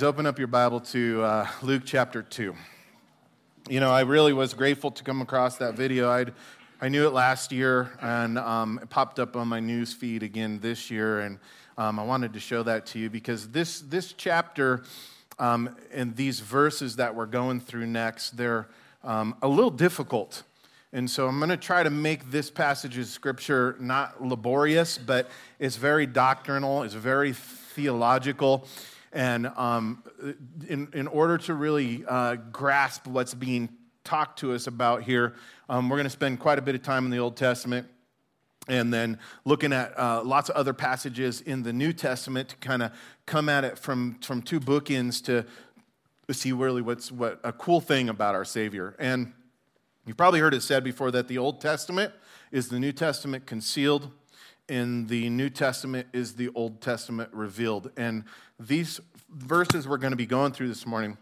Open 0.00 0.26
up 0.26 0.38
your 0.38 0.46
Bible 0.46 0.78
to 0.78 1.22
uh, 1.24 1.48
Luke 1.60 1.82
chapter 1.84 2.22
2. 2.22 2.54
You 3.68 3.80
know, 3.80 3.90
I 3.90 4.02
really 4.02 4.32
was 4.32 4.54
grateful 4.54 4.92
to 4.92 5.02
come 5.02 5.20
across 5.20 5.56
that 5.56 5.74
video. 5.74 6.08
I'd, 6.08 6.34
I 6.80 6.88
knew 6.88 7.08
it 7.08 7.12
last 7.12 7.50
year, 7.50 7.98
and 8.00 8.38
um, 8.38 8.78
it 8.80 8.90
popped 8.90 9.18
up 9.18 9.34
on 9.34 9.48
my 9.48 9.58
news 9.58 9.92
feed 9.92 10.22
again 10.22 10.60
this 10.60 10.88
year, 10.88 11.22
and 11.22 11.40
um, 11.76 11.98
I 11.98 12.04
wanted 12.04 12.32
to 12.34 12.38
show 12.38 12.62
that 12.62 12.86
to 12.86 13.00
you 13.00 13.10
because 13.10 13.48
this, 13.48 13.80
this 13.80 14.12
chapter 14.12 14.84
um, 15.40 15.74
and 15.92 16.14
these 16.14 16.38
verses 16.38 16.94
that 16.94 17.16
we're 17.16 17.26
going 17.26 17.58
through 17.58 17.88
next, 17.88 18.36
they're 18.36 18.68
um, 19.02 19.34
a 19.42 19.48
little 19.48 19.68
difficult. 19.68 20.44
And 20.92 21.10
so 21.10 21.26
I'm 21.26 21.38
going 21.38 21.50
to 21.50 21.56
try 21.56 21.82
to 21.82 21.90
make 21.90 22.30
this 22.30 22.52
passage 22.52 22.96
of 22.98 23.06
scripture 23.06 23.74
not 23.80 24.24
laborious, 24.24 24.96
but 24.96 25.28
it's 25.58 25.74
very 25.74 26.06
doctrinal, 26.06 26.84
it's 26.84 26.94
very 26.94 27.32
theological. 27.32 28.64
And 29.18 29.48
um, 29.56 30.04
in, 30.68 30.86
in 30.94 31.08
order 31.08 31.38
to 31.38 31.54
really 31.54 32.04
uh, 32.06 32.36
grasp 32.52 33.04
what's 33.08 33.34
being 33.34 33.68
talked 34.04 34.38
to 34.38 34.52
us 34.52 34.68
about 34.68 35.02
here, 35.02 35.34
um, 35.68 35.88
we're 35.88 35.96
going 35.96 36.04
to 36.04 36.10
spend 36.10 36.38
quite 36.38 36.56
a 36.56 36.62
bit 36.62 36.76
of 36.76 36.84
time 36.84 37.04
in 37.04 37.10
the 37.10 37.18
Old 37.18 37.36
Testament 37.36 37.88
and 38.68 38.94
then 38.94 39.18
looking 39.44 39.72
at 39.72 39.98
uh, 39.98 40.22
lots 40.22 40.50
of 40.50 40.54
other 40.54 40.72
passages 40.72 41.40
in 41.40 41.64
the 41.64 41.72
New 41.72 41.92
Testament 41.92 42.50
to 42.50 42.56
kind 42.58 42.80
of 42.80 42.92
come 43.26 43.48
at 43.48 43.64
it 43.64 43.76
from, 43.76 44.20
from 44.22 44.40
two 44.40 44.60
bookends 44.60 45.20
to 45.24 45.44
see 46.32 46.52
really 46.52 46.80
what's 46.80 47.10
what 47.10 47.40
a 47.42 47.52
cool 47.52 47.80
thing 47.80 48.08
about 48.08 48.36
our 48.36 48.44
Savior. 48.44 48.94
And 49.00 49.32
you've 50.06 50.16
probably 50.16 50.38
heard 50.38 50.54
it 50.54 50.62
said 50.62 50.84
before 50.84 51.10
that 51.10 51.26
the 51.26 51.38
Old 51.38 51.60
Testament 51.60 52.12
is 52.52 52.68
the 52.68 52.78
New 52.78 52.92
Testament 52.92 53.46
concealed, 53.46 54.12
in 54.68 55.06
the 55.06 55.30
New 55.30 55.50
Testament 55.50 56.08
is 56.12 56.34
the 56.34 56.50
Old 56.54 56.80
Testament 56.80 57.30
revealed. 57.32 57.90
And 57.96 58.24
these 58.60 59.00
verses 59.30 59.88
we're 59.88 59.98
going 59.98 60.12
to 60.12 60.16
be 60.16 60.26
going 60.26 60.52
through 60.52 60.68
this 60.68 60.86
morning, 60.86 61.16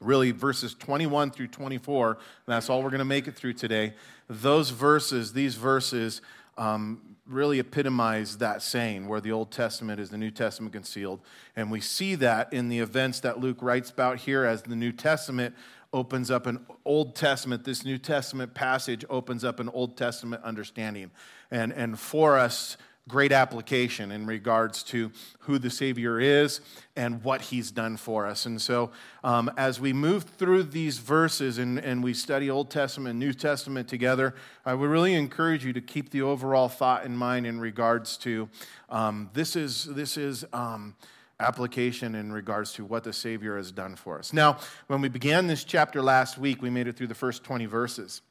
really 0.00 0.30
verses 0.30 0.74
21 0.74 1.30
through 1.30 1.48
24, 1.48 2.18
that's 2.46 2.68
all 2.68 2.82
we're 2.82 2.90
going 2.90 2.98
to 2.98 3.04
make 3.04 3.26
it 3.26 3.34
through 3.34 3.54
today. 3.54 3.94
Those 4.28 4.70
verses, 4.70 5.32
these 5.32 5.54
verses, 5.54 6.20
um, 6.56 7.14
really 7.26 7.58
epitomize 7.58 8.36
that 8.38 8.60
saying 8.62 9.08
where 9.08 9.20
the 9.20 9.32
Old 9.32 9.50
Testament 9.50 9.98
is 9.98 10.10
the 10.10 10.18
New 10.18 10.30
Testament 10.30 10.74
concealed. 10.74 11.20
And 11.56 11.70
we 11.70 11.80
see 11.80 12.14
that 12.16 12.52
in 12.52 12.68
the 12.68 12.80
events 12.80 13.20
that 13.20 13.40
Luke 13.40 13.62
writes 13.62 13.90
about 13.90 14.18
here 14.18 14.44
as 14.44 14.62
the 14.62 14.76
New 14.76 14.92
Testament 14.92 15.54
opens 15.94 16.28
up 16.28 16.46
an 16.46 16.66
Old 16.84 17.14
Testament, 17.14 17.64
this 17.64 17.84
New 17.84 17.98
Testament 17.98 18.52
passage 18.52 19.04
opens 19.08 19.44
up 19.44 19.60
an 19.60 19.68
Old 19.68 19.96
Testament 19.96 20.42
understanding. 20.42 21.12
And, 21.52 21.72
and 21.72 21.98
for 21.98 22.36
us, 22.36 22.76
great 23.06 23.32
application 23.32 24.10
in 24.10 24.26
regards 24.26 24.82
to 24.82 25.12
who 25.40 25.58
the 25.58 25.70
Savior 25.70 26.18
is 26.18 26.60
and 26.96 27.22
what 27.22 27.42
He's 27.42 27.70
done 27.70 27.96
for 27.96 28.26
us. 28.26 28.44
And 28.44 28.60
so, 28.60 28.90
um, 29.22 29.50
as 29.56 29.78
we 29.78 29.92
move 29.92 30.24
through 30.24 30.64
these 30.64 30.98
verses 30.98 31.58
and, 31.58 31.78
and 31.78 32.02
we 32.02 32.12
study 32.12 32.50
Old 32.50 32.70
Testament 32.70 33.10
and 33.10 33.20
New 33.20 33.32
Testament 33.32 33.88
together, 33.88 34.34
I 34.66 34.74
would 34.74 34.90
really 34.90 35.14
encourage 35.14 35.64
you 35.64 35.72
to 35.74 35.80
keep 35.80 36.10
the 36.10 36.22
overall 36.22 36.68
thought 36.68 37.04
in 37.04 37.16
mind 37.16 37.46
in 37.46 37.60
regards 37.60 38.16
to 38.18 38.48
um, 38.88 39.30
this 39.32 39.54
is, 39.54 39.84
this 39.84 40.16
is 40.16 40.44
um, 40.52 40.96
application 41.44 42.14
in 42.14 42.32
regards 42.32 42.72
to 42.74 42.84
what 42.84 43.04
the 43.04 43.12
Savior 43.12 43.56
has 43.56 43.70
done 43.70 43.96
for 43.96 44.18
us. 44.18 44.32
Now, 44.32 44.58
when 44.86 45.00
we 45.00 45.08
began 45.08 45.46
this 45.46 45.64
chapter 45.64 46.02
last 46.02 46.38
week, 46.38 46.62
we 46.62 46.70
made 46.70 46.88
it 46.88 46.96
through 46.96 47.08
the 47.08 47.14
first 47.14 47.44
20 47.44 47.66
verses, 47.66 48.22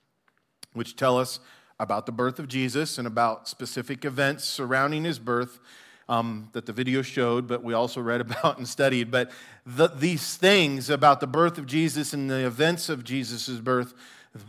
which 0.74 0.96
tell 0.96 1.18
us 1.18 1.40
about 1.80 2.06
the 2.06 2.12
birth 2.12 2.40
of 2.40 2.48
Jesus 2.48 2.98
and 2.98 3.08
about 3.08 3.48
specific 3.48 4.06
events 4.06 4.46
surrounding 4.46 5.04
his 5.04 5.20
birth 5.20 5.60
um, 6.10 6.50
that 6.54 6.66
the 6.66 6.74
video 6.74 7.02
showed, 7.02 7.48
but 7.48 7.64
we 7.64 7.74
also 7.74 8.02
read 8.02 8.22
about 8.22 8.58
and 8.58 8.68
studied. 8.68 9.12
But 9.12 9.32
the, 9.66 9.88
these 9.88 10.36
things 10.36 10.90
about 10.90 11.20
the 11.20 11.28
birth 11.28 11.58
of 11.58 11.66
Jesus 11.66 12.14
and 12.14 12.30
the 12.30 12.46
events 12.46 12.90
of 12.90 13.04
Jesus' 13.04 13.60
birth, 13.60 13.94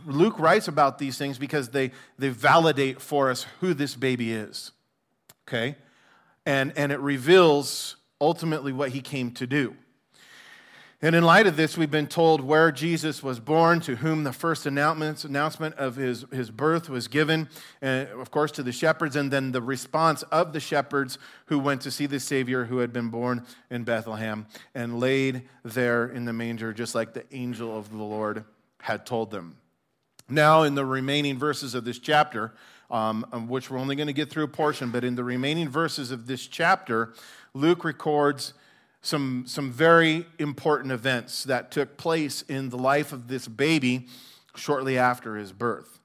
Luke 0.05 0.39
writes 0.39 0.67
about 0.67 0.97
these 0.97 1.17
things 1.17 1.37
because 1.37 1.69
they, 1.69 1.91
they 2.17 2.29
validate 2.29 3.01
for 3.01 3.29
us 3.29 3.45
who 3.59 3.73
this 3.73 3.95
baby 3.95 4.33
is. 4.33 4.71
Okay? 5.47 5.75
And, 6.45 6.73
and 6.75 6.91
it 6.91 6.99
reveals 6.99 7.95
ultimately 8.19 8.73
what 8.73 8.89
he 8.89 9.01
came 9.01 9.31
to 9.31 9.47
do. 9.47 9.75
And 11.01 11.13
in 11.13 11.23
light 11.23 11.45
of 11.45 11.57
this, 11.57 11.77
we've 11.77 11.91
been 11.91 12.07
told 12.07 12.41
where 12.41 12.71
Jesus 12.71 13.21
was 13.21 13.39
born, 13.39 13.81
to 13.81 13.97
whom 13.97 14.23
the 14.23 14.31
first 14.31 14.65
announcement 14.65 15.75
of 15.75 15.97
his, 15.97 16.25
his 16.31 16.49
birth 16.49 16.89
was 16.89 17.07
given, 17.07 17.49
and 17.81 18.07
of 18.09 18.31
course, 18.31 18.51
to 18.53 18.63
the 18.63 18.71
shepherds, 18.71 19.15
and 19.15 19.29
then 19.29 19.51
the 19.51 19.61
response 19.61 20.23
of 20.23 20.53
the 20.53 20.59
shepherds 20.59 21.19
who 21.47 21.59
went 21.59 21.81
to 21.81 21.91
see 21.91 22.05
the 22.05 22.19
Savior 22.19 22.65
who 22.65 22.77
had 22.77 22.93
been 22.93 23.09
born 23.09 23.45
in 23.69 23.83
Bethlehem 23.83 24.47
and 24.73 24.99
laid 24.99 25.43
there 25.63 26.07
in 26.07 26.25
the 26.25 26.33
manger, 26.33 26.73
just 26.73 26.95
like 26.95 27.13
the 27.13 27.25
angel 27.35 27.77
of 27.77 27.91
the 27.91 27.97
Lord 27.97 28.45
had 28.79 29.05
told 29.05 29.31
them. 29.31 29.57
Now, 30.29 30.63
in 30.63 30.75
the 30.75 30.85
remaining 30.85 31.37
verses 31.37 31.75
of 31.75 31.83
this 31.83 31.99
chapter, 31.99 32.53
um, 32.89 33.23
which 33.47 33.69
we're 33.69 33.79
only 33.79 33.95
going 33.95 34.07
to 34.07 34.13
get 34.13 34.29
through 34.29 34.43
a 34.43 34.47
portion, 34.47 34.91
but 34.91 35.03
in 35.03 35.15
the 35.15 35.23
remaining 35.23 35.69
verses 35.69 36.11
of 36.11 36.27
this 36.27 36.47
chapter, 36.47 37.13
Luke 37.53 37.83
records 37.83 38.53
some, 39.01 39.43
some 39.47 39.71
very 39.71 40.25
important 40.39 40.91
events 40.91 41.43
that 41.43 41.71
took 41.71 41.97
place 41.97 42.41
in 42.43 42.69
the 42.69 42.77
life 42.77 43.13
of 43.13 43.27
this 43.27 43.47
baby 43.47 44.07
shortly 44.55 44.97
after 44.97 45.35
his 45.35 45.51
birth. 45.51 45.99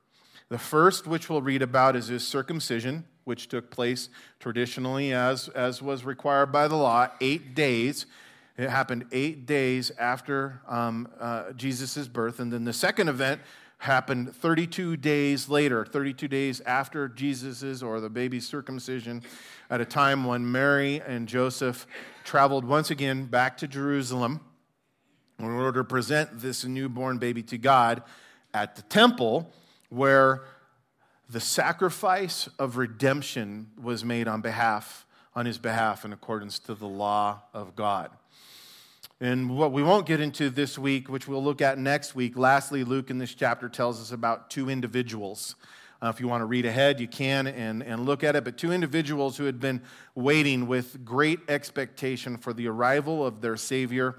The 0.51 0.59
first, 0.59 1.07
which 1.07 1.31
we'll 1.31 1.43
read 1.43 1.63
about, 1.63 1.97
is 1.97 2.09
his 2.09 2.27
circumcision, 2.27 3.05
which 3.25 3.49
took 3.49 3.71
place 3.71 4.09
traditionally 4.39 5.13
as, 5.13 5.49
as 5.49 5.81
was 5.81 6.05
required 6.05 6.53
by 6.53 6.69
the 6.69 6.77
law, 6.77 7.09
eight 7.21 7.55
days. 7.55 8.07
It 8.59 8.69
happened 8.69 9.07
eight 9.13 9.47
days 9.47 9.91
after 9.99 10.61
um, 10.69 11.09
uh, 11.19 11.53
Jesus' 11.53 12.09
birth. 12.09 12.41
And 12.41 12.53
then 12.53 12.65
the 12.65 12.73
second 12.73 13.09
event 13.09 13.41
happened 13.81 14.37
32 14.37 14.99
days 14.99 15.49
later, 15.49 15.87
32 15.87 16.29
days 16.29 16.61
after 16.63 17.09
Jesus's 17.09 17.83
or 17.83 17.99
the 18.01 18.11
baby's 18.11 18.47
circumcision, 18.47 19.23
at 19.71 19.81
a 19.81 19.87
time 19.87 20.25
when 20.25 20.51
Mary 20.51 21.01
and 21.07 21.27
Joseph 21.27 21.87
traveled 22.23 22.65
once 22.65 22.91
again 22.91 23.25
back 23.25 23.57
to 23.59 23.67
Jerusalem 23.67 24.41
in 25.39 25.47
order 25.47 25.81
to 25.81 25.85
present 25.85 26.41
this 26.41 26.65
newborn 26.65 27.17
baby 27.17 27.43
to 27.45 27.57
God 27.57 28.03
at 28.53 28.77
the 28.77 28.83
temple 28.83 29.51
where 29.89 30.43
the 31.31 31.41
sacrifice 31.41 32.49
of 32.59 32.77
redemption 32.77 33.71
was 33.81 34.05
made 34.05 34.29
on 34.29 34.43
behalf 34.43 35.07
on 35.35 35.47
his 35.47 35.59
behalf 35.59 36.05
in 36.05 36.13
accordance 36.13 36.59
to 36.59 36.75
the 36.75 36.89
law 36.89 37.41
of 37.55 37.77
God. 37.77 38.11
And 39.23 39.55
what 39.55 39.73
we 39.73 39.83
won't 39.83 40.07
get 40.07 40.21
into 40.21 40.49
this 40.49 40.79
week, 40.79 41.11
which 41.11 41.29
we'll 41.29 41.45
look 41.45 41.61
at 41.61 41.77
next 41.77 42.15
week, 42.15 42.39
lastly, 42.39 42.85
Luke 42.85 43.11
in 43.11 43.19
this 43.19 43.35
chapter 43.35 43.69
tells 43.69 44.01
us 44.01 44.13
about 44.13 44.49
two 44.49 44.71
individuals. 44.71 45.57
Uh, 46.03 46.09
if 46.09 46.21
you 46.21 46.27
want 46.27 46.41
to 46.41 46.47
read 46.47 46.65
ahead, 46.65 46.99
you 46.99 47.07
can 47.07 47.47
and, 47.47 47.83
and 47.83 48.07
look 48.07 48.25
at 48.25 48.35
it. 48.35 48.45
But 48.45 48.57
two 48.57 48.73
individuals 48.73 49.37
who 49.37 49.45
had 49.45 49.61
been 49.61 49.83
waiting 50.15 50.67
with 50.67 51.05
great 51.05 51.41
expectation 51.51 52.39
for 52.39 52.55
the 52.55 52.67
arrival 52.69 53.27
of 53.27 53.43
their 53.43 53.59
Savior 53.59 54.17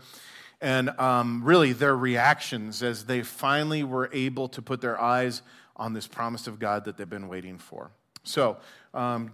and 0.62 0.92
um, 1.00 1.42
really 1.44 1.74
their 1.74 1.98
reactions 1.98 2.84
as 2.84 3.06
they 3.06 3.24
finally 3.24 3.84
were 3.84 4.08
able 4.14 4.48
to 4.50 4.62
put 4.62 4.82
their 4.82 5.02
eyes 5.02 5.42
on 5.76 5.94
this 5.94 6.08
promise 6.08 6.46
of 6.46 6.60
God 6.60 6.86
that 6.86 6.98
they've 6.98 7.10
been 7.10 7.28
waiting 7.28 7.58
for. 7.58 7.90
So, 8.24 8.58
um, 8.94 9.32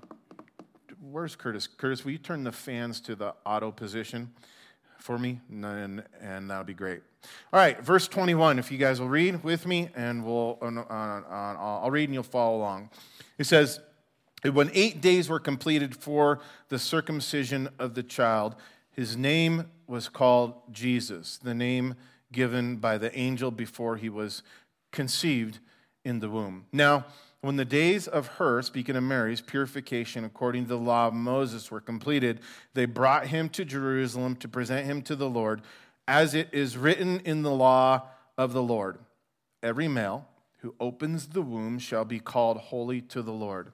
where's 1.01 1.35
Curtis? 1.35 1.67
Curtis, 1.67 2.05
will 2.05 2.13
you 2.13 2.17
turn 2.17 2.45
the 2.45 2.53
fans 2.53 3.01
to 3.01 3.15
the 3.15 3.35
auto 3.45 3.69
position? 3.71 4.31
For 5.07 5.17
me, 5.17 5.39
and, 5.49 6.03
and 6.19 6.49
that'll 6.49 6.65
be 6.65 6.73
great. 6.73 7.01
All 7.53 7.59
right, 7.61 7.81
verse 7.81 8.09
21, 8.09 8.59
if 8.59 8.73
you 8.73 8.77
guys 8.77 8.99
will 8.99 9.07
read 9.07 9.41
with 9.41 9.65
me, 9.65 9.87
and 9.95 10.25
we'll, 10.25 10.57
uh, 10.61 10.65
uh, 10.65 11.23
I'll 11.81 11.89
read 11.89 12.09
and 12.09 12.13
you'll 12.13 12.23
follow 12.23 12.57
along. 12.57 12.89
It 13.37 13.45
says, 13.45 13.79
When 14.43 14.69
eight 14.73 14.99
days 14.99 15.29
were 15.29 15.39
completed 15.39 15.95
for 15.95 16.41
the 16.67 16.77
circumcision 16.77 17.69
of 17.79 17.93
the 17.93 18.03
child, 18.03 18.57
his 18.91 19.15
name 19.15 19.67
was 19.87 20.09
called 20.09 20.55
Jesus, 20.73 21.37
the 21.37 21.55
name 21.55 21.95
given 22.33 22.75
by 22.75 22.97
the 22.97 23.17
angel 23.17 23.49
before 23.49 23.95
he 23.95 24.09
was 24.09 24.43
conceived 24.91 25.59
in 26.03 26.19
the 26.19 26.29
womb. 26.29 26.65
Now, 26.73 27.05
when 27.47 27.55
the 27.55 27.63
days 27.63 28.09
of 28.09 28.27
her, 28.27 28.61
speaking 28.61 28.97
of 28.97 29.03
Mary's, 29.03 29.39
purification 29.39 30.25
according 30.25 30.63
to 30.63 30.67
the 30.67 30.77
law 30.77 31.07
of 31.07 31.13
Moses 31.13 31.71
were 31.71 31.79
completed, 31.79 32.41
they 32.73 32.83
brought 32.83 33.27
him 33.27 33.47
to 33.47 33.63
Jerusalem 33.63 34.35
to 34.35 34.49
present 34.49 34.85
him 34.85 35.01
to 35.03 35.15
the 35.15 35.29
Lord, 35.29 35.61
as 36.09 36.33
it 36.33 36.49
is 36.51 36.75
written 36.75 37.21
in 37.21 37.43
the 37.43 37.51
law 37.51 38.01
of 38.37 38.51
the 38.51 38.61
Lord. 38.61 38.97
Every 39.63 39.87
male 39.87 40.27
who 40.57 40.75
opens 40.77 41.27
the 41.27 41.41
womb 41.41 41.79
shall 41.79 42.03
be 42.03 42.19
called 42.19 42.57
holy 42.57 42.99
to 43.03 43.21
the 43.21 43.31
Lord, 43.31 43.71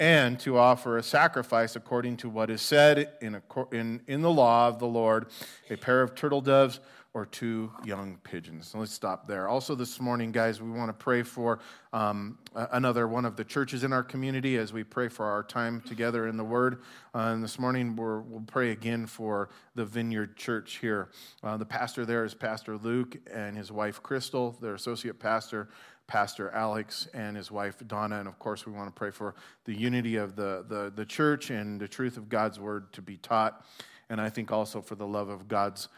and 0.00 0.40
to 0.40 0.56
offer 0.56 0.96
a 0.96 1.02
sacrifice 1.02 1.76
according 1.76 2.16
to 2.16 2.30
what 2.30 2.48
is 2.48 2.62
said 2.62 3.12
in, 3.20 3.42
in, 3.72 4.00
in 4.06 4.22
the 4.22 4.30
law 4.30 4.68
of 4.68 4.78
the 4.78 4.86
Lord 4.86 5.26
a 5.68 5.76
pair 5.76 6.00
of 6.00 6.14
turtle 6.14 6.40
doves 6.40 6.80
or 7.14 7.26
two 7.26 7.70
young 7.84 8.16
pigeons. 8.24 8.68
So 8.68 8.78
let's 8.78 8.92
stop 8.92 9.28
there. 9.28 9.46
Also, 9.46 9.74
this 9.74 10.00
morning, 10.00 10.32
guys, 10.32 10.62
we 10.62 10.70
want 10.70 10.88
to 10.88 10.94
pray 10.94 11.22
for 11.22 11.58
um, 11.92 12.38
another 12.54 13.06
one 13.06 13.26
of 13.26 13.36
the 13.36 13.44
churches 13.44 13.84
in 13.84 13.92
our 13.92 14.02
community 14.02 14.56
as 14.56 14.72
we 14.72 14.82
pray 14.82 15.08
for 15.08 15.26
our 15.26 15.42
time 15.42 15.82
together 15.82 16.26
in 16.26 16.38
the 16.38 16.44
Word. 16.44 16.80
Uh, 17.14 17.32
and 17.34 17.44
this 17.44 17.58
morning, 17.58 17.96
we 17.96 18.02
will 18.02 18.44
pray 18.46 18.70
again 18.70 19.06
for 19.06 19.50
the 19.74 19.84
Vineyard 19.84 20.38
Church 20.38 20.78
here. 20.78 21.10
Uh, 21.42 21.58
the 21.58 21.66
pastor 21.66 22.06
there 22.06 22.24
is 22.24 22.32
Pastor 22.32 22.78
Luke 22.78 23.16
and 23.30 23.58
his 23.58 23.70
wife 23.70 24.02
Crystal, 24.02 24.56
their 24.60 24.74
associate 24.74 25.18
pastor. 25.18 25.68
Pastor 26.08 26.50
Alex 26.50 27.08
and 27.14 27.36
his 27.36 27.50
wife 27.50 27.76
Donna. 27.86 28.18
And 28.18 28.28
of 28.28 28.38
course, 28.38 28.66
we 28.66 28.72
want 28.72 28.88
to 28.88 28.92
pray 28.92 29.10
for 29.10 29.34
the 29.64 29.72
unity 29.72 30.16
of 30.16 30.36
the, 30.36 30.64
the, 30.68 30.92
the 30.94 31.06
church 31.06 31.48
and 31.48 31.80
the 31.80 31.88
truth 31.88 32.18
of 32.18 32.28
God's 32.28 32.60
word 32.60 32.92
to 32.94 33.00
be 33.00 33.16
taught. 33.16 33.64
And 34.10 34.20
I 34.20 34.28
think 34.28 34.52
also 34.52 34.82
for 34.82 34.94
the 34.94 35.06
love 35.06 35.30
of 35.30 35.48
God's 35.48 35.88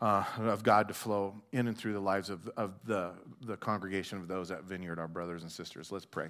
uh, 0.00 0.24
of 0.38 0.62
God 0.62 0.88
to 0.88 0.94
flow 0.94 1.34
in 1.52 1.68
and 1.68 1.76
through 1.76 1.92
the 1.92 2.00
lives 2.00 2.30
of, 2.30 2.48
of 2.56 2.74
the, 2.84 3.12
the 3.42 3.56
congregation 3.56 4.18
of 4.18 4.28
those 4.28 4.50
at 4.50 4.64
Vineyard, 4.64 4.98
our 4.98 5.08
brothers 5.08 5.42
and 5.42 5.50
sisters. 5.50 5.90
Let's 5.90 6.04
pray. 6.04 6.28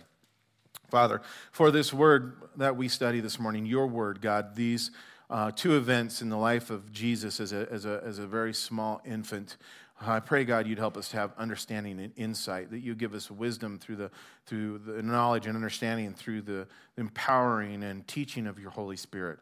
Father, 0.90 1.20
for 1.52 1.70
this 1.70 1.92
word 1.92 2.36
that 2.56 2.76
we 2.76 2.88
study 2.88 3.20
this 3.20 3.38
morning, 3.38 3.66
your 3.66 3.86
word, 3.86 4.22
God, 4.22 4.54
these 4.54 4.90
uh, 5.28 5.50
two 5.50 5.76
events 5.76 6.22
in 6.22 6.30
the 6.30 6.36
life 6.36 6.70
of 6.70 6.90
Jesus 6.90 7.40
as 7.40 7.52
a, 7.52 7.68
as 7.70 7.84
a, 7.84 8.02
as 8.04 8.18
a 8.18 8.26
very 8.26 8.54
small 8.54 9.02
infant. 9.04 9.58
I 10.00 10.20
pray, 10.20 10.44
God, 10.44 10.66
you'd 10.66 10.78
help 10.78 10.96
us 10.96 11.08
to 11.10 11.16
have 11.16 11.32
understanding 11.36 11.98
and 12.00 12.12
insight, 12.16 12.70
that 12.70 12.78
you 12.78 12.94
give 12.94 13.14
us 13.14 13.30
wisdom 13.30 13.78
through 13.78 13.96
the, 13.96 14.10
through 14.46 14.78
the 14.78 15.02
knowledge 15.02 15.46
and 15.46 15.56
understanding 15.56 16.14
through 16.14 16.42
the 16.42 16.68
empowering 16.96 17.82
and 17.82 18.06
teaching 18.06 18.46
of 18.46 18.58
your 18.58 18.70
Holy 18.70 18.96
Spirit. 18.96 19.40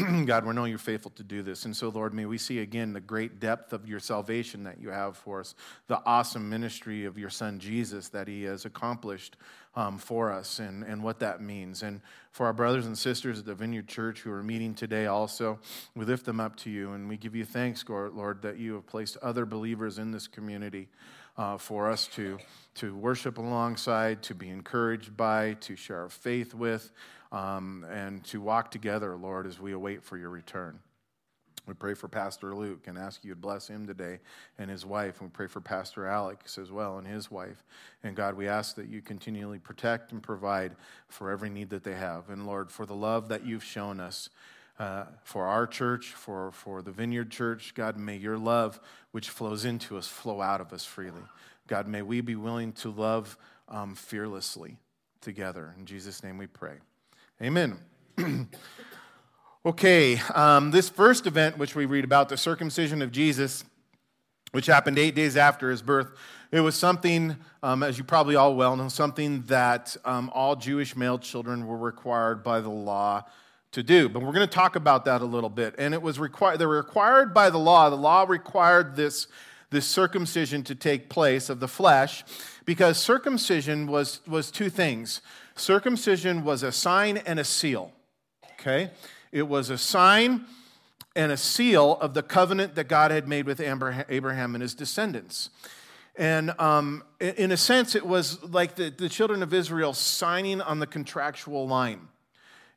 God, 0.24 0.46
we 0.46 0.54
know 0.54 0.64
you're 0.64 0.78
faithful 0.78 1.10
to 1.12 1.22
do 1.22 1.42
this. 1.42 1.64
And 1.64 1.76
so, 1.76 1.88
Lord, 1.88 2.14
may 2.14 2.24
we 2.24 2.38
see 2.38 2.60
again 2.60 2.92
the 2.92 3.00
great 3.00 3.40
depth 3.40 3.72
of 3.72 3.88
your 3.88 4.00
salvation 4.00 4.64
that 4.64 4.80
you 4.80 4.90
have 4.90 5.16
for 5.16 5.40
us, 5.40 5.54
the 5.88 6.00
awesome 6.06 6.48
ministry 6.48 7.04
of 7.04 7.18
your 7.18 7.30
Son 7.30 7.58
Jesus 7.58 8.08
that 8.10 8.28
he 8.28 8.44
has 8.44 8.64
accomplished 8.64 9.36
um, 9.76 9.98
for 9.98 10.32
us, 10.32 10.58
and, 10.58 10.84
and 10.84 11.02
what 11.02 11.18
that 11.20 11.40
means. 11.40 11.82
And 11.82 12.00
for 12.30 12.46
our 12.46 12.52
brothers 12.52 12.86
and 12.86 12.96
sisters 12.96 13.40
at 13.40 13.44
the 13.44 13.54
Vineyard 13.54 13.88
Church 13.88 14.20
who 14.20 14.32
are 14.32 14.42
meeting 14.42 14.74
today 14.74 15.06
also, 15.06 15.58
we 15.94 16.04
lift 16.04 16.24
them 16.24 16.40
up 16.40 16.56
to 16.56 16.70
you 16.70 16.92
and 16.92 17.08
we 17.08 17.16
give 17.16 17.34
you 17.34 17.44
thanks, 17.44 17.84
Lord, 17.88 18.42
that 18.42 18.58
you 18.58 18.74
have 18.74 18.86
placed 18.86 19.16
other 19.18 19.44
believers 19.44 19.98
in 19.98 20.12
this 20.12 20.26
community. 20.26 20.88
Uh, 21.36 21.56
for 21.56 21.88
us 21.88 22.06
to, 22.08 22.36
to 22.74 22.94
worship 22.96 23.38
alongside, 23.38 24.22
to 24.22 24.34
be 24.34 24.50
encouraged 24.50 25.16
by, 25.16 25.54
to 25.54 25.74
share 25.74 26.02
our 26.02 26.08
faith 26.10 26.52
with, 26.52 26.90
um, 27.32 27.86
and 27.90 28.24
to 28.24 28.40
walk 28.40 28.70
together, 28.70 29.16
Lord, 29.16 29.46
as 29.46 29.60
we 29.60 29.72
await 29.72 30.02
for 30.02 30.16
your 30.16 30.30
return. 30.30 30.80
We 31.66 31.74
pray 31.74 31.94
for 31.94 32.08
Pastor 32.08 32.54
Luke 32.54 32.86
and 32.86 32.98
ask 32.98 33.22
you 33.22 33.30
to 33.30 33.36
bless 33.36 33.68
him 33.68 33.86
today 33.86 34.18
and 34.58 34.70
his 34.70 34.84
wife. 34.84 35.20
And 35.20 35.30
we 35.30 35.32
pray 35.32 35.46
for 35.46 35.60
Pastor 35.60 36.06
Alex 36.06 36.58
as 36.58 36.72
well 36.72 36.98
and 36.98 37.06
his 37.06 37.30
wife. 37.30 37.62
And 38.02 38.16
God, 38.16 38.34
we 38.34 38.48
ask 38.48 38.74
that 38.76 38.88
you 38.88 39.02
continually 39.02 39.58
protect 39.58 40.10
and 40.10 40.22
provide 40.22 40.74
for 41.08 41.30
every 41.30 41.50
need 41.50 41.70
that 41.70 41.84
they 41.84 41.94
have. 41.94 42.28
And 42.28 42.46
Lord, 42.46 42.70
for 42.70 42.86
the 42.86 42.94
love 42.94 43.28
that 43.28 43.46
you've 43.46 43.62
shown 43.62 44.00
us 44.00 44.30
uh, 44.80 45.04
for 45.22 45.46
our 45.46 45.66
church, 45.66 46.08
for, 46.08 46.50
for 46.50 46.82
the 46.82 46.90
Vineyard 46.90 47.30
Church, 47.30 47.74
God, 47.74 47.96
may 47.96 48.16
your 48.16 48.38
love, 48.38 48.80
which 49.12 49.28
flows 49.28 49.64
into 49.64 49.98
us, 49.98 50.08
flow 50.08 50.40
out 50.40 50.60
of 50.60 50.72
us 50.72 50.84
freely. 50.84 51.22
God, 51.68 51.86
may 51.86 52.02
we 52.02 52.20
be 52.20 52.34
willing 52.34 52.72
to 52.72 52.90
love 52.90 53.36
um, 53.68 53.94
fearlessly 53.94 54.78
together. 55.20 55.74
In 55.78 55.84
Jesus' 55.84 56.24
name 56.24 56.38
we 56.38 56.46
pray. 56.46 56.78
Amen. 57.42 57.78
okay, 59.64 60.18
um, 60.34 60.70
this 60.72 60.90
first 60.90 61.26
event, 61.26 61.56
which 61.56 61.74
we 61.74 61.86
read 61.86 62.04
about, 62.04 62.28
the 62.28 62.36
circumcision 62.36 63.00
of 63.00 63.12
Jesus, 63.12 63.64
which 64.52 64.66
happened 64.66 64.98
eight 64.98 65.14
days 65.14 65.38
after 65.38 65.70
his 65.70 65.80
birth, 65.80 66.12
it 66.52 66.60
was 66.60 66.74
something, 66.74 67.34
um, 67.62 67.82
as 67.82 67.96
you 67.96 68.04
probably 68.04 68.36
all 68.36 68.54
well 68.56 68.76
know, 68.76 68.88
something 68.88 69.40
that 69.44 69.96
um, 70.04 70.30
all 70.34 70.54
Jewish 70.54 70.94
male 70.94 71.18
children 71.18 71.66
were 71.66 71.78
required 71.78 72.42
by 72.42 72.60
the 72.60 72.68
law 72.68 73.24
to 73.72 73.82
do. 73.82 74.10
But 74.10 74.20
we're 74.20 74.32
going 74.32 74.46
to 74.46 74.54
talk 74.54 74.76
about 74.76 75.06
that 75.06 75.22
a 75.22 75.26
little 75.26 75.48
bit. 75.48 75.74
And 75.78 75.94
it 75.94 76.02
was 76.02 76.18
required, 76.18 76.58
they 76.58 76.66
were 76.66 76.76
required 76.76 77.32
by 77.32 77.48
the 77.48 77.58
law. 77.58 77.88
The 77.88 77.96
law 77.96 78.26
required 78.28 78.96
this, 78.96 79.28
this 79.70 79.86
circumcision 79.86 80.62
to 80.64 80.74
take 80.74 81.08
place 81.08 81.48
of 81.48 81.58
the 81.58 81.68
flesh 81.68 82.22
because 82.66 82.98
circumcision 82.98 83.86
was, 83.86 84.20
was 84.26 84.50
two 84.50 84.68
things 84.68 85.22
circumcision 85.60 86.44
was 86.44 86.62
a 86.62 86.72
sign 86.72 87.18
and 87.18 87.38
a 87.38 87.44
seal. 87.44 87.92
Okay? 88.54 88.90
It 89.32 89.46
was 89.48 89.70
a 89.70 89.78
sign 89.78 90.46
and 91.14 91.32
a 91.32 91.36
seal 91.36 91.98
of 92.00 92.14
the 92.14 92.22
covenant 92.22 92.74
that 92.76 92.88
God 92.88 93.10
had 93.10 93.28
made 93.28 93.46
with 93.46 93.60
Abraham 93.60 94.54
and 94.54 94.62
his 94.62 94.74
descendants. 94.74 95.50
And 96.16 96.50
um, 96.60 97.04
in 97.20 97.52
a 97.52 97.56
sense, 97.56 97.94
it 97.94 98.06
was 98.06 98.42
like 98.44 98.74
the, 98.74 98.90
the 98.90 99.08
children 99.08 99.42
of 99.42 99.54
Israel 99.54 99.92
signing 99.92 100.60
on 100.60 100.78
the 100.78 100.86
contractual 100.86 101.66
line. 101.66 102.08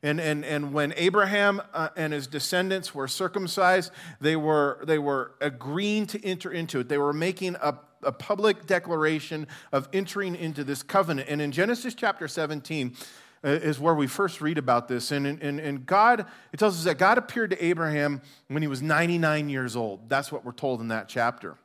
And, 0.02 0.20
and, 0.20 0.44
and 0.44 0.72
when 0.72 0.92
Abraham 0.96 1.62
uh, 1.72 1.88
and 1.96 2.12
his 2.12 2.26
descendants 2.26 2.94
were 2.94 3.08
circumcised, 3.08 3.90
they 4.20 4.36
were, 4.36 4.82
they 4.86 4.98
were 4.98 5.32
agreeing 5.40 6.06
to 6.08 6.24
enter 6.24 6.50
into 6.50 6.80
it. 6.80 6.88
They 6.88 6.98
were 6.98 7.14
making 7.14 7.56
a 7.62 7.74
a 8.04 8.12
public 8.12 8.66
declaration 8.66 9.46
of 9.72 9.88
entering 9.92 10.36
into 10.36 10.64
this 10.64 10.82
covenant. 10.82 11.28
And 11.28 11.40
in 11.40 11.52
Genesis 11.52 11.94
chapter 11.94 12.28
17, 12.28 12.96
uh, 13.44 13.48
is 13.48 13.78
where 13.78 13.94
we 13.94 14.06
first 14.06 14.40
read 14.40 14.56
about 14.56 14.88
this. 14.88 15.10
And, 15.10 15.26
and, 15.26 15.60
and 15.60 15.84
God, 15.84 16.24
it 16.52 16.56
tells 16.56 16.78
us 16.78 16.84
that 16.84 16.96
God 16.96 17.18
appeared 17.18 17.50
to 17.50 17.62
Abraham 17.62 18.22
when 18.48 18.62
he 18.62 18.68
was 18.68 18.80
99 18.80 19.50
years 19.50 19.76
old. 19.76 20.08
That's 20.08 20.32
what 20.32 20.46
we're 20.46 20.52
told 20.52 20.80
in 20.80 20.88
that 20.88 21.08
chapter. 21.08 21.56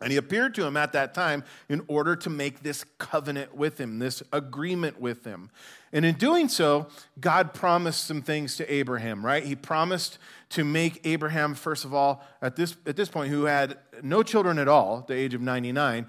And 0.00 0.12
he 0.12 0.18
appeared 0.18 0.54
to 0.56 0.64
him 0.64 0.76
at 0.76 0.92
that 0.92 1.14
time 1.14 1.42
in 1.68 1.82
order 1.88 2.16
to 2.16 2.28
make 2.28 2.62
this 2.62 2.84
covenant 2.98 3.54
with 3.54 3.80
him, 3.80 3.98
this 3.98 4.22
agreement 4.32 5.00
with 5.00 5.24
him. 5.24 5.50
And 5.92 6.04
in 6.04 6.16
doing 6.16 6.48
so, 6.48 6.88
God 7.18 7.54
promised 7.54 8.04
some 8.04 8.20
things 8.20 8.56
to 8.56 8.70
Abraham, 8.72 9.24
right? 9.24 9.42
He 9.42 9.56
promised 9.56 10.18
to 10.50 10.64
make 10.64 11.00
Abraham, 11.04 11.54
first 11.54 11.86
of 11.86 11.94
all, 11.94 12.22
at 12.42 12.56
this, 12.56 12.76
at 12.84 12.96
this 12.96 13.08
point, 13.08 13.30
who 13.30 13.44
had 13.44 13.78
no 14.02 14.22
children 14.22 14.58
at 14.58 14.68
all 14.68 15.04
the 15.08 15.14
age 15.14 15.32
of 15.32 15.40
99, 15.40 16.06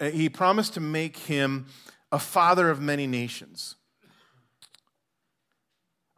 uh, 0.00 0.10
he 0.10 0.28
promised 0.28 0.74
to 0.74 0.80
make 0.80 1.16
him 1.16 1.66
a 2.10 2.18
father 2.18 2.70
of 2.70 2.80
many 2.80 3.06
nations. 3.06 3.76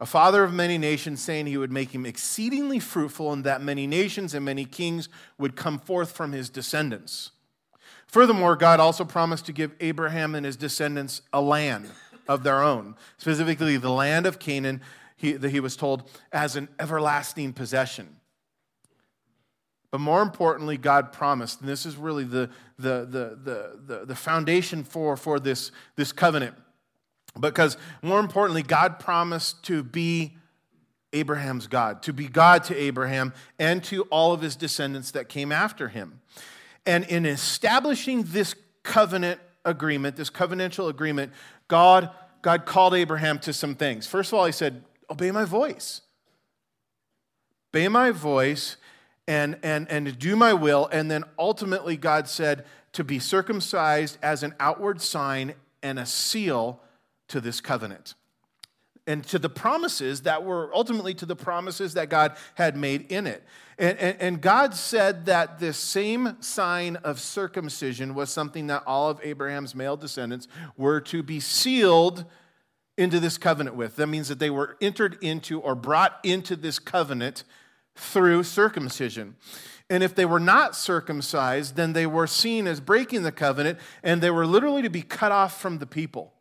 A 0.01 0.05
father 0.07 0.43
of 0.43 0.51
many 0.51 0.79
nations, 0.79 1.21
saying 1.21 1.45
he 1.45 1.57
would 1.57 1.71
make 1.71 1.91
him 1.91 2.07
exceedingly 2.07 2.79
fruitful, 2.79 3.31
and 3.31 3.43
that 3.43 3.61
many 3.61 3.85
nations 3.85 4.33
and 4.33 4.43
many 4.43 4.65
kings 4.65 5.07
would 5.37 5.55
come 5.55 5.77
forth 5.77 6.11
from 6.11 6.31
his 6.31 6.49
descendants. 6.49 7.29
Furthermore, 8.07 8.55
God 8.55 8.79
also 8.79 9.05
promised 9.05 9.45
to 9.45 9.53
give 9.53 9.75
Abraham 9.79 10.33
and 10.33 10.43
his 10.43 10.57
descendants 10.57 11.21
a 11.31 11.39
land 11.39 11.91
of 12.27 12.41
their 12.41 12.63
own, 12.63 12.95
specifically 13.17 13.77
the 13.77 13.91
land 13.91 14.25
of 14.25 14.39
Canaan, 14.39 14.81
he, 15.15 15.33
that 15.33 15.49
he 15.49 15.59
was 15.59 15.75
told, 15.75 16.09
as 16.33 16.55
an 16.55 16.67
everlasting 16.79 17.53
possession. 17.53 18.17
But 19.91 20.01
more 20.01 20.23
importantly, 20.23 20.77
God 20.77 21.11
promised, 21.11 21.59
and 21.59 21.69
this 21.69 21.85
is 21.85 21.95
really 21.95 22.23
the, 22.23 22.49
the, 22.79 23.05
the, 23.05 23.37
the, 23.43 23.79
the, 23.85 24.05
the 24.07 24.15
foundation 24.15 24.83
for, 24.83 25.15
for 25.15 25.39
this, 25.39 25.71
this 25.95 26.11
covenant. 26.11 26.55
Because 27.39 27.77
more 28.01 28.19
importantly, 28.19 28.63
God 28.63 28.99
promised 28.99 29.63
to 29.63 29.83
be 29.83 30.35
Abraham's 31.13 31.67
God, 31.67 32.03
to 32.03 32.13
be 32.13 32.27
God 32.27 32.63
to 32.65 32.75
Abraham 32.75 33.33
and 33.59 33.83
to 33.85 34.03
all 34.03 34.33
of 34.33 34.41
his 34.41 34.55
descendants 34.55 35.11
that 35.11 35.29
came 35.29 35.51
after 35.51 35.89
him. 35.89 36.21
And 36.85 37.03
in 37.05 37.25
establishing 37.25 38.23
this 38.27 38.55
covenant 38.83 39.39
agreement, 39.65 40.15
this 40.15 40.29
covenantal 40.29 40.89
agreement, 40.89 41.33
God, 41.67 42.09
God 42.41 42.65
called 42.65 42.93
Abraham 42.93 43.39
to 43.39 43.53
some 43.53 43.75
things. 43.75 44.07
First 44.07 44.31
of 44.31 44.39
all, 44.39 44.45
he 44.45 44.51
said, 44.51 44.83
Obey 45.09 45.31
my 45.31 45.43
voice. 45.43 46.01
Obey 47.73 47.87
my 47.89 48.11
voice 48.11 48.77
and, 49.27 49.57
and, 49.61 49.89
and 49.89 50.17
do 50.17 50.35
my 50.35 50.53
will. 50.53 50.87
And 50.91 51.11
then 51.11 51.25
ultimately, 51.37 51.97
God 51.97 52.27
said 52.27 52.65
to 52.93 53.03
be 53.03 53.19
circumcised 53.19 54.17
as 54.21 54.43
an 54.43 54.55
outward 54.59 55.01
sign 55.01 55.53
and 55.83 55.99
a 55.99 56.05
seal 56.05 56.81
to 57.31 57.41
this 57.41 57.59
covenant 57.59 58.15
and 59.07 59.25
to 59.25 59.39
the 59.39 59.49
promises 59.49 60.21
that 60.21 60.43
were 60.43 60.69
ultimately 60.73 61.13
to 61.15 61.25
the 61.25 61.35
promises 61.35 61.95
that 61.95 62.09
God 62.09 62.35
had 62.55 62.77
made 62.77 63.11
in 63.11 63.25
it. 63.25 63.43
And, 63.77 63.97
and, 63.97 64.21
and, 64.21 64.41
God 64.41 64.75
said 64.75 65.25
that 65.25 65.59
this 65.59 65.77
same 65.77 66.37
sign 66.39 66.97
of 66.97 67.19
circumcision 67.19 68.13
was 68.13 68.29
something 68.29 68.67
that 68.67 68.83
all 68.85 69.09
of 69.09 69.19
Abraham's 69.23 69.73
male 69.73 69.97
descendants 69.97 70.47
were 70.77 71.01
to 71.01 71.23
be 71.23 71.39
sealed 71.39 72.25
into 72.95 73.19
this 73.19 73.39
covenant 73.39 73.75
with. 73.75 73.95
That 73.95 74.07
means 74.07 74.27
that 74.27 74.37
they 74.37 74.51
were 74.51 74.77
entered 74.81 75.17
into 75.21 75.59
or 75.59 75.73
brought 75.73 76.19
into 76.23 76.55
this 76.55 76.77
covenant 76.77 77.43
through 77.95 78.43
circumcision. 78.43 79.35
And 79.89 80.03
if 80.03 80.13
they 80.13 80.25
were 80.25 80.39
not 80.39 80.75
circumcised, 80.75 81.75
then 81.75 81.93
they 81.93 82.05
were 82.05 82.27
seen 82.27 82.67
as 82.67 82.79
breaking 82.79 83.23
the 83.23 83.31
covenant 83.31 83.79
and 84.03 84.21
they 84.21 84.29
were 84.31 84.45
literally 84.45 84.83
to 84.83 84.89
be 84.89 85.01
cut 85.01 85.31
off 85.31 85.59
from 85.59 85.79
the 85.79 85.87
people. 85.87 86.33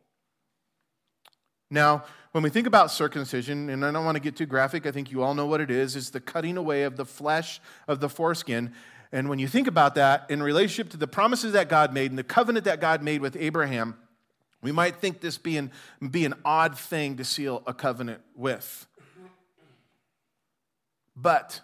Now, 1.70 2.04
when 2.32 2.44
we 2.44 2.50
think 2.50 2.66
about 2.66 2.90
circumcision, 2.90 3.70
and 3.70 3.84
I 3.84 3.90
don't 3.90 4.04
want 4.04 4.16
to 4.16 4.22
get 4.22 4.36
too 4.36 4.46
graphic, 4.46 4.86
I 4.86 4.92
think 4.92 5.10
you 5.10 5.22
all 5.22 5.34
know 5.34 5.46
what 5.46 5.60
it 5.60 5.70
is, 5.70 5.96
is 5.96 6.10
the 6.10 6.20
cutting 6.20 6.56
away 6.56 6.82
of 6.82 6.96
the 6.96 7.04
flesh 7.04 7.60
of 7.88 8.00
the 8.00 8.08
foreskin. 8.08 8.72
And 9.12 9.28
when 9.28 9.38
you 9.38 9.48
think 9.48 9.66
about 9.66 9.96
that 9.96 10.30
in 10.30 10.42
relationship 10.42 10.90
to 10.92 10.96
the 10.96 11.08
promises 11.08 11.52
that 11.52 11.68
God 11.68 11.92
made 11.92 12.10
and 12.10 12.18
the 12.18 12.24
covenant 12.24 12.64
that 12.66 12.80
God 12.80 13.02
made 13.02 13.20
with 13.20 13.36
Abraham, 13.36 13.96
we 14.62 14.72
might 14.72 14.96
think 14.96 15.20
this 15.20 15.38
be 15.38 15.56
an, 15.56 15.72
be 16.10 16.24
an 16.24 16.34
odd 16.44 16.78
thing 16.78 17.16
to 17.16 17.24
seal 17.24 17.62
a 17.66 17.74
covenant 17.74 18.20
with. 18.36 18.86
But 21.16 21.60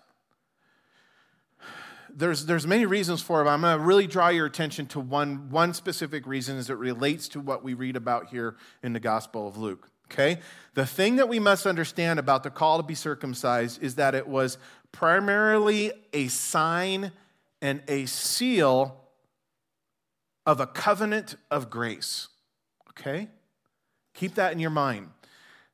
there's, 2.11 2.47
there's 2.47 2.67
many 2.67 2.87
reasons 2.87 3.23
for 3.23 3.43
it, 3.43 3.45
but 3.45 3.51
I'm 3.51 3.61
going 3.61 3.79
to 3.79 3.85
really 3.85 4.07
draw 4.07 4.29
your 4.29 4.47
attention 4.47 4.87
to 4.87 5.01
one, 5.01 5.51
one 5.51 5.75
specific 5.75 6.27
reason 6.27 6.57
as 6.57 6.71
it 6.71 6.79
relates 6.79 7.29
to 7.29 7.41
what 7.41 7.63
we 7.63 7.75
read 7.75 7.95
about 7.95 8.29
here 8.29 8.57
in 8.83 8.93
the 8.93 9.01
Gospel 9.01 9.47
of 9.47 9.57
Luke. 9.57 9.91
Okay? 10.11 10.41
The 10.75 10.87
thing 10.87 11.17
that 11.17 11.29
we 11.29 11.39
must 11.39 11.67
understand 11.67 12.19
about 12.19 12.43
the 12.43 12.51
call 12.51 12.77
to 12.77 12.83
be 12.83 12.95
circumcised 12.95 13.83
is 13.83 13.95
that 13.97 14.15
it 14.15 14.29
was 14.29 14.59
primarily 14.93 15.93
a 16.13 16.29
sign 16.29 17.13
and 17.61 17.83
a 17.89 18.07
seal 18.07 18.97
of 20.45 20.61
a 20.61 20.67
covenant 20.67 21.37
of 21.51 21.71
grace. 21.71 22.29
Okay? 22.91 23.29
Keep 24.15 24.35
that 24.35 24.53
in 24.53 24.59
your 24.59 24.71
mind. 24.71 25.09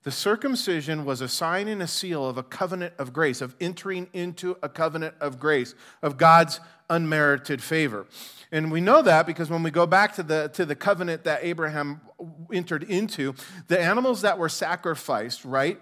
The 0.04 0.10
circumcision 0.10 1.04
was 1.04 1.20
a 1.20 1.28
sign 1.28 1.68
and 1.68 1.80
a 1.80 1.86
seal 1.86 2.28
of 2.28 2.36
a 2.36 2.42
covenant 2.42 2.94
of 2.98 3.12
grace, 3.12 3.40
of 3.40 3.54
entering 3.60 4.08
into 4.12 4.56
a 4.62 4.68
covenant 4.68 5.14
of 5.20 5.38
grace, 5.38 5.76
of 6.02 6.18
God's 6.18 6.58
unmerited 6.90 7.62
favor. 7.62 8.06
And 8.50 8.72
we 8.72 8.80
know 8.80 9.00
that 9.02 9.26
because 9.26 9.48
when 9.48 9.62
we 9.62 9.70
go 9.70 9.86
back 9.86 10.16
to 10.16 10.22
the, 10.22 10.50
to 10.54 10.66
the 10.66 10.74
covenant 10.74 11.24
that 11.24 11.44
Abraham 11.44 12.00
entered 12.52 12.84
into, 12.84 13.34
the 13.68 13.80
animals 13.80 14.22
that 14.22 14.38
were 14.38 14.48
sacrificed, 14.48 15.44
right? 15.44 15.80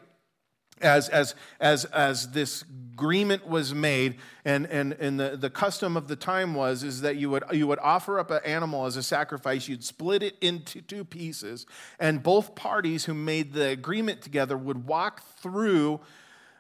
as, 0.80 1.08
as, 1.08 1.34
as, 1.60 1.84
as 1.86 2.30
this 2.30 2.64
agreement 2.92 3.46
was 3.46 3.74
made 3.74 4.16
and, 4.44 4.66
and, 4.66 4.92
and 4.94 5.18
the, 5.18 5.36
the 5.36 5.50
custom 5.50 5.96
of 5.96 6.08
the 6.08 6.16
time 6.16 6.54
was 6.54 6.82
is 6.82 7.00
that 7.00 7.16
you 7.16 7.30
would, 7.30 7.44
you 7.52 7.66
would 7.66 7.78
offer 7.78 8.18
up 8.18 8.30
an 8.30 8.40
animal 8.44 8.86
as 8.86 8.96
a 8.96 9.02
sacrifice 9.02 9.68
you'd 9.68 9.84
split 9.84 10.22
it 10.22 10.36
into 10.40 10.80
two 10.82 11.04
pieces 11.04 11.66
and 11.98 12.22
both 12.22 12.54
parties 12.54 13.06
who 13.06 13.14
made 13.14 13.52
the 13.52 13.68
agreement 13.68 14.20
together 14.20 14.56
would 14.56 14.86
walk 14.86 15.22
through 15.38 16.00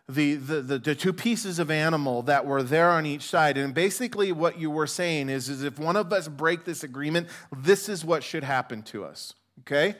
the, 0.08 0.34
the, 0.34 0.60
the, 0.62 0.78
the, 0.78 0.94
two 0.94 1.12
pieces 1.12 1.60
of 1.60 1.70
animal 1.70 2.22
that 2.22 2.44
were 2.44 2.64
there 2.64 2.90
on 2.90 3.06
each 3.06 3.22
side. 3.22 3.56
And 3.56 3.72
basically, 3.72 4.32
what 4.32 4.58
you 4.58 4.68
were 4.68 4.88
saying 4.88 5.28
is, 5.28 5.48
is 5.48 5.62
if 5.62 5.78
one 5.78 5.94
of 5.94 6.12
us 6.12 6.26
break 6.26 6.64
this 6.64 6.82
agreement, 6.82 7.28
this 7.56 7.88
is 7.88 8.04
what 8.04 8.24
should 8.24 8.42
happen 8.42 8.82
to 8.84 9.04
us. 9.04 9.34
Okay? 9.60 9.94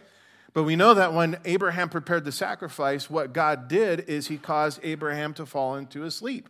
But 0.52 0.64
we 0.64 0.76
know 0.76 0.94
that 0.94 1.14
when 1.14 1.38
Abraham 1.44 1.88
prepared 1.88 2.24
the 2.24 2.32
sacrifice, 2.32 3.08
what 3.08 3.32
God 3.32 3.68
did 3.68 4.08
is 4.08 4.26
he 4.26 4.36
caused 4.36 4.80
Abraham 4.82 5.32
to 5.34 5.46
fall 5.46 5.76
into 5.76 6.04
a 6.04 6.10
sleep. 6.10 6.48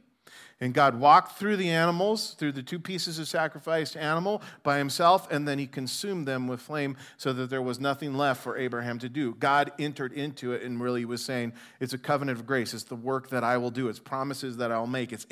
And 0.62 0.74
God 0.74 1.00
walked 1.00 1.38
through 1.38 1.56
the 1.56 1.70
animals, 1.70 2.34
through 2.34 2.52
the 2.52 2.62
two 2.62 2.78
pieces 2.78 3.18
of 3.18 3.26
sacrificed 3.26 3.96
animal 3.96 4.42
by 4.62 4.76
himself, 4.76 5.30
and 5.30 5.48
then 5.48 5.58
he 5.58 5.66
consumed 5.66 6.28
them 6.28 6.48
with 6.48 6.60
flame 6.60 6.96
so 7.16 7.32
that 7.32 7.48
there 7.48 7.62
was 7.62 7.80
nothing 7.80 8.14
left 8.14 8.42
for 8.42 8.58
Abraham 8.58 8.98
to 8.98 9.08
do. 9.08 9.34
God 9.34 9.72
entered 9.78 10.12
into 10.12 10.52
it 10.52 10.62
and 10.62 10.80
really 10.80 11.06
was 11.06 11.24
saying, 11.24 11.54
It's 11.80 11.94
a 11.94 11.98
covenant 11.98 12.38
of 12.38 12.46
grace. 12.46 12.74
It's 12.74 12.84
the 12.84 12.94
work 12.94 13.30
that 13.30 13.42
I 13.42 13.56
will 13.56 13.70
do. 13.70 13.88
It's 13.88 13.98
promises 13.98 14.58
that 14.58 14.70
I'll 14.70 14.86
make. 14.86 15.12
It's 15.12 15.26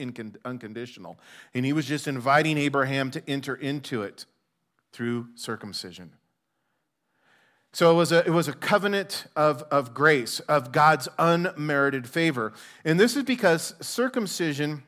unconditional. 0.47 1.19
And 1.53 1.67
he 1.67 1.75
was 1.75 1.85
just 1.85 2.09
inviting 2.09 2.57
Abraham 2.57 3.11
to 3.11 3.23
enter 3.29 3.55
into 3.55 4.03
it 4.03 4.25
through 4.93 5.29
circumcision. 5.35 6.13
So 7.73 7.91
it 7.91 7.95
was 7.95 8.13
a, 8.13 8.27
it 8.27 8.31
was 8.31 8.49
a 8.49 8.53
covenant 8.53 9.27
of, 9.37 9.63
of 9.65 9.93
grace, 9.93 10.41
of 10.41 10.73
God's 10.73 11.09
unmerited 11.19 12.09
favor. 12.09 12.53
And 12.85 12.99
this 12.99 13.15
is 13.17 13.25
because 13.25 13.75
circumcision 13.81 14.85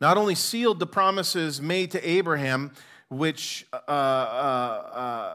not 0.00 0.16
only 0.16 0.34
sealed 0.34 0.78
the 0.78 0.86
promises 0.86 1.60
made 1.60 1.90
to 1.92 2.08
Abraham, 2.08 2.72
which 3.08 3.66
uh, 3.72 3.76
uh, 3.88 3.90
uh, 3.90 5.34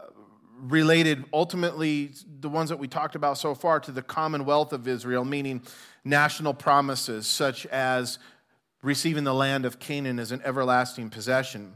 related 0.60 1.24
ultimately 1.32 2.12
the 2.40 2.48
ones 2.48 2.70
that 2.70 2.78
we 2.78 2.88
talked 2.88 3.14
about 3.14 3.38
so 3.38 3.54
far 3.54 3.78
to 3.80 3.92
the 3.92 4.02
commonwealth 4.02 4.72
of 4.72 4.88
Israel, 4.88 5.24
meaning 5.24 5.62
national 6.04 6.54
promises 6.54 7.26
such 7.26 7.66
as 7.66 8.18
receiving 8.82 9.24
the 9.24 9.34
land 9.34 9.64
of 9.66 9.78
Canaan 9.78 10.18
as 10.18 10.32
an 10.32 10.40
everlasting 10.44 11.10
possession. 11.10 11.74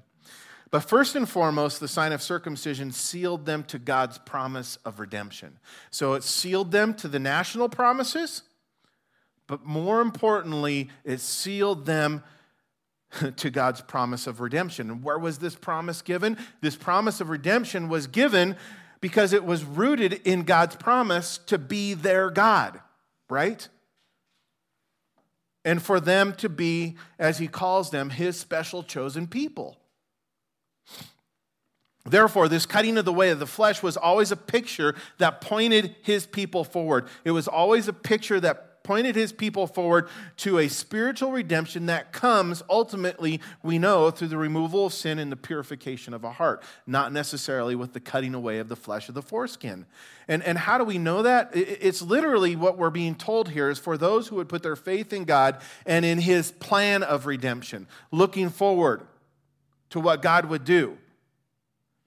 But 0.71 0.81
first 0.81 1.17
and 1.17 1.29
foremost, 1.29 1.81
the 1.81 1.89
sign 1.89 2.13
of 2.13 2.23
circumcision 2.23 2.93
sealed 2.93 3.45
them 3.45 3.65
to 3.65 3.79
God's 3.79 4.19
promise 4.19 4.79
of 4.85 5.01
redemption. 5.01 5.59
So 5.91 6.15
it 6.15 6.23
sealed 6.23 6.71
them 6.71 6.95
to 6.95 7.09
the 7.09 7.19
national 7.19 7.69
promises, 7.69 8.43
but 9.49 9.65
more 9.65 10.01
importantly, 10.01 10.89
it 11.05 11.21
sealed 11.21 11.87
them 11.87 12.23
to 13.37 13.51
God's 13.51 13.81
promise 13.81 14.29
of 14.29 14.41
redemption. 14.41 14.91
And 14.91 15.03
where 15.03 15.19
was 15.19 15.39
this 15.39 15.57
promise 15.57 16.03
given? 16.03 16.39
This 16.61 16.77
promise 16.77 17.21
of 17.21 17.31
redemption 17.31 17.89
was 17.89 18.07
given 18.07 18.57
because 19.01 19.33
it 19.33 19.45
was 19.45 19.65
rooted 19.65 20.21
in 20.25 20.45
God's 20.45 20.77
promise 20.77 21.39
to 21.47 21.59
be 21.59 21.95
their 21.95 22.31
God, 22.31 22.81
right? 23.29 23.67
And 25.65 25.83
for 25.83 25.99
them 25.99 26.33
to 26.35 26.49
be, 26.49 26.97
as 27.19 27.39
he 27.39 27.49
calls 27.49 27.91
them, 27.91 28.11
his 28.11 28.39
special 28.39 28.85
chosen 28.85 29.27
people. 29.27 29.80
Therefore, 32.05 32.49
this 32.49 32.67
cutting 32.67 32.97
of 32.99 33.05
the 33.05 33.13
way 33.13 33.31
of 33.31 33.39
the 33.39 33.47
flesh 33.47 33.83
was 33.83 33.97
always 33.97 34.33
a 34.33 34.37
picture 34.37 34.95
that 35.19 35.41
pointed 35.41 35.95
his 36.03 36.27
people 36.27 36.65
forward. 36.65 37.09
It 37.25 37.31
was 37.31 37.47
always 37.47 37.89
a 37.89 37.93
picture 37.93 38.41
that 38.41 38.71
pointed 38.83 39.15
his 39.15 39.33
people 39.33 39.67
forward 39.67 40.09
to 40.37 40.59
a 40.59 40.67
spiritual 40.67 41.31
redemption 41.31 41.87
that 41.87 42.13
comes 42.13 42.63
ultimately, 42.69 43.41
we 43.63 43.79
know, 43.79 44.11
through 44.11 44.29
the 44.29 44.37
removal 44.39 44.87
of 44.87 44.93
sin 44.95 45.19
and 45.19 45.31
the 45.31 45.37
purification 45.37 46.15
of 46.15 46.25
a 46.25 46.33
heart, 46.33 46.63
not 46.87 47.13
necessarily 47.13 47.75
with 47.75 47.93
the 47.93 48.01
cutting 48.01 48.35
away 48.35 48.59
of 48.59 48.69
the 48.69 48.77
flesh 48.77 49.09
of 49.09 49.15
the 49.15 49.23
foreskin. 49.23 49.85
And, 50.27 50.43
and 50.43 50.57
how 50.57 50.79
do 50.79 50.85
we 50.85 50.99
know 50.99 51.23
that? 51.23 51.51
It's 51.55 52.01
literally 52.01 52.57
what 52.57 52.79
we're 52.79 52.91
being 52.91 53.15
told 53.15 53.51
here 53.51 53.69
is 53.69 53.79
for 53.79 53.99
those 53.99 54.29
who 54.29 54.37
would 54.37 54.49
put 54.49 54.63
their 54.63 54.77
faith 54.77 55.13
in 55.13 55.25
God 55.25 55.61
and 55.85 56.05
in 56.05 56.19
his 56.19 56.51
plan 56.51 57.03
of 57.03 57.27
redemption, 57.27 57.87
looking 58.11 58.49
forward 58.49 59.07
to 59.91 60.01
what 60.01 60.23
God 60.23 60.47
would 60.47 60.65
do 60.65 60.97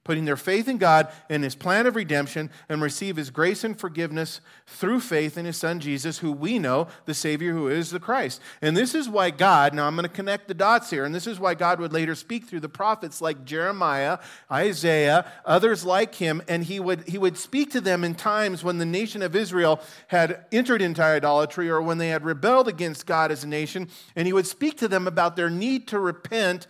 putting 0.04 0.26
their 0.26 0.38
faith 0.38 0.68
in 0.68 0.78
God 0.78 1.08
and 1.30 1.44
his 1.44 1.56
plan 1.56 1.86
of 1.86 1.96
redemption 1.96 2.50
and 2.68 2.82
receive 2.82 3.16
his 3.16 3.30
grace 3.30 3.64
and 3.64 3.80
forgiveness 3.80 4.42
through 4.68 5.00
faith 5.00 5.38
in 5.38 5.46
his 5.46 5.58
son 5.58 5.80
Jesus, 5.80 6.20
who 6.20 6.32
we 6.32 6.60
know, 6.60 6.88
the 7.06 7.14
Savior 7.14 7.54
who 7.54 7.70
is 7.70 7.90
the 7.90 8.00
Christ. 8.00 8.42
And 8.62 8.76
this 8.76 8.94
is 8.94 9.08
why 9.08 9.30
God, 9.30 9.74
now 9.74 9.88
I'm 9.88 9.96
going 9.96 10.04
to 10.04 10.10
connect 10.10 10.48
the 10.48 10.54
dots 10.54 10.90
here, 10.90 11.06
and 11.06 11.16
this 11.16 11.28
is 11.28 11.40
why 11.40 11.54
God 11.54 11.80
would 11.80 11.94
later 11.94 12.16
speak 12.16 12.46
through 12.46 12.60
the 12.60 12.70
prophets 12.70 13.22
like 13.22 13.46
Jeremiah, 13.46 14.20
Isaiah, 14.52 15.26
others 15.46 15.86
like 15.86 16.16
him, 16.16 16.42
and 16.48 16.66
he 16.66 16.80
would, 16.80 17.08
he 17.08 17.18
would 17.18 17.38
speak 17.38 17.72
to 17.72 17.82
them 17.82 18.04
in 18.04 18.16
times 18.16 18.64
when 18.64 18.80
the 18.80 18.86
nation 18.86 19.22
of 19.22 19.36
Israel 19.36 19.80
had 20.08 20.46
entered 20.52 20.82
into 20.82 21.02
idolatry 21.02 21.70
or 21.70 21.82
when 21.82 21.98
they 21.98 22.10
had 22.10 22.26
rebelled 22.26 22.68
against 22.68 23.06
God 23.06 23.32
as 23.32 23.44
a 23.44 23.48
nation, 23.48 23.88
and 24.16 24.28
he 24.28 24.34
would 24.34 24.48
speak 24.48 24.78
to 24.80 24.88
them 24.88 25.08
about 25.08 25.36
their 25.36 25.50
need 25.50 25.88
to 25.90 26.00
repent 26.00 26.68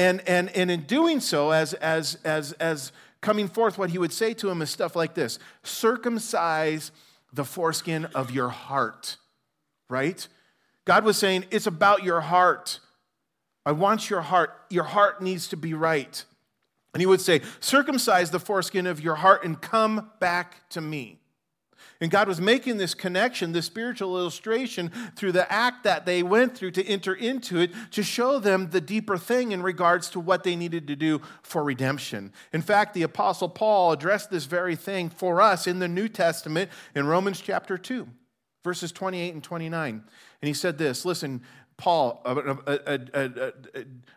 and, 0.00 0.26
and, 0.26 0.48
and 0.56 0.70
in 0.70 0.84
doing 0.84 1.20
so, 1.20 1.50
as, 1.50 1.74
as, 1.74 2.16
as, 2.24 2.52
as 2.52 2.90
coming 3.20 3.48
forth, 3.48 3.76
what 3.76 3.90
he 3.90 3.98
would 3.98 4.14
say 4.14 4.32
to 4.32 4.48
him 4.48 4.62
is 4.62 4.70
stuff 4.70 4.96
like 4.96 5.12
this 5.12 5.38
circumcise 5.62 6.90
the 7.34 7.44
foreskin 7.44 8.06
of 8.06 8.30
your 8.30 8.48
heart, 8.48 9.18
right? 9.90 10.26
God 10.86 11.04
was 11.04 11.18
saying, 11.18 11.44
it's 11.50 11.66
about 11.66 12.02
your 12.02 12.22
heart. 12.22 12.80
I 13.66 13.72
want 13.72 14.08
your 14.08 14.22
heart. 14.22 14.58
Your 14.70 14.84
heart 14.84 15.20
needs 15.20 15.48
to 15.48 15.56
be 15.56 15.74
right. 15.74 16.24
And 16.94 17.02
he 17.02 17.06
would 17.06 17.20
say, 17.20 17.42
circumcise 17.60 18.30
the 18.30 18.40
foreskin 18.40 18.86
of 18.86 19.02
your 19.02 19.16
heart 19.16 19.44
and 19.44 19.60
come 19.60 20.10
back 20.18 20.68
to 20.70 20.80
me. 20.80 21.19
And 22.00 22.10
God 22.10 22.28
was 22.28 22.40
making 22.40 22.78
this 22.78 22.94
connection, 22.94 23.52
this 23.52 23.66
spiritual 23.66 24.18
illustration, 24.18 24.90
through 25.16 25.32
the 25.32 25.50
act 25.52 25.84
that 25.84 26.06
they 26.06 26.22
went 26.22 26.56
through 26.56 26.70
to 26.72 26.86
enter 26.86 27.14
into 27.14 27.58
it 27.58 27.72
to 27.90 28.02
show 28.02 28.38
them 28.38 28.70
the 28.70 28.80
deeper 28.80 29.18
thing 29.18 29.52
in 29.52 29.62
regards 29.62 30.08
to 30.10 30.20
what 30.20 30.42
they 30.42 30.56
needed 30.56 30.86
to 30.86 30.96
do 30.96 31.20
for 31.42 31.62
redemption. 31.62 32.32
In 32.54 32.62
fact, 32.62 32.94
the 32.94 33.02
Apostle 33.02 33.50
Paul 33.50 33.92
addressed 33.92 34.30
this 34.30 34.46
very 34.46 34.76
thing 34.76 35.10
for 35.10 35.42
us 35.42 35.66
in 35.66 35.78
the 35.78 35.88
New 35.88 36.08
Testament 36.08 36.70
in 36.94 37.06
Romans 37.06 37.40
chapter 37.40 37.76
2, 37.76 38.08
verses 38.64 38.92
28 38.92 39.34
and 39.34 39.44
29. 39.44 40.02
And 40.42 40.48
he 40.48 40.54
said 40.54 40.78
this 40.78 41.04
Listen, 41.04 41.42
Paul, 41.80 42.20
a, 42.26 42.36
a, 42.66 43.00
a, 43.14 43.52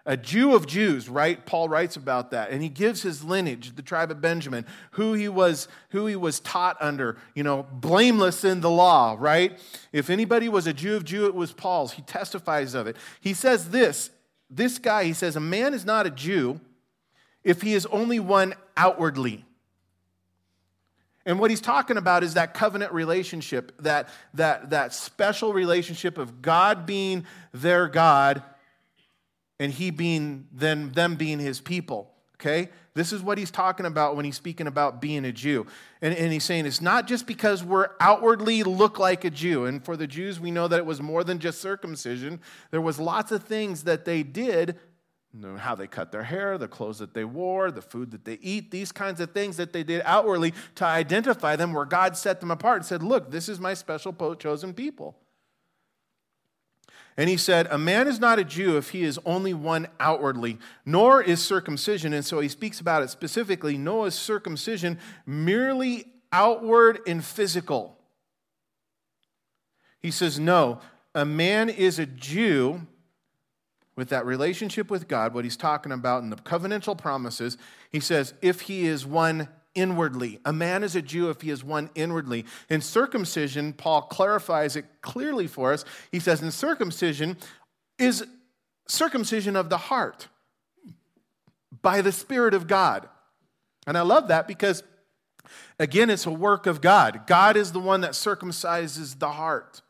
a, 0.06 0.18
Jew 0.18 0.54
of 0.54 0.68
Jews, 0.68 1.08
right? 1.08 1.44
Paul 1.46 1.70
writes 1.70 1.96
about 1.96 2.32
that, 2.32 2.50
and 2.52 2.62
he 2.62 2.68
gives 2.68 3.02
his 3.02 3.24
lineage, 3.24 3.74
the 3.78 3.82
tribe 3.82 4.12
of 4.12 4.20
Benjamin, 4.20 4.66
who 4.92 5.14
he 5.14 5.30
was, 5.30 5.70
who 5.92 6.06
he 6.06 6.18
was 6.18 6.42
taught 6.42 6.76
under, 6.82 7.16
you 7.34 7.42
know, 7.42 7.66
blameless 7.72 8.44
in 8.44 8.60
the 8.60 8.70
law, 8.70 9.16
right? 9.18 9.58
If 9.94 10.10
anybody 10.10 10.50
was 10.50 10.68
a 10.68 10.74
Jew 10.74 10.98
of 10.98 11.06
Jew, 11.06 11.26
it 11.26 11.34
was 11.34 11.54
Paul's. 11.54 11.94
He 11.94 12.02
testifies 12.02 12.74
of 12.74 12.86
it. 12.86 12.98
He 13.22 13.34
says 13.34 13.70
this, 13.70 14.10
this 14.50 14.78
guy, 14.78 15.06
he 15.06 15.14
says, 15.14 15.38
a 15.38 15.40
man 15.40 15.74
is 15.74 15.86
not 15.86 16.06
a 16.06 16.12
Jew 16.12 16.60
if 17.46 17.62
he 17.62 17.74
is 17.74 17.86
only 17.86 18.20
one 18.20 18.56
outwardly. 18.76 19.46
And 21.26 21.40
what 21.40 21.50
he's 21.50 21.62
talking 21.62 21.98
about 21.98 22.24
is 22.24 22.34
that 22.34 22.54
covenant 22.54 22.92
relationship, 22.92 23.72
that, 23.80 24.10
that, 24.34 24.72
that 24.72 24.94
special 24.94 25.54
relationship 25.54 26.18
of 26.18 26.42
God 26.42 26.86
being 26.86 27.26
their 27.54 27.88
God 27.88 28.44
and 29.60 29.72
he 29.72 29.90
being 29.92 30.48
then 30.52 30.92
them 30.92 31.16
being 31.16 31.40
his 31.40 31.62
people. 31.62 32.12
Okay? 32.36 32.70
This 32.94 33.14
is 33.14 33.24
what 33.24 33.38
he's 33.38 33.50
talking 33.50 33.86
about 33.86 34.16
when 34.16 34.26
he's 34.26 34.36
speaking 34.36 34.68
about 34.68 35.02
being 35.02 35.24
a 35.24 35.32
Jew. 35.32 35.66
And, 36.02 36.14
and 36.14 36.32
he's 36.34 36.44
saying 36.44 36.66
it's 36.66 36.82
not 36.82 37.08
just 37.08 37.26
because 37.26 37.64
we're 37.64 37.90
outwardly 38.00 38.64
look 38.64 39.00
like 39.00 39.24
a 39.24 39.30
Jew. 39.30 39.66
And 39.66 39.84
for 39.84 39.96
the 39.96 40.06
Jews, 40.06 40.40
we 40.40 40.52
know 40.52 40.68
that 40.68 40.78
it 40.78 40.86
was 40.86 41.02
more 41.02 41.24
than 41.24 41.40
just 41.40 41.62
circumcision. 41.62 42.42
There 42.72 42.82
was 42.82 43.00
lots 43.00 43.32
of 43.32 43.44
things 43.44 43.86
that 43.86 44.04
they 44.06 44.24
did 44.24 44.78
how 45.58 45.74
they 45.74 45.88
cut 45.88 46.12
their 46.12 46.24
hair, 46.24 46.58
the 46.58 46.68
clothes 46.68 47.00
that 47.00 47.14
they 47.14 47.26
wore, 47.26 47.72
the 47.72 47.82
food 47.82 48.12
that 48.12 48.24
they 48.24 48.38
eat, 48.42 48.70
these 48.70 48.92
kinds 48.92 49.20
of 49.20 49.32
things 49.32 49.58
that 49.58 49.74
they 49.74 49.84
did 49.84 50.04
outwardly 50.06 50.54
to 50.76 50.86
identify 50.86 51.56
them, 51.56 51.74
where 51.74 51.86
God 51.86 52.16
set 52.16 52.40
them 52.40 52.52
apart 52.52 52.78
and 52.78 52.86
said, 52.86 53.02
Look, 53.02 53.32
this 53.32 53.50
is 53.50 53.60
my 53.60 53.74
special 53.74 54.14
chosen 54.36 54.74
people. 54.74 55.18
And 57.18 57.30
he 57.30 57.38
said, 57.38 57.68
A 57.70 57.78
man 57.78 58.08
is 58.08 58.20
not 58.20 58.40
a 58.40 58.44
Jew 58.44 58.78
if 58.78 58.92
he 58.92 59.04
is 59.04 59.20
only 59.26 59.54
one 59.54 59.88
outwardly, 60.00 60.60
nor 60.86 61.22
is 61.22 61.44
circumcision. 61.44 62.14
And 62.14 62.26
so 62.26 62.40
he 62.40 62.50
speaks 62.50 62.80
about 62.80 63.04
it 63.04 63.10
specifically. 63.10 63.78
Nor 63.78 64.08
is 64.08 64.16
circumcision 64.16 65.00
merely 65.26 66.06
outward 66.32 67.00
and 67.08 67.24
physical. 67.24 67.98
He 70.00 70.12
says, 70.12 70.40
No, 70.40 70.80
a 71.16 71.26
man 71.26 71.70
is 71.70 72.00
a 72.00 72.06
Jew 72.06 72.88
with 73.96 74.10
that 74.10 74.26
relationship 74.26 74.90
with 74.90 75.08
God, 75.08 75.34
what 75.34 75.44
he's 75.44 75.58
talking 75.58 75.92
about 75.92 76.24
in 76.24 76.30
the 76.30 76.36
covenantal 76.36 76.98
promises. 76.98 77.58
He 77.92 78.00
says, 78.00 78.34
If 78.42 78.62
he 78.62 78.86
is 78.86 79.06
one 79.06 79.48
inwardly. 79.76 80.40
A 80.46 80.54
man 80.54 80.84
is 80.84 80.96
a 80.96 81.02
Jew 81.02 81.30
if 81.30 81.42
he 81.42 81.50
is 81.50 81.64
one 81.64 81.90
inwardly. 81.96 82.46
In 82.70 82.82
circumcision, 82.82 83.74
Paul 83.74 84.04
clarifies 84.04 84.76
it 84.76 84.86
clearly 85.02 85.48
for 85.48 85.74
us. 85.74 85.86
He 86.12 86.20
says, 86.20 86.42
in 86.42 86.52
circumcision 86.52 87.38
is 87.98 88.26
circumcision 88.88 89.56
of 89.56 89.70
the 89.70 89.78
heart 89.78 90.28
by 91.82 92.02
the 92.02 92.12
Spirit 92.12 92.54
of 92.54 92.68
God. 92.68 93.10
And 93.88 93.98
I 93.98 94.02
love 94.02 94.28
that 94.28 94.48
because, 94.48 94.84
again, 95.80 96.10
it's 96.10 96.26
a 96.26 96.32
work 96.32 96.68
of 96.68 96.82
God. 96.82 97.26
God 97.28 97.58
is 97.58 97.72
the 97.72 97.80
one 97.80 98.02
that 98.02 98.12
circumcises 98.12 99.20
the 99.20 99.32
heart. 99.32 99.82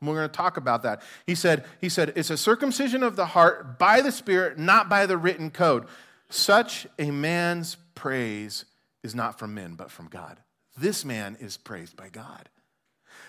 And 0.00 0.08
we're 0.08 0.16
going 0.16 0.28
to 0.28 0.36
talk 0.36 0.56
about 0.56 0.82
that. 0.84 1.02
He 1.26 1.34
said, 1.34 1.64
he 1.80 1.88
said, 1.88 2.12
it's 2.14 2.30
a 2.30 2.36
circumcision 2.36 3.02
of 3.02 3.16
the 3.16 3.26
heart 3.26 3.78
by 3.78 4.00
the 4.00 4.12
Spirit, 4.12 4.58
not 4.58 4.88
by 4.88 5.06
the 5.06 5.16
written 5.16 5.50
code. 5.50 5.86
Such 6.30 6.86
a 6.98 7.10
man's 7.10 7.76
praise 7.94 8.64
is 9.02 9.14
not 9.14 9.38
from 9.38 9.54
men, 9.54 9.74
but 9.74 9.90
from 9.90 10.06
God. 10.08 10.38
This 10.76 11.04
man 11.04 11.36
is 11.40 11.56
praised 11.56 11.96
by 11.96 12.08
God. 12.10 12.48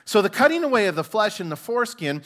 So 0.05 0.21
the 0.21 0.29
cutting 0.29 0.63
away 0.63 0.87
of 0.87 0.95
the 0.95 1.03
flesh 1.03 1.39
and 1.39 1.51
the 1.51 1.55
foreskin 1.55 2.21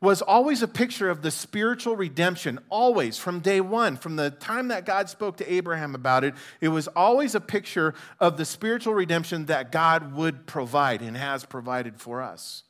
was 0.00 0.22
always 0.22 0.62
a 0.62 0.68
picture 0.68 1.10
of 1.10 1.22
the 1.22 1.30
spiritual 1.30 1.96
redemption, 1.96 2.58
always 2.68 3.18
from 3.18 3.40
day 3.40 3.60
one, 3.60 3.96
from 3.96 4.16
the 4.16 4.30
time 4.30 4.68
that 4.68 4.86
God 4.86 5.08
spoke 5.08 5.38
to 5.38 5.52
Abraham 5.52 5.94
about 5.94 6.22
it. 6.22 6.34
It 6.60 6.68
was 6.68 6.86
always 6.88 7.34
a 7.34 7.40
picture 7.40 7.94
of 8.20 8.36
the 8.36 8.44
spiritual 8.44 8.94
redemption 8.94 9.46
that 9.46 9.72
God 9.72 10.12
would 10.14 10.46
provide 10.46 11.02
and 11.02 11.16
has 11.16 11.44
provided 11.44 12.00
for 12.00 12.22
us. 12.22 12.62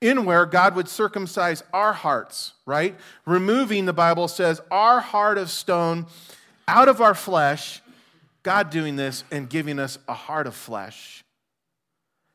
In 0.00 0.24
where 0.24 0.44
God 0.44 0.76
would 0.76 0.88
circumcise 0.88 1.62
our 1.72 1.92
hearts, 1.92 2.52
right? 2.66 2.96
Removing, 3.24 3.86
the 3.86 3.92
Bible 3.92 4.28
says, 4.28 4.60
our 4.70 5.00
heart 5.00 5.38
of 5.38 5.50
stone 5.50 6.06
out 6.68 6.88
of 6.88 7.00
our 7.00 7.14
flesh 7.14 7.80
God 8.46 8.70
doing 8.70 8.94
this 8.94 9.24
and 9.32 9.50
giving 9.50 9.80
us 9.80 9.98
a 10.06 10.14
heart 10.14 10.46
of 10.46 10.54
flesh. 10.54 11.24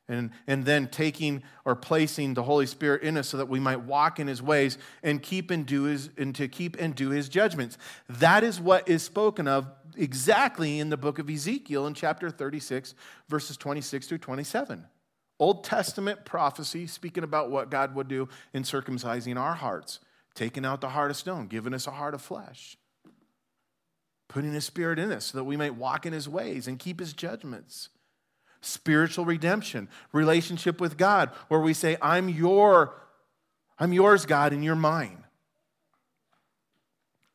And, 0.10 0.32
and 0.46 0.66
then 0.66 0.90
taking 0.90 1.42
or 1.64 1.74
placing 1.74 2.34
the 2.34 2.44
Holy 2.44 2.66
Spirit 2.66 3.04
in 3.04 3.16
us 3.16 3.30
so 3.30 3.38
that 3.38 3.48
we 3.48 3.62
might 3.62 3.84
walk 3.84 4.20
in 4.20 4.28
his 4.28 4.42
ways 4.42 4.78
and 5.04 5.24
keep 5.24 5.52
and 5.52 5.66
do 5.66 5.84
his 5.84 6.10
and 6.18 6.36
to 6.36 6.50
keep 6.50 6.76
and 6.82 6.94
do 6.94 7.12
his 7.12 7.30
judgments. 7.30 7.78
That 8.10 8.44
is 8.44 8.60
what 8.60 8.90
is 8.90 9.04
spoken 9.04 9.48
of 9.48 9.72
exactly 9.96 10.80
in 10.82 10.90
the 10.90 10.98
book 10.98 11.18
of 11.18 11.30
Ezekiel 11.30 11.88
in 11.88 11.94
chapter 11.94 12.30
36, 12.30 12.94
verses 13.30 13.56
26 13.56 14.06
through 14.08 14.18
27. 14.18 14.86
Old 15.42 15.66
Testament 15.66 16.24
prophecy 16.24 16.88
speaking 16.88 17.26
about 17.26 17.52
what 17.52 17.70
God 17.70 17.96
would 17.96 18.08
do 18.08 18.30
in 18.54 18.64
circumcising 18.64 19.38
our 19.38 19.56
hearts, 19.56 20.00
taking 20.36 20.66
out 20.66 20.80
the 20.80 20.90
heart 20.90 21.12
of 21.12 21.18
stone, 21.18 21.48
giving 21.48 21.74
us 21.74 21.88
a 21.88 21.92
heart 21.92 22.14
of 22.14 22.22
flesh 22.22 22.78
putting 24.32 24.54
his 24.54 24.64
spirit 24.64 24.98
in 24.98 25.12
us 25.12 25.26
so 25.26 25.38
that 25.38 25.44
we 25.44 25.58
might 25.58 25.76
walk 25.76 26.06
in 26.06 26.14
his 26.14 26.28
ways 26.28 26.66
and 26.66 26.80
keep 26.80 27.02
his 27.02 27.12
judgments. 27.12 27.90
Spiritual 28.62 29.26
redemption, 29.26 29.90
relationship 30.14 30.80
with 30.80 30.98
God, 30.98 31.32
where 31.50 31.60
we 31.60 31.74
say, 31.74 31.98
I'm 32.02 32.30
your, 32.30 32.96
I'm 33.78 33.92
yours, 33.92 34.26
God, 34.26 34.54
and 34.54 34.64
you're 34.64 34.76
mine. 34.76 35.26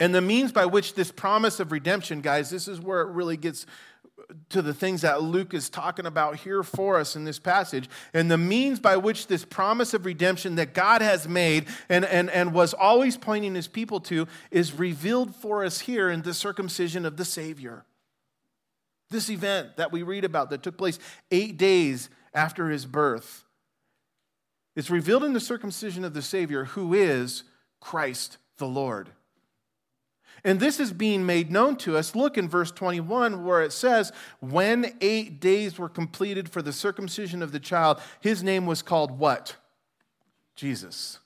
And 0.00 0.14
the 0.14 0.22
means 0.22 0.52
by 0.52 0.64
which 0.64 0.94
this 0.94 1.10
promise 1.10 1.60
of 1.60 1.70
redemption, 1.70 2.22
guys, 2.22 2.48
this 2.48 2.66
is 2.66 2.80
where 2.80 3.02
it 3.02 3.08
really 3.08 3.36
gets 3.36 3.66
to 4.50 4.62
the 4.62 4.74
things 4.74 5.02
that 5.02 5.22
Luke 5.22 5.54
is 5.54 5.68
talking 5.68 6.06
about 6.06 6.36
here 6.36 6.62
for 6.62 6.98
us 6.98 7.16
in 7.16 7.24
this 7.24 7.38
passage, 7.38 7.88
and 8.12 8.30
the 8.30 8.38
means 8.38 8.80
by 8.80 8.96
which 8.96 9.26
this 9.26 9.44
promise 9.44 9.94
of 9.94 10.06
redemption 10.06 10.56
that 10.56 10.74
God 10.74 11.02
has 11.02 11.28
made 11.28 11.66
and, 11.88 12.04
and, 12.04 12.30
and 12.30 12.52
was 12.52 12.74
always 12.74 13.16
pointing 13.16 13.54
his 13.54 13.68
people 13.68 14.00
to 14.00 14.26
is 14.50 14.72
revealed 14.72 15.34
for 15.34 15.64
us 15.64 15.80
here 15.80 16.10
in 16.10 16.22
the 16.22 16.34
circumcision 16.34 17.04
of 17.04 17.16
the 17.16 17.24
Savior. 17.24 17.84
This 19.10 19.30
event 19.30 19.76
that 19.76 19.92
we 19.92 20.02
read 20.02 20.24
about 20.24 20.50
that 20.50 20.62
took 20.62 20.76
place 20.76 20.98
eight 21.30 21.56
days 21.56 22.10
after 22.34 22.68
his 22.68 22.84
birth 22.86 23.44
is 24.74 24.90
revealed 24.90 25.24
in 25.24 25.32
the 25.32 25.40
circumcision 25.40 26.04
of 26.04 26.12
the 26.12 26.22
Savior, 26.22 26.64
who 26.64 26.92
is 26.92 27.44
Christ 27.80 28.38
the 28.58 28.66
Lord. 28.66 29.10
And 30.46 30.60
this 30.60 30.78
is 30.78 30.92
being 30.92 31.26
made 31.26 31.50
known 31.50 31.74
to 31.78 31.96
us. 31.96 32.14
Look 32.14 32.38
in 32.38 32.48
verse 32.48 32.70
21 32.70 33.44
where 33.44 33.62
it 33.62 33.72
says, 33.72 34.12
When 34.38 34.96
eight 35.00 35.40
days 35.40 35.76
were 35.76 35.88
completed 35.88 36.48
for 36.48 36.62
the 36.62 36.72
circumcision 36.72 37.42
of 37.42 37.50
the 37.50 37.58
child, 37.58 38.00
his 38.20 38.44
name 38.44 38.64
was 38.64 38.80
called 38.80 39.18
what? 39.18 39.56
Jesus. 40.54 41.18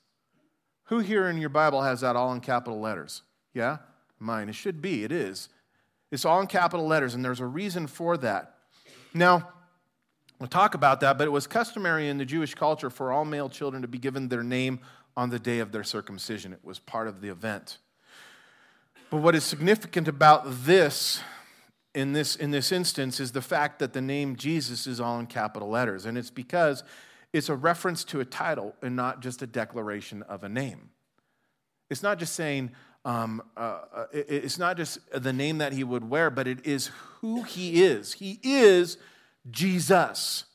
Who 0.85 0.99
here 0.99 1.29
in 1.29 1.37
your 1.37 1.49
Bible 1.49 1.83
has 1.83 2.01
that 2.01 2.15
all 2.15 2.33
in 2.33 2.39
capital 2.39 2.79
letters? 2.79 3.21
Yeah? 3.53 3.77
Mine. 4.17 4.49
It 4.49 4.55
should 4.55 4.81
be. 4.81 5.03
It 5.03 5.11
is. 5.11 5.49
It's 6.09 6.25
all 6.25 6.41
in 6.41 6.47
capital 6.47 6.87
letters, 6.87 7.13
and 7.13 7.23
there's 7.23 7.39
a 7.39 7.45
reason 7.45 7.85
for 7.85 8.17
that. 8.17 8.55
Now, 9.13 9.49
we'll 10.39 10.49
talk 10.49 10.73
about 10.73 10.99
that, 11.01 11.19
but 11.19 11.27
it 11.27 11.31
was 11.31 11.45
customary 11.45 12.09
in 12.09 12.17
the 12.17 12.25
Jewish 12.25 12.55
culture 12.55 12.89
for 12.89 13.11
all 13.11 13.23
male 13.23 13.49
children 13.49 13.83
to 13.83 13.87
be 13.87 13.99
given 13.99 14.29
their 14.29 14.43
name 14.43 14.79
on 15.15 15.29
the 15.29 15.37
day 15.37 15.59
of 15.59 15.71
their 15.71 15.83
circumcision. 15.83 16.53
It 16.53 16.59
was 16.63 16.79
part 16.79 17.07
of 17.07 17.21
the 17.21 17.29
event. 17.29 17.77
But 19.11 19.17
what 19.17 19.35
is 19.35 19.43
significant 19.43 20.07
about 20.07 20.45
this 20.63 21.21
in 21.93 22.13
this 22.13 22.37
in 22.37 22.51
this 22.51 22.71
instance 22.71 23.19
is 23.19 23.33
the 23.33 23.41
fact 23.41 23.79
that 23.79 23.91
the 23.91 24.01
name 24.01 24.37
Jesus 24.37 24.87
is 24.87 25.01
all 25.01 25.19
in 25.19 25.27
capital 25.27 25.69
letters 25.69 26.05
and 26.05 26.17
it's 26.17 26.29
because 26.29 26.85
it's 27.33 27.49
a 27.49 27.55
reference 27.55 28.05
to 28.05 28.21
a 28.21 28.25
title 28.25 28.73
and 28.81 28.95
not 28.95 29.21
just 29.21 29.41
a 29.41 29.47
declaration 29.47 30.23
of 30.23 30.45
a 30.45 30.49
name. 30.49 30.91
It's 31.89 32.01
not 32.01 32.19
just 32.19 32.33
saying 32.35 32.71
um, 33.03 33.41
uh, 33.57 33.79
uh 33.93 34.05
it's 34.13 34.57
not 34.57 34.77
just 34.77 34.99
the 35.11 35.33
name 35.33 35.57
that 35.57 35.73
he 35.73 35.83
would 35.83 36.09
wear, 36.09 36.29
but 36.29 36.47
it 36.47 36.65
is 36.65 36.89
who 37.19 37.43
he 37.43 37.83
is. 37.83 38.13
He 38.13 38.39
is 38.41 38.97
Jesus. 39.49 40.45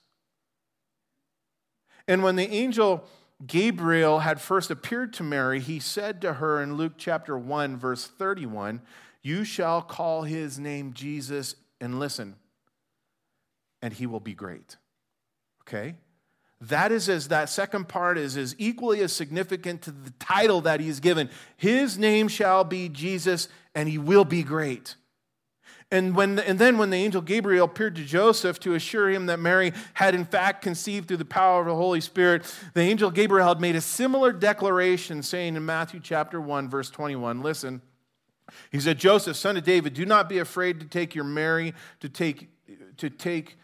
And 2.09 2.23
when 2.23 2.37
the 2.37 2.49
angel 2.49 3.07
Gabriel 3.45 4.21
had 4.21 4.41
first 4.41 4.71
appeared 4.71 5.13
to 5.15 5.23
Mary, 5.23 5.61
he 5.61 5.79
said 5.79 6.21
to 6.23 6.35
her 6.35 6.63
in 6.63 6.77
Luke 6.77 6.95
chapter 6.97 7.37
1, 7.37 7.77
verse 7.77 8.07
31, 8.07 8.81
You 9.23 9.45
shall 9.45 9.83
call 9.83 10.23
his 10.23 10.59
name 10.59 10.95
Jesus, 10.95 11.55
and 11.81 11.99
listen, 11.99 12.37
and 13.83 13.93
he 13.93 14.07
will 14.07 14.21
be 14.21 14.33
great. 14.33 14.77
Okay? 15.63 15.97
That 16.63 16.93
is 16.93 17.11
as 17.11 17.29
that 17.29 17.51
second 17.51 17.89
part 17.89 18.17
is 18.17 18.39
as 18.39 18.55
equally 18.57 19.01
as 19.03 19.13
significant 19.13 19.83
to 19.83 19.91
the 19.91 20.13
title 20.19 20.63
that 20.63 20.81
he's 20.81 21.01
given. 21.01 21.29
His 21.59 21.99
name 21.99 22.29
shall 22.29 22.65
be 22.65 22.89
Jesus, 22.89 23.49
and 23.75 23.87
he 23.89 23.99
will 23.99 24.25
be 24.25 24.43
great. 24.43 24.97
And, 25.93 26.17
when, 26.17 26.41
and 26.41 26.59
then, 26.59 26.79
when 26.79 26.91
the 26.91 26.97
angel 26.97 27.23
Gabriel 27.23 27.67
appeared 27.67 27.95
to 27.95 28.05
Joseph 28.05 28.59
to 28.61 28.75
assure 28.75 29.09
him 29.09 29.27
that 29.27 29.39
Mary 29.39 29.73
had 29.95 30.17
in 30.17 30.25
fact 30.25 30.63
conceived 30.63 31.07
through 31.07 31.19
the 31.19 31.25
power 31.25 31.61
of 31.61 31.67
the 31.67 31.77
Holy 31.77 32.01
Spirit, 32.01 32.43
the 32.75 32.81
angel 32.81 33.09
Gabriel 33.09 33.47
had 33.47 33.61
made 33.61 33.77
a 33.77 33.81
similar 33.81 34.33
declaration, 34.33 35.23
saying 35.23 35.55
in 35.55 35.65
Matthew 35.65 36.01
chapter 36.01 36.41
1, 36.41 36.69
verse 36.69 36.91
21, 36.91 37.41
listen, 37.41 37.83
he 38.73 38.81
said, 38.81 38.99
Joseph, 38.99 39.37
son 39.37 39.57
of 39.57 39.63
David, 39.63 39.95
do 39.95 40.05
not 40.05 40.29
be 40.29 40.39
afraid 40.39 40.81
to 40.81 40.87
take 40.87 41.15
your 41.15 41.25
Mary, 41.25 41.73
to 42.01 42.09
take, 42.09 42.49
to 42.97 43.09
take 43.09 43.57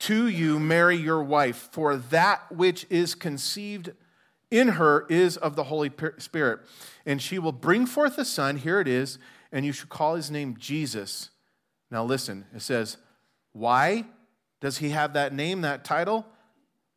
to 0.00 0.26
you 0.26 0.58
Mary 0.58 0.96
your 0.96 1.22
wife, 1.22 1.68
for 1.70 1.96
that 1.96 2.50
which 2.50 2.86
is 2.90 3.14
conceived 3.14 3.90
in 4.50 4.68
her 4.68 5.06
is 5.08 5.36
of 5.36 5.54
the 5.54 5.64
Holy 5.64 5.92
Spirit. 6.18 6.60
And 7.04 7.22
she 7.22 7.38
will 7.38 7.52
bring 7.52 7.86
forth 7.86 8.18
a 8.18 8.24
son, 8.24 8.56
here 8.56 8.80
it 8.80 8.88
is, 8.88 9.18
and 9.52 9.64
you 9.64 9.72
should 9.72 9.88
call 9.88 10.16
his 10.16 10.28
name 10.28 10.56
Jesus 10.58 11.30
now, 11.90 12.04
listen, 12.04 12.46
it 12.54 12.62
says, 12.62 12.96
Why? 13.52 14.04
does 14.60 14.78
he 14.78 14.90
have 14.90 15.12
that 15.12 15.32
name, 15.32 15.60
that 15.62 15.84
title? 15.84 16.26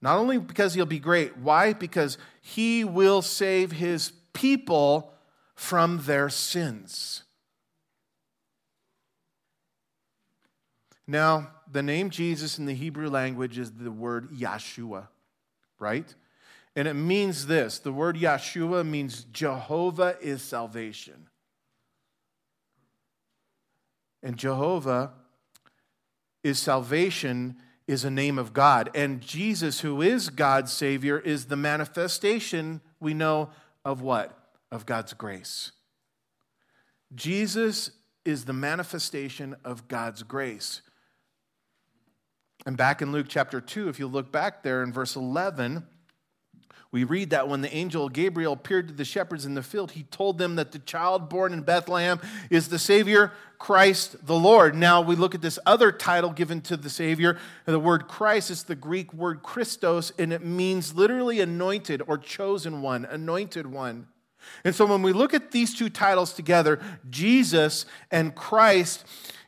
Not 0.02 0.18
only 0.18 0.38
because 0.38 0.74
he'll 0.74 0.86
be 0.86 1.00
great. 1.00 1.38
Why? 1.38 1.74
Because 1.74 2.18
he 2.42 2.84
will 2.84 3.22
save 3.22 3.74
his 3.74 4.12
people 4.34 5.14
from 5.56 6.04
their 6.06 6.30
sins. 6.30 7.24
Now, 11.06 11.52
the 11.70 11.84
name 11.84 12.10
Jesus 12.10 12.58
in 12.58 12.66
the 12.66 12.74
Hebrew 12.74 13.10
language 13.10 13.58
is 13.58 13.72
the 13.72 13.92
word 13.92 14.32
Yeshua, 14.32 15.08
right? 15.80 16.16
And 16.76 16.88
it 16.88 16.94
means 16.94 17.48
this 17.48 17.80
the 17.80 17.92
word 17.92 18.16
Yeshua 18.16 18.86
means 18.86 19.26
Jehovah 19.26 20.16
is 20.22 20.42
salvation. 20.42 21.28
And 24.22 24.38
Jehovah 24.38 25.12
is 26.44 26.60
salvation 26.60 27.58
is 27.88 28.04
a 28.06 28.12
name 28.12 28.38
of 28.38 28.54
God. 28.54 28.90
And 28.94 29.20
Jesus, 29.20 29.80
who 29.80 30.02
is 30.02 30.30
God's 30.30 30.72
Savior, 30.72 31.18
is 31.20 31.46
the 31.46 31.56
manifestation, 31.56 32.82
we 33.00 33.14
know, 33.14 33.50
of 33.84 34.02
what? 34.02 34.38
Of 34.72 34.86
God's 34.86 35.14
grace. 35.14 35.72
Jesus 37.16 37.92
is 38.26 38.46
the 38.46 38.54
manifestation 38.54 39.56
of 39.64 39.88
God's 39.88 40.22
grace. 40.22 40.82
And 42.66 42.78
back 42.78 43.02
in 43.02 43.12
Luke 43.12 43.28
chapter 43.28 43.60
2, 43.60 43.90
if 43.90 43.98
you 43.98 44.08
look 44.08 44.32
back 44.32 44.62
there 44.62 44.84
in 44.84 44.94
verse 44.94 45.16
11, 45.16 45.88
we 46.92 47.04
read 47.04 47.30
that 47.30 47.48
when 47.48 47.62
the 47.62 47.74
angel 47.74 48.10
Gabriel 48.10 48.54
appeared 48.54 48.88
to 48.88 48.94
the 48.94 49.06
shepherds 49.06 49.46
in 49.46 49.54
the 49.54 49.62
field, 49.62 49.92
he 49.92 50.04
told 50.04 50.40
them 50.40 50.56
that 50.56 50.72
the 50.72 50.80
child 50.80 51.30
born 51.30 51.54
in 51.54 51.62
Bethlehem 51.62 52.20
is 52.50 52.70
the 52.70 52.80
Savior, 52.80 53.32
Christ 53.60 54.26
the 54.26 54.36
Lord. 54.36 54.74
Now 54.74 55.02
we 55.02 55.16
look 55.16 55.36
at 55.36 55.42
this 55.42 55.60
other 55.68 55.92
title 55.92 56.32
given 56.32 56.62
to 56.62 56.78
the 56.78 56.90
Savior. 56.90 57.38
The 57.66 57.80
word 57.80 58.08
Christ 58.08 58.50
is 58.50 58.64
the 58.64 58.76
Greek 58.76 59.14
word 59.14 59.44
Christos, 59.44 60.12
and 60.18 60.34
it 60.34 60.44
means 60.44 60.96
literally 60.96 61.42
anointed 61.42 62.02
or 62.08 62.18
chosen 62.18 62.82
one, 62.82 63.06
anointed 63.06 63.68
one. 63.68 64.08
And 64.64 64.74
so 64.74 64.86
when 64.86 65.04
we 65.04 65.14
look 65.14 65.34
at 65.36 65.52
these 65.52 65.76
two 65.76 65.90
titles 65.90 66.34
together, 66.34 66.80
Jesus 67.10 67.86
and 68.10 68.34
Christ, 68.34 69.06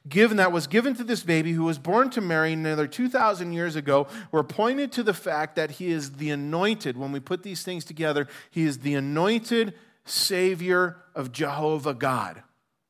given 0.07 0.37
that 0.37 0.51
was 0.51 0.67
given 0.67 0.95
to 0.95 1.03
this 1.03 1.23
baby 1.23 1.53
who 1.53 1.63
was 1.63 1.77
born 1.77 2.09
to 2.11 2.21
Mary 2.21 2.53
another 2.53 2.87
2,000 2.87 3.53
years 3.53 3.75
ago 3.75 4.07
were 4.31 4.43
pointed 4.43 4.91
to 4.93 5.03
the 5.03 5.13
fact 5.13 5.55
that 5.55 5.71
he 5.71 5.89
is 5.89 6.13
the 6.13 6.31
anointed. 6.31 6.97
When 6.97 7.11
we 7.11 7.19
put 7.19 7.43
these 7.43 7.63
things 7.63 7.85
together, 7.85 8.27
he 8.49 8.63
is 8.63 8.79
the 8.79 8.95
anointed 8.95 9.73
Savior 10.05 10.97
of 11.13 11.31
Jehovah 11.31 11.93
God, 11.93 12.41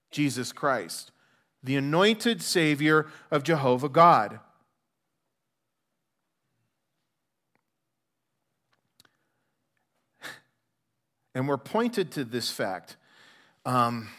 Jesus 0.09 0.53
Christ. 0.53 1.11
The 1.63 1.75
anointed 1.75 2.41
Savior 2.41 3.07
of 3.29 3.43
Jehovah 3.43 3.89
God. 3.89 4.39
And 11.33 11.47
we're 11.47 11.57
pointed 11.57 12.11
to 12.11 12.23
this 12.25 12.49
fact. 12.49 12.97
Um, 13.65 14.09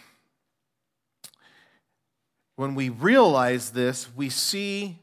when 2.62 2.76
we 2.76 2.88
realize 2.88 3.70
this, 3.70 4.08
we 4.14 4.28
see 4.28 5.00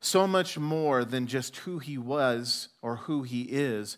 so 0.00 0.26
much 0.26 0.58
more 0.58 1.04
than 1.04 1.28
just 1.28 1.54
who 1.58 1.78
he 1.78 1.96
was 1.96 2.66
or 2.82 2.96
who 2.96 3.22
he 3.22 3.42
is, 3.42 3.96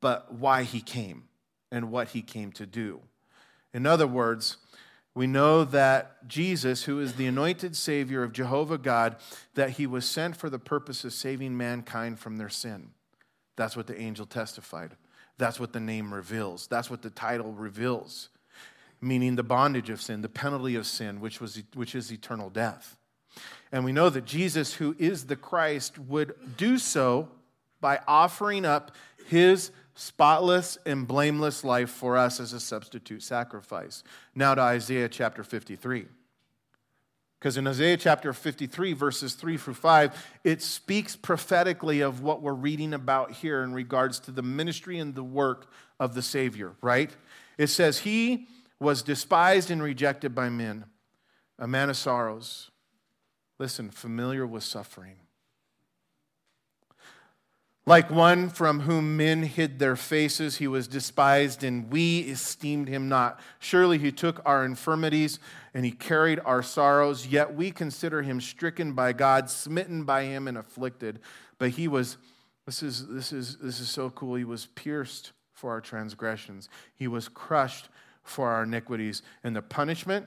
but 0.00 0.32
why 0.32 0.62
he 0.62 0.80
came 0.80 1.24
and 1.70 1.90
what 1.90 2.08
he 2.08 2.22
came 2.22 2.50
to 2.52 2.64
do. 2.64 3.02
In 3.74 3.84
other 3.84 4.06
words, 4.06 4.56
we 5.14 5.26
know 5.26 5.62
that 5.62 6.26
Jesus, 6.26 6.84
who 6.84 7.00
is 7.00 7.16
the 7.16 7.26
anointed 7.26 7.76
Savior 7.76 8.22
of 8.22 8.32
Jehovah 8.32 8.78
God, 8.78 9.16
that 9.54 9.72
he 9.72 9.86
was 9.86 10.06
sent 10.06 10.38
for 10.38 10.48
the 10.48 10.58
purpose 10.58 11.04
of 11.04 11.12
saving 11.12 11.54
mankind 11.54 12.18
from 12.18 12.38
their 12.38 12.48
sin. 12.48 12.92
That's 13.56 13.76
what 13.76 13.88
the 13.88 14.00
angel 14.00 14.24
testified. 14.24 14.96
That's 15.36 15.60
what 15.60 15.74
the 15.74 15.80
name 15.80 16.14
reveals. 16.14 16.66
That's 16.66 16.88
what 16.88 17.02
the 17.02 17.10
title 17.10 17.52
reveals 17.52 18.30
meaning 19.04 19.36
the 19.36 19.42
bondage 19.42 19.90
of 19.90 20.00
sin, 20.00 20.22
the 20.22 20.28
penalty 20.28 20.74
of 20.74 20.86
sin, 20.86 21.20
which, 21.20 21.40
was, 21.40 21.62
which 21.74 21.94
is 21.94 22.12
eternal 22.12 22.50
death. 22.50 22.96
And 23.72 23.84
we 23.84 23.92
know 23.92 24.10
that 24.10 24.24
Jesus, 24.24 24.74
who 24.74 24.94
is 24.98 25.26
the 25.26 25.36
Christ, 25.36 25.98
would 25.98 26.34
do 26.56 26.78
so 26.78 27.28
by 27.80 28.00
offering 28.06 28.64
up 28.64 28.92
his 29.26 29.70
spotless 29.94 30.78
and 30.86 31.06
blameless 31.06 31.64
life 31.64 31.90
for 31.90 32.16
us 32.16 32.40
as 32.40 32.52
a 32.52 32.60
substitute 32.60 33.22
sacrifice. 33.22 34.02
Now 34.34 34.54
to 34.54 34.60
Isaiah 34.60 35.08
chapter 35.08 35.44
53. 35.44 36.06
Because 37.38 37.58
in 37.58 37.66
Isaiah 37.66 37.98
chapter 37.98 38.32
53, 38.32 38.94
verses 38.94 39.34
3 39.34 39.58
through 39.58 39.74
5, 39.74 40.30
it 40.44 40.62
speaks 40.62 41.14
prophetically 41.14 42.00
of 42.00 42.22
what 42.22 42.40
we're 42.40 42.54
reading 42.54 42.94
about 42.94 43.32
here 43.32 43.62
in 43.62 43.74
regards 43.74 44.18
to 44.20 44.30
the 44.30 44.42
ministry 44.42 44.98
and 44.98 45.14
the 45.14 45.22
work 45.22 45.66
of 46.00 46.14
the 46.14 46.22
Savior, 46.22 46.72
right? 46.80 47.10
It 47.58 47.66
says, 47.66 47.98
He 47.98 48.48
was 48.80 49.02
despised 49.02 49.70
and 49.70 49.82
rejected 49.82 50.34
by 50.34 50.48
men, 50.48 50.84
a 51.58 51.66
man 51.66 51.90
of 51.90 51.96
sorrows. 51.96 52.70
Listen, 53.58 53.90
familiar 53.90 54.46
with 54.46 54.64
suffering. 54.64 55.16
Like 57.86 58.10
one 58.10 58.48
from 58.48 58.80
whom 58.80 59.18
men 59.18 59.42
hid 59.42 59.78
their 59.78 59.94
faces, 59.94 60.56
he 60.56 60.66
was 60.66 60.88
despised, 60.88 61.62
and 61.62 61.90
we 61.90 62.20
esteemed 62.20 62.88
him 62.88 63.10
not. 63.10 63.40
Surely 63.58 63.98
he 63.98 64.10
took 64.10 64.40
our 64.46 64.64
infirmities 64.64 65.38
and 65.74 65.84
he 65.84 65.90
carried 65.90 66.40
our 66.46 66.62
sorrows, 66.62 67.26
yet 67.26 67.54
we 67.54 67.70
consider 67.70 68.22
him 68.22 68.40
stricken 68.40 68.94
by 68.94 69.12
God, 69.12 69.50
smitten 69.50 70.04
by 70.04 70.24
him, 70.24 70.48
and 70.48 70.56
afflicted. 70.56 71.20
But 71.58 71.70
he 71.70 71.86
was, 71.86 72.16
this 72.64 72.82
is, 72.82 73.06
this 73.08 73.32
is, 73.32 73.58
this 73.58 73.80
is 73.80 73.90
so 73.90 74.08
cool, 74.08 74.36
he 74.36 74.44
was 74.44 74.66
pierced 74.66 75.32
for 75.52 75.70
our 75.70 75.80
transgressions, 75.80 76.68
he 76.94 77.06
was 77.06 77.28
crushed 77.28 77.88
for 78.24 78.50
our 78.50 78.64
iniquities. 78.64 79.22
And 79.44 79.54
the 79.54 79.62
punishment 79.62 80.26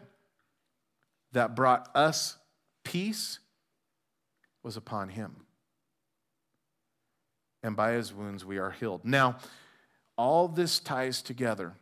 that 1.33 1.55
brought 1.55 1.89
us 1.93 2.37
peace 2.83 3.39
was 4.63 4.77
upon 4.77 5.09
him. 5.09 5.35
And 7.63 7.75
by 7.75 7.91
his 7.91 8.13
wounds 8.13 8.45
we 8.45 8.59
are 8.59 8.71
healed. 8.71 9.03
Now, 9.03 9.37
all 10.17 10.47
this 10.47 10.79
ties 10.79 11.21
together 11.21 11.73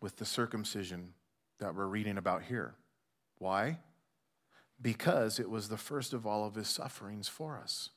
with 0.00 0.16
the 0.16 0.24
circumcision 0.24 1.14
that 1.58 1.74
we're 1.74 1.86
reading 1.86 2.18
about 2.18 2.44
here. 2.44 2.74
Why? 3.38 3.78
Because 4.80 5.40
it 5.40 5.50
was 5.50 5.68
the 5.68 5.76
first 5.76 6.12
of 6.12 6.26
all 6.26 6.46
of 6.46 6.54
his 6.54 6.68
sufferings 6.68 7.26
for 7.28 7.58
us. 7.58 7.90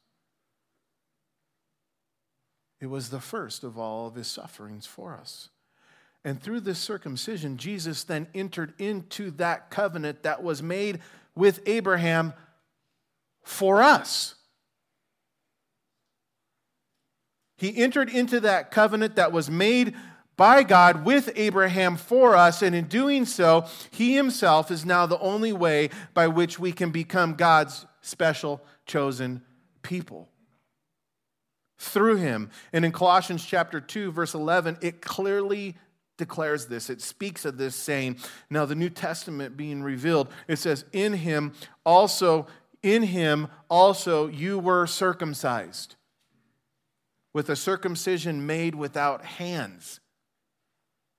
It 2.80 2.88
was 2.88 3.10
the 3.10 3.20
first 3.20 3.64
of 3.64 3.78
all 3.78 4.08
of 4.08 4.16
his 4.16 4.28
sufferings 4.28 4.88
for 4.88 5.16
us. 5.16 5.50
And 6.24 6.42
through 6.42 6.62
this 6.62 6.80
circumcision, 6.80 7.58
Jesus 7.58 8.04
then 8.04 8.28
entered 8.34 8.74
into 8.78 9.32
that 9.32 9.70
covenant 9.72 10.24
that 10.24 10.44
was 10.44 10.62
made 10.62 11.00
with 11.36 11.62
Abraham 11.66 12.34
for 13.44 13.82
us. 13.82 14.36
He 17.58 17.76
entered 17.78 18.10
into 18.10 18.40
that 18.42 18.72
covenant 18.72 19.16
that 19.16 19.32
was 19.32 19.50
made 19.50 19.96
by 20.36 20.64
God 20.64 21.06
with 21.06 21.32
Abraham 21.36 21.98
for 21.98 22.36
us, 22.36 22.64
and 22.64 22.74
in 22.74 22.86
doing 22.86 23.26
so, 23.26 23.66
he 23.92 24.16
himself 24.16 24.72
is 24.72 24.86
now 24.86 25.06
the 25.06 25.20
only 25.20 25.54
way 25.54 25.92
by 26.16 26.28
which 26.28 26.58
we 26.58 26.72
can 26.72 26.90
become 26.90 27.36
God's 27.36 27.86
special 28.02 28.64
chosen 28.88 29.44
people. 29.84 30.28
Through 31.78 32.18
him. 32.18 32.50
And 32.74 32.84
in 32.84 32.92
Colossians 32.92 33.46
chapter 33.46 33.80
2, 33.80 34.12
verse 34.12 34.34
11, 34.34 34.80
it 34.82 35.02
clearly 35.02 35.76
declares 36.22 36.68
this. 36.68 36.92
It 36.92 37.02
speaks 37.02 37.46
of 37.46 37.58
this 37.58 37.76
saying, 37.76 38.18
now 38.52 38.66
the 38.66 38.76
New 38.76 38.92
Testament 38.92 39.58
being 39.58 39.82
revealed, 39.82 40.30
it 40.48 40.58
says, 40.58 40.86
In 40.94 41.14
him 41.14 41.54
also, 41.84 42.46
in 42.84 43.02
him 43.02 43.48
also 43.72 44.28
you 44.28 44.60
were 44.60 44.86
circumcised 44.86 45.96
with 47.34 47.50
a 47.50 47.56
circumcision 47.56 48.46
made 48.46 48.76
without 48.76 49.26
hands. 49.26 50.00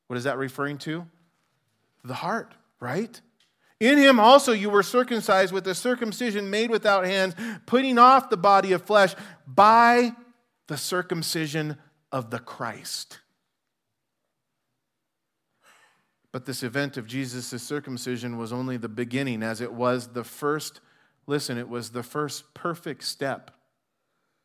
What 0.07 0.19
is 0.19 0.25
that 0.25 0.39
referring 0.39 0.79
to? 0.79 1.05
The 2.05 2.15
heart, 2.15 2.55
right? 2.79 3.21
In 3.81 3.99
him 3.99 4.21
also 4.21 4.53
you 4.53 4.71
were 4.71 4.85
circumcised 4.85 5.53
with 5.53 5.67
a 5.67 5.75
circumcision 5.75 6.49
made 6.49 6.71
without 6.71 7.07
hands, 7.07 7.35
putting 7.67 7.99
off 7.99 8.31
the 8.31 8.37
body 8.37 8.71
of 8.71 8.83
flesh 8.83 9.17
by 9.49 10.13
the 10.69 10.77
circumcision 10.77 11.77
of 12.13 12.31
the 12.31 12.39
Christ. 12.39 13.19
But 16.33 16.47
this 16.47 16.63
event 16.63 16.97
of 16.97 17.07
Jesus' 17.07 17.63
circumcision 17.63 18.39
was 18.39 18.53
only 18.53 18.79
the 18.79 18.89
beginning, 18.89 19.43
as 19.43 19.61
it 19.61 19.73
was 19.73 20.09
the 20.09 20.25
first, 20.25 20.81
listen, 21.27 21.59
it 21.59 21.69
was 21.69 21.91
the 21.91 22.03
first 22.03 22.55
perfect 22.55 23.05
step. 23.05 23.51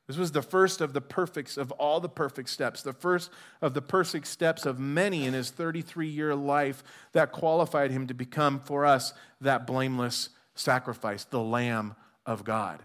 This 0.07 0.17
was 0.17 0.31
the 0.33 0.41
first 0.41 0.79
of 0.79 0.93
the 0.93 1.01
perfects, 1.01 1.57
of 1.57 1.71
all 1.71 1.99
the 1.99 2.09
perfect 2.09 2.49
steps, 2.49 2.81
the 2.81 2.93
first 2.93 3.29
of 3.61 3.73
the 3.73 3.81
perfect 3.81 4.27
steps 4.27 4.65
of 4.65 4.79
many 4.79 5.25
in 5.25 5.33
his 5.33 5.49
33 5.49 6.07
year 6.07 6.35
life 6.35 6.83
that 7.13 7.31
qualified 7.31 7.91
him 7.91 8.07
to 8.07 8.13
become 8.13 8.59
for 8.59 8.85
us 8.85 9.13
that 9.41 9.65
blameless 9.65 10.29
sacrifice, 10.55 11.23
the 11.25 11.41
Lamb 11.41 11.95
of 12.25 12.43
God. 12.43 12.83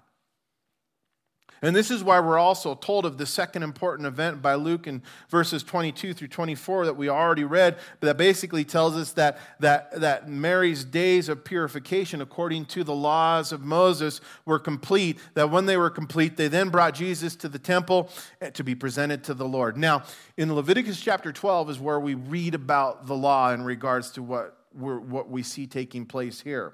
And 1.63 1.77
this 1.77 1.93
is 1.93 2.03
why 2.03 2.19
we're 2.19 2.39
also 2.39 2.75
told 2.75 3.07
of 3.07 3.19
the 3.19 3.27
second 3.27 3.63
important 3.63 4.07
event 4.07 4.43
by 4.43 4.57
Luke 4.57 4.89
in 4.89 5.01
verses 5.29 5.63
22 5.63 6.13
through 6.13 6.29
24 6.29 6.87
that 6.87 6.97
we 6.97 7.09
already 7.09 7.45
read, 7.45 7.79
but 8.01 8.09
that 8.09 8.17
basically 8.17 8.65
tells 8.65 8.97
us 8.97 9.13
that, 9.13 9.39
that, 9.61 10.01
that 10.01 10.29
Mary's 10.29 10.85
days 10.85 11.29
of 11.29 11.45
purification, 11.45 12.21
according 12.21 12.65
to 12.67 12.83
the 12.83 12.95
laws 12.95 13.53
of 13.53 13.63
Moses, 13.63 14.21
were 14.45 14.59
complete. 14.59 15.19
That 15.35 15.51
when 15.51 15.67
they 15.67 15.77
were 15.77 15.91
complete, 15.91 16.37
they 16.37 16.49
then 16.49 16.69
brought 16.69 16.95
Jesus 16.95 17.37
to 17.37 17.49
the 17.49 17.61
temple 17.61 18.11
eh, 18.41 18.51
to 18.51 18.65
be 18.65 18.75
presented 18.75 19.23
to 19.25 19.35
the 19.35 19.47
Lord. 19.47 19.77
Now, 19.77 20.03
in 20.37 20.53
Leviticus 20.53 21.01
chapter 21.01 21.31
12 21.31 21.71
is 21.71 21.79
where 21.79 22.01
we 22.01 22.15
read 22.15 22.57
about 22.57 23.07
the 23.07 23.15
law 23.15 23.53
in 23.53 23.63
regards 23.63 24.11
to 24.13 24.23
what 24.23 24.59
what 24.75 25.29
we 25.29 25.43
see 25.43 25.67
taking 25.67 26.07
place 26.07 26.41
here. 26.41 26.73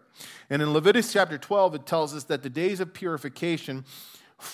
And 0.51 0.63
in 0.63 0.73
Leviticus 0.73 1.13
chapter 1.13 1.37
12, 1.37 1.75
it 1.75 1.87
tells 1.87 2.15
us 2.15 2.23
that 2.25 2.45
the 2.45 2.49
days 2.49 2.79
of 2.79 2.95
purification 2.95 3.85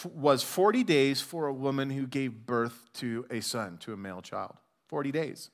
was 0.04 0.42
40 0.42 0.84
days 0.84 1.20
for 1.20 1.46
a 1.46 1.52
woman 1.52 1.90
who 1.90 2.06
gave 2.06 2.46
birth 2.46 2.88
to 2.94 3.26
a 3.30 3.40
son, 3.40 3.78
to 3.78 3.92
a 3.92 3.96
male 3.96 4.22
child. 4.22 4.56
40 4.88 5.12
days. 5.12 5.50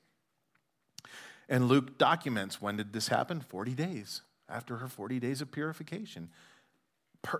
And 1.49 1.67
Luke 1.67 1.97
documents 1.97 2.61
when 2.61 2.77
did 2.77 2.93
this 2.93 3.09
happen? 3.09 3.41
40 3.41 3.73
days 3.73 4.21
after 4.47 4.77
her 4.77 4.87
40 4.87 5.19
days 5.19 5.41
of 5.41 5.51
purification. 5.51 6.29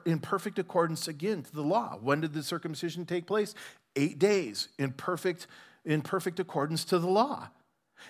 in 0.06 0.19
perfect 0.19 0.60
accordance 0.60 1.08
again 1.08 1.41
to 1.43 1.51
the 1.54 1.63
law. 1.63 1.97
When 2.01 2.21
did 2.21 2.34
the 2.34 2.43
circumcision 2.43 3.06
take 3.06 3.25
place? 3.25 3.56
Eight 3.95 4.19
days 4.19 4.67
in 4.77 4.91
perfect, 4.91 5.47
in 5.86 6.01
perfect 6.01 6.39
accordance 6.39 6.84
to 6.86 6.99
the 6.99 7.08
law. 7.08 7.49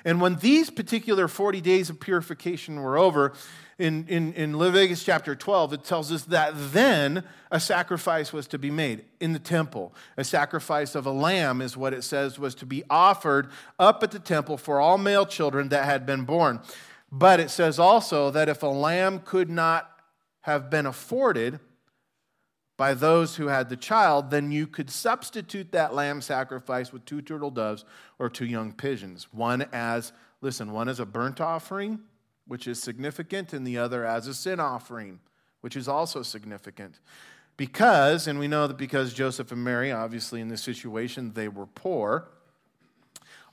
And 0.03 0.21
when 0.21 0.35
these 0.37 0.69
particular 0.69 1.27
40 1.27 1.61
days 1.61 1.89
of 1.89 1.99
purification 1.99 2.81
were 2.81 2.97
over, 2.97 3.33
in, 3.81 4.05
in, 4.07 4.33
in 4.33 4.57
Leviticus 4.57 5.03
chapter 5.03 5.35
12, 5.35 5.73
it 5.73 5.83
tells 5.83 6.11
us 6.11 6.23
that 6.25 6.53
then 6.55 7.23
a 7.49 7.59
sacrifice 7.59 8.31
was 8.31 8.47
to 8.47 8.59
be 8.59 8.69
made 8.69 9.05
in 9.19 9.33
the 9.33 9.39
temple. 9.39 9.93
A 10.17 10.23
sacrifice 10.23 10.93
of 10.93 11.07
a 11.07 11.11
lamb 11.11 11.61
is 11.61 11.75
what 11.75 11.93
it 11.93 12.03
says 12.03 12.37
was 12.37 12.53
to 12.55 12.65
be 12.65 12.83
offered 12.89 13.49
up 13.79 14.03
at 14.03 14.11
the 14.11 14.19
temple 14.19 14.57
for 14.57 14.79
all 14.79 14.99
male 14.99 15.25
children 15.25 15.69
that 15.69 15.85
had 15.85 16.05
been 16.05 16.25
born. 16.25 16.59
But 17.11 17.39
it 17.39 17.49
says 17.49 17.79
also 17.79 18.29
that 18.31 18.49
if 18.49 18.61
a 18.61 18.67
lamb 18.67 19.19
could 19.19 19.49
not 19.49 19.89
have 20.41 20.69
been 20.69 20.85
afforded, 20.85 21.59
by 22.77 22.93
those 22.93 23.35
who 23.35 23.47
had 23.47 23.69
the 23.69 23.77
child, 23.77 24.31
then 24.31 24.51
you 24.51 24.65
could 24.65 24.89
substitute 24.89 25.71
that 25.71 25.93
lamb 25.93 26.21
sacrifice 26.21 26.91
with 26.91 27.05
two 27.05 27.21
turtle 27.21 27.51
doves 27.51 27.85
or 28.17 28.29
two 28.29 28.45
young 28.45 28.71
pigeons. 28.71 29.27
One 29.31 29.67
as, 29.71 30.13
listen, 30.41 30.71
one 30.71 30.89
as 30.89 30.99
a 30.99 31.05
burnt 31.05 31.39
offering, 31.39 31.99
which 32.47 32.67
is 32.67 32.81
significant, 32.81 33.53
and 33.53 33.67
the 33.67 33.77
other 33.77 34.05
as 34.05 34.27
a 34.27 34.33
sin 34.33 34.59
offering, 34.59 35.19
which 35.61 35.75
is 35.75 35.87
also 35.87 36.23
significant. 36.23 36.99
Because, 37.55 38.27
and 38.27 38.39
we 38.39 38.47
know 38.47 38.65
that 38.67 38.77
because 38.77 39.13
Joseph 39.13 39.51
and 39.51 39.63
Mary, 39.63 39.91
obviously 39.91 40.41
in 40.41 40.47
this 40.47 40.63
situation, 40.63 41.33
they 41.33 41.47
were 41.47 41.67
poor, 41.67 42.29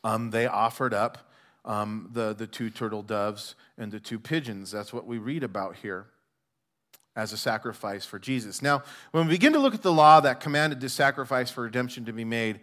um, 0.04 0.30
they 0.30 0.46
offered 0.46 0.94
up 0.94 1.30
um, 1.64 2.08
the, 2.12 2.32
the 2.32 2.46
two 2.46 2.70
turtle 2.70 3.02
doves 3.02 3.56
and 3.76 3.92
the 3.92 4.00
two 4.00 4.18
pigeons. 4.18 4.70
That's 4.70 4.92
what 4.92 5.06
we 5.06 5.18
read 5.18 5.42
about 5.42 5.76
here 5.76 6.06
as 7.18 7.32
a 7.32 7.36
sacrifice 7.36 8.04
for 8.04 8.20
Jesus. 8.20 8.62
Now, 8.62 8.84
when 9.10 9.26
we 9.26 9.34
begin 9.34 9.52
to 9.54 9.58
look 9.58 9.74
at 9.74 9.82
the 9.82 9.92
law 9.92 10.20
that 10.20 10.38
commanded 10.38 10.80
this 10.80 10.92
sacrifice 10.92 11.50
for 11.50 11.64
redemption 11.64 12.04
to 12.04 12.12
be 12.12 12.24
made 12.24 12.60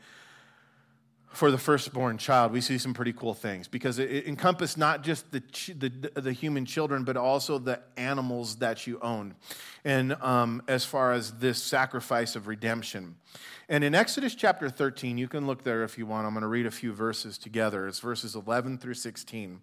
for 1.28 1.52
the 1.52 1.58
firstborn 1.58 2.18
child, 2.18 2.54
we 2.54 2.62
see 2.62 2.78
some 2.78 2.94
pretty 2.94 3.12
cool 3.12 3.34
things 3.34 3.68
because 3.68 4.00
it, 4.00 4.26
encompassed 4.26 4.78
not 4.78 5.04
just 5.04 5.30
the, 5.34 5.44
the, 5.78 6.22
the, 6.22 6.32
human 6.32 6.66
children, 6.66 7.04
but 7.04 7.18
also 7.18 7.60
the 7.60 7.82
animals 7.98 8.56
that 8.56 8.88
you 8.88 8.98
owned. 9.02 9.36
And 9.84 10.14
um, 10.22 10.62
as 10.70 10.86
far 10.86 11.12
as 11.12 11.34
this 11.34 11.62
sacrifice 11.62 12.38
of 12.38 12.48
redemption. 12.48 13.18
And 13.68 13.84
in 13.84 13.94
Exodus 13.94 14.36
chapter 14.36 14.70
13, 14.70 15.18
you 15.18 15.28
can 15.28 15.46
look 15.48 15.66
there 15.66 15.84
if 15.84 15.98
you 15.98 16.06
want. 16.06 16.26
I'm 16.26 16.34
going 16.34 16.44
to 16.44 16.48
read 16.48 16.66
a 16.66 16.72
few 16.72 16.94
verses 16.94 17.38
together. 17.38 17.90
It's 17.90 18.00
verses 18.00 18.36
11 18.36 18.78
through 18.78 18.94
16. 18.94 19.60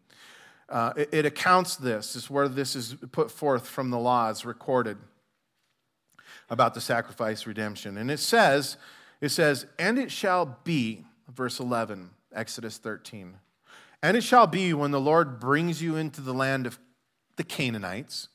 Uh, 0.69 0.93
it, 0.97 1.09
it, 1.13 1.27
accounts 1.27 1.77
this, 1.77 2.17
is 2.17 2.31
where 2.31 2.49
this 2.49 2.75
is 2.75 2.97
put 3.11 3.31
forth 3.31 3.67
from 3.67 3.91
the 3.91 3.99
laws 3.99 4.45
recorded 4.45 4.97
about 6.49 6.75
the 6.75 6.81
sacrifice 6.81 7.47
redemption. 7.47 7.99
And 7.99 8.11
it 8.11 8.21
says, 8.21 8.77
it 9.21 9.31
says, 9.31 9.67
and 9.79 9.99
it 9.99 10.11
shall 10.11 10.59
be, 10.65 11.05
verse 11.29 11.61
11, 11.61 12.11
Exodus 12.35 12.79
13, 12.79 13.35
and 14.03 14.17
it 14.17 14.23
shall 14.23 14.47
be 14.47 14.75
when 14.75 14.91
the 14.91 15.01
Lord 15.01 15.39
brings 15.39 15.81
you 15.83 15.97
into 15.97 16.21
the 16.21 16.35
land 16.35 16.67
of 16.67 16.79
the 17.37 17.45
Canaanites, 17.45 18.29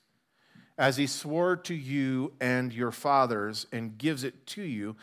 as 0.78 0.98
he 0.98 1.08
swore 1.08 1.56
to 1.56 1.74
you 1.74 2.34
and 2.40 2.72
your 2.72 2.92
fathers, 2.92 3.66
and 3.72 3.98
gives 3.98 4.24
it 4.24 4.46
to 4.48 4.62
you, 4.62 4.96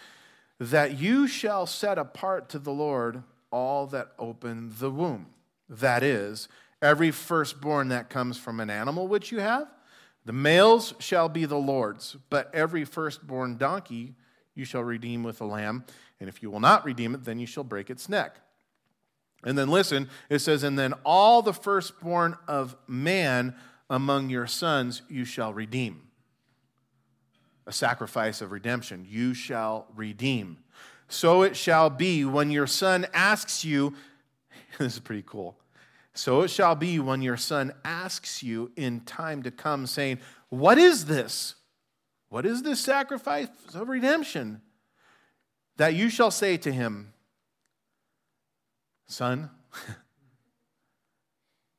that 0.58 0.98
you 0.98 1.26
shall 1.26 1.66
set 1.66 1.98
apart 1.98 2.48
to 2.48 2.58
the 2.58 2.72
Lord 2.72 3.22
all 3.50 3.86
that 3.88 4.12
open 4.18 4.72
the 4.78 4.90
womb. 4.90 5.26
That 5.68 6.02
is, 6.02 6.48
every 6.84 7.10
firstborn 7.10 7.88
that 7.88 8.10
comes 8.10 8.36
from 8.36 8.60
an 8.60 8.68
animal 8.68 9.08
which 9.08 9.32
you 9.32 9.40
have. 9.40 9.66
The 10.26 10.34
males 10.34 10.94
shall 10.98 11.28
be 11.28 11.46
the 11.46 11.58
Lord's, 11.58 12.16
but 12.28 12.54
every 12.54 12.84
firstborn 12.84 13.56
donkey 13.56 14.14
you 14.54 14.64
shall 14.64 14.82
redeem 14.82 15.22
with 15.22 15.40
a 15.40 15.46
lamb. 15.46 15.84
And 16.20 16.28
if 16.28 16.42
you 16.42 16.50
will 16.50 16.60
not 16.60 16.84
redeem 16.84 17.14
it, 17.14 17.24
then 17.24 17.38
you 17.38 17.46
shall 17.46 17.64
break 17.64 17.90
its 17.90 18.08
neck. 18.08 18.36
And 19.42 19.56
then 19.58 19.68
listen, 19.68 20.08
it 20.28 20.38
says, 20.38 20.62
And 20.62 20.78
then 20.78 20.92
all 21.04 21.42
the 21.42 21.52
firstborn 21.52 22.36
of 22.46 22.76
man 22.86 23.54
among 23.88 24.28
your 24.30 24.46
sons 24.46 25.02
you 25.08 25.24
shall 25.24 25.52
redeem. 25.52 26.02
A 27.66 27.72
sacrifice 27.72 28.42
of 28.42 28.52
redemption. 28.52 29.06
You 29.08 29.32
shall 29.32 29.86
redeem. 29.94 30.58
So 31.08 31.42
it 31.42 31.56
shall 31.56 31.88
be 31.90 32.24
when 32.24 32.50
your 32.50 32.66
son 32.66 33.06
asks 33.14 33.64
you, 33.64 33.94
this 34.78 34.94
is 34.94 35.00
pretty 35.00 35.24
cool. 35.26 35.56
So 36.14 36.42
it 36.42 36.48
shall 36.48 36.76
be 36.76 37.00
when 37.00 37.22
your 37.22 37.36
son 37.36 37.72
asks 37.84 38.42
you 38.42 38.70
in 38.76 39.00
time 39.00 39.42
to 39.42 39.50
come, 39.50 39.86
saying, 39.86 40.20
What 40.48 40.78
is 40.78 41.06
this? 41.06 41.56
What 42.28 42.46
is 42.46 42.62
this 42.62 42.80
sacrifice 42.80 43.48
of 43.74 43.88
redemption? 43.88 44.62
That 45.76 45.94
you 45.94 46.08
shall 46.08 46.30
say 46.30 46.56
to 46.58 46.72
him, 46.72 47.12
Son, 49.06 49.50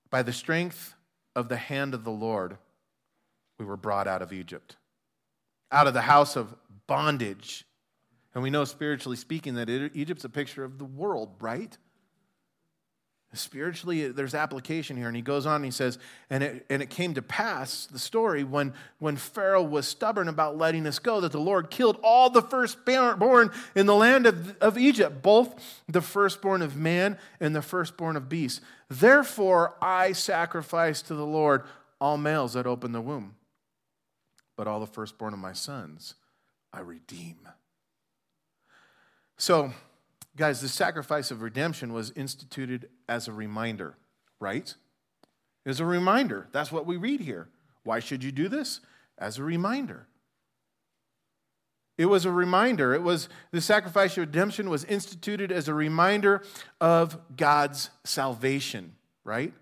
by 0.10 0.21
the 0.21 0.34
strength 0.34 0.95
of 1.36 1.48
the 1.48 1.58
hand 1.58 1.93
of 1.93 2.04
the 2.04 2.12
Lord, 2.12 2.58
we 3.58 3.65
were 3.65 3.78
brought 3.78 4.08
out 4.08 4.21
of 4.21 4.34
Egypt, 4.34 4.76
out 5.71 5.88
of 5.88 5.93
the 5.93 6.02
house 6.02 6.36
of 6.36 6.54
bondage. 6.88 7.65
And 8.34 8.43
we 8.43 8.50
know, 8.50 8.65
spiritually 8.65 9.15
speaking, 9.15 9.56
that 9.56 9.69
Egypt's 9.69 10.26
a 10.26 10.30
picture 10.30 10.65
of 10.65 10.78
the 10.78 10.86
world, 10.86 11.36
right? 11.39 11.78
Spiritually, 13.36 14.08
there's 14.08 14.34
application 14.34 14.98
here. 14.98 15.08
And 15.08 15.15
he 15.15 15.21
goes 15.21 15.45
on 15.45 15.58
and 15.58 15.65
he 15.65 15.71
says, 15.71 16.00
and 16.30 16.43
it, 16.43 16.65
and 16.69 16.82
it 16.82 16.89
came 16.89 17.13
to 17.13 17.21
pass, 17.21 17.86
the 17.86 18.00
story, 18.00 18.43
when, 18.43 18.74
when 19.00 19.15
Pharaoh 19.15 19.63
was 19.63 19.88
stubborn 19.88 20.28
about 20.28 20.58
letting 20.58 20.88
us 20.88 21.00
go, 21.00 21.21
that 21.21 21.32
the 21.32 21.39
Lord 21.39 21.69
killed 21.69 21.98
all 22.04 22.30
the 22.30 22.41
firstborn 22.41 23.52
in 23.76 23.86
the 23.86 23.95
land 23.95 24.26
of, 24.26 24.58
of 24.58 24.78
Egypt, 24.78 25.21
both 25.21 25.84
the 25.88 26.02
firstborn 26.02 26.62
of 26.62 26.76
man 26.76 27.17
and 27.39 27.56
the 27.56 27.62
firstborn 27.62 28.15
of 28.15 28.30
beasts. 28.30 28.62
Therefore, 28.89 29.76
I 29.82 30.13
sacrifice 30.13 31.02
to 31.04 31.15
the 31.15 31.26
Lord 31.26 31.63
all 32.00 32.17
males 32.17 32.54
that 32.54 32.67
open 32.67 32.91
the 32.91 33.02
womb, 33.02 33.36
but 34.56 34.67
all 34.67 34.80
the 34.80 34.88
firstborn 34.88 35.34
of 35.34 35.39
my 35.39 35.54
sons 35.54 36.15
I 36.71 36.82
redeem. 36.82 37.38
So, 39.38 39.74
Guys, 40.38 40.60
the 40.60 40.67
sacrifice 40.67 41.32
of 41.32 41.41
redemption 41.41 41.93
was 41.93 42.12
instituted 42.12 42.89
as 43.08 43.28
a 43.28 43.32
reminder, 43.32 43.95
right? 44.39 44.76
As 45.65 45.80
a 45.80 45.86
reminder. 45.86 46.48
That's 46.52 46.71
what 46.71 46.86
we 46.86 46.98
read 46.98 47.21
here. 47.21 47.48
Why 47.84 48.00
should 48.00 48.24
you 48.24 48.32
do 48.32 48.50
this? 48.50 48.82
As 49.17 49.38
a 49.38 49.43
reminder. 49.43 50.08
It 51.98 52.08
was 52.08 52.26
a 52.26 52.32
reminder. 52.32 52.93
It 52.93 53.02
was 53.02 53.30
the 53.52 53.62
sacrifice 53.62 54.13
of 54.13 54.28
redemption 54.28 54.69
was 54.69 54.84
instituted 54.84 55.54
as 55.54 55.69
a 55.69 55.74
reminder 55.74 56.43
of 56.82 57.17
God's 57.38 57.89
salvation, 58.04 58.95
right? 59.24 59.54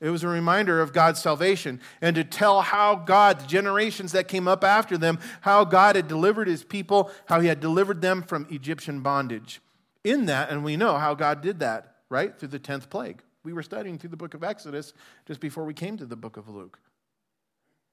It 0.00 0.10
was 0.10 0.24
a 0.24 0.28
reminder 0.28 0.80
of 0.80 0.92
God's 0.92 1.22
salvation 1.22 1.80
and 2.02 2.16
to 2.16 2.24
tell 2.24 2.60
how 2.62 2.96
God, 2.96 3.40
the 3.40 3.46
generations 3.46 4.10
that 4.12 4.26
came 4.26 4.48
up 4.48 4.64
after 4.64 4.98
them, 4.98 5.20
how 5.42 5.64
God 5.64 5.94
had 5.94 6.08
delivered 6.08 6.48
his 6.48 6.64
people, 6.64 7.10
how 7.26 7.38
he 7.38 7.46
had 7.46 7.60
delivered 7.60 8.00
them 8.00 8.22
from 8.22 8.48
Egyptian 8.50 9.00
bondage 9.00 9.60
in 10.06 10.26
that, 10.26 10.50
and 10.50 10.64
we 10.64 10.76
know 10.76 10.96
how 10.96 11.14
God 11.14 11.42
did 11.42 11.58
that, 11.60 11.96
right? 12.08 12.38
Through 12.38 12.48
the 12.48 12.60
10th 12.60 12.88
plague. 12.88 13.22
We 13.42 13.52
were 13.52 13.62
studying 13.62 13.98
through 13.98 14.10
the 14.10 14.16
book 14.16 14.34
of 14.34 14.44
Exodus 14.44 14.92
just 15.26 15.40
before 15.40 15.64
we 15.64 15.74
came 15.74 15.96
to 15.98 16.06
the 16.06 16.16
book 16.16 16.36
of 16.36 16.48
Luke. 16.48 16.78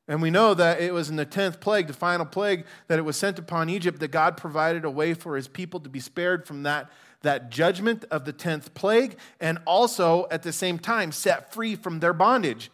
And 0.08 0.22
we 0.22 0.30
know 0.30 0.54
that 0.54 0.82
it 0.82 0.94
was 0.94 1.10
in 1.10 1.16
the 1.16 1.26
10th 1.26 1.60
plague, 1.60 1.88
the 1.88 1.94
final 1.94 2.26
plague, 2.26 2.66
that 2.88 3.00
it 3.00 3.04
was 3.04 3.18
sent 3.18 3.40
upon 3.40 3.70
Egypt, 3.70 4.00
that 4.00 4.10
God 4.10 4.38
provided 4.38 4.86
a 4.86 4.92
way 4.92 5.14
for 5.14 5.36
his 5.36 5.48
people 5.48 5.80
to 5.80 5.90
be 5.90 6.00
spared 6.00 6.46
from 6.46 6.64
that, 6.64 6.92
that 7.22 7.50
judgment 7.50 8.04
of 8.12 8.26
the 8.26 8.34
10th 8.34 8.74
plague, 8.74 9.18
and 9.40 9.60
also 9.66 10.28
at 10.30 10.44
the 10.44 10.52
same 10.52 10.78
time 10.78 11.12
set 11.12 11.54
free 11.54 11.76
from 11.76 12.00
their 12.00 12.14
bondage. 12.14 12.70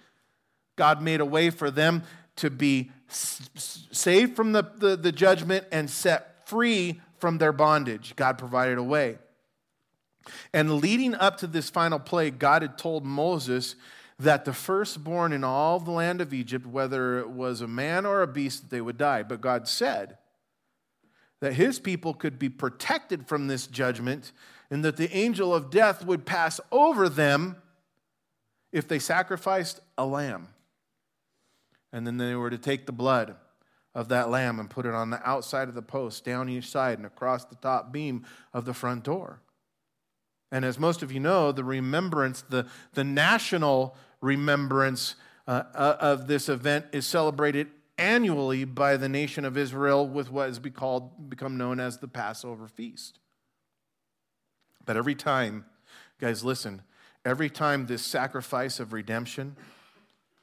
God 0.75 1.01
made 1.01 1.21
a 1.21 1.25
way 1.25 1.49
for 1.49 1.69
them 1.69 2.03
to 2.37 2.49
be 2.49 2.91
saved 3.07 4.35
from 4.35 4.53
the, 4.53 4.63
the, 4.77 4.95
the 4.95 5.11
judgment 5.11 5.65
and 5.71 5.89
set 5.89 6.47
free 6.47 6.99
from 7.19 7.37
their 7.37 7.51
bondage. 7.51 8.15
God 8.15 8.37
provided 8.37 8.77
a 8.77 8.83
way. 8.83 9.17
And 10.53 10.77
leading 10.79 11.15
up 11.15 11.37
to 11.37 11.47
this 11.47 11.69
final 11.69 11.99
plague, 11.99 12.39
God 12.39 12.61
had 12.61 12.77
told 12.77 13.05
Moses 13.05 13.75
that 14.19 14.45
the 14.45 14.53
firstborn 14.53 15.31
in 15.31 15.43
all 15.43 15.79
the 15.79 15.91
land 15.91 16.19
of 16.19 16.33
Egypt, 16.33 16.65
whether 16.65 17.19
it 17.19 17.29
was 17.29 17.61
a 17.61 17.67
man 17.67 18.05
or 18.05 18.21
a 18.21 18.27
beast, 18.27 18.69
they 18.69 18.81
would 18.81 18.97
die. 18.97 19.23
But 19.23 19.41
God 19.41 19.67
said 19.67 20.17
that 21.39 21.53
his 21.53 21.79
people 21.79 22.13
could 22.13 22.37
be 22.37 22.49
protected 22.49 23.27
from 23.27 23.47
this 23.47 23.65
judgment 23.65 24.33
and 24.69 24.83
that 24.83 24.97
the 24.97 25.11
angel 25.15 25.55
of 25.55 25.69
death 25.69 26.05
would 26.05 26.25
pass 26.25 26.59
over 26.71 27.07
them 27.07 27.55
if 28.71 28.87
they 28.87 28.99
sacrificed 28.99 29.79
a 29.97 30.05
lamb. 30.05 30.49
And 31.91 32.05
then 32.05 32.17
they 32.17 32.35
were 32.35 32.49
to 32.49 32.57
take 32.57 32.85
the 32.85 32.91
blood 32.91 33.35
of 33.95 34.09
that 34.09 34.29
lamb 34.29 34.59
and 34.59 34.69
put 34.69 34.85
it 34.85 34.93
on 34.93 35.09
the 35.09 35.27
outside 35.27 35.67
of 35.67 35.75
the 35.75 35.81
post, 35.81 36.23
down 36.23 36.49
each 36.49 36.69
side, 36.69 36.99
and 36.99 37.07
across 37.07 37.45
the 37.45 37.55
top 37.55 37.91
beam 37.91 38.25
of 38.53 38.65
the 38.65 38.73
front 38.73 39.03
door. 39.03 39.41
And 40.51 40.65
as 40.65 40.79
most 40.79 41.03
of 41.03 41.11
you 41.11 41.19
know, 41.19 41.51
the 41.51 41.63
remembrance, 41.63 42.41
the, 42.41 42.65
the 42.93 43.03
national 43.03 43.95
remembrance 44.21 45.15
uh, 45.47 45.63
uh, 45.73 45.97
of 45.99 46.27
this 46.27 46.49
event 46.49 46.85
is 46.91 47.05
celebrated 47.05 47.67
annually 47.97 48.63
by 48.63 48.97
the 48.97 49.09
nation 49.09 49.45
of 49.45 49.57
Israel 49.57 50.07
with 50.07 50.31
what 50.31 50.47
has 50.47 50.59
become 50.59 51.57
known 51.57 51.79
as 51.79 51.97
the 51.97 52.07
Passover 52.07 52.67
feast. 52.67 53.19
But 54.85 54.97
every 54.97 55.15
time, 55.15 55.65
guys, 56.19 56.43
listen, 56.43 56.81
every 57.25 57.49
time 57.49 57.85
this 57.85 58.03
sacrifice 58.03 58.79
of 58.79 58.93
redemption, 58.93 59.55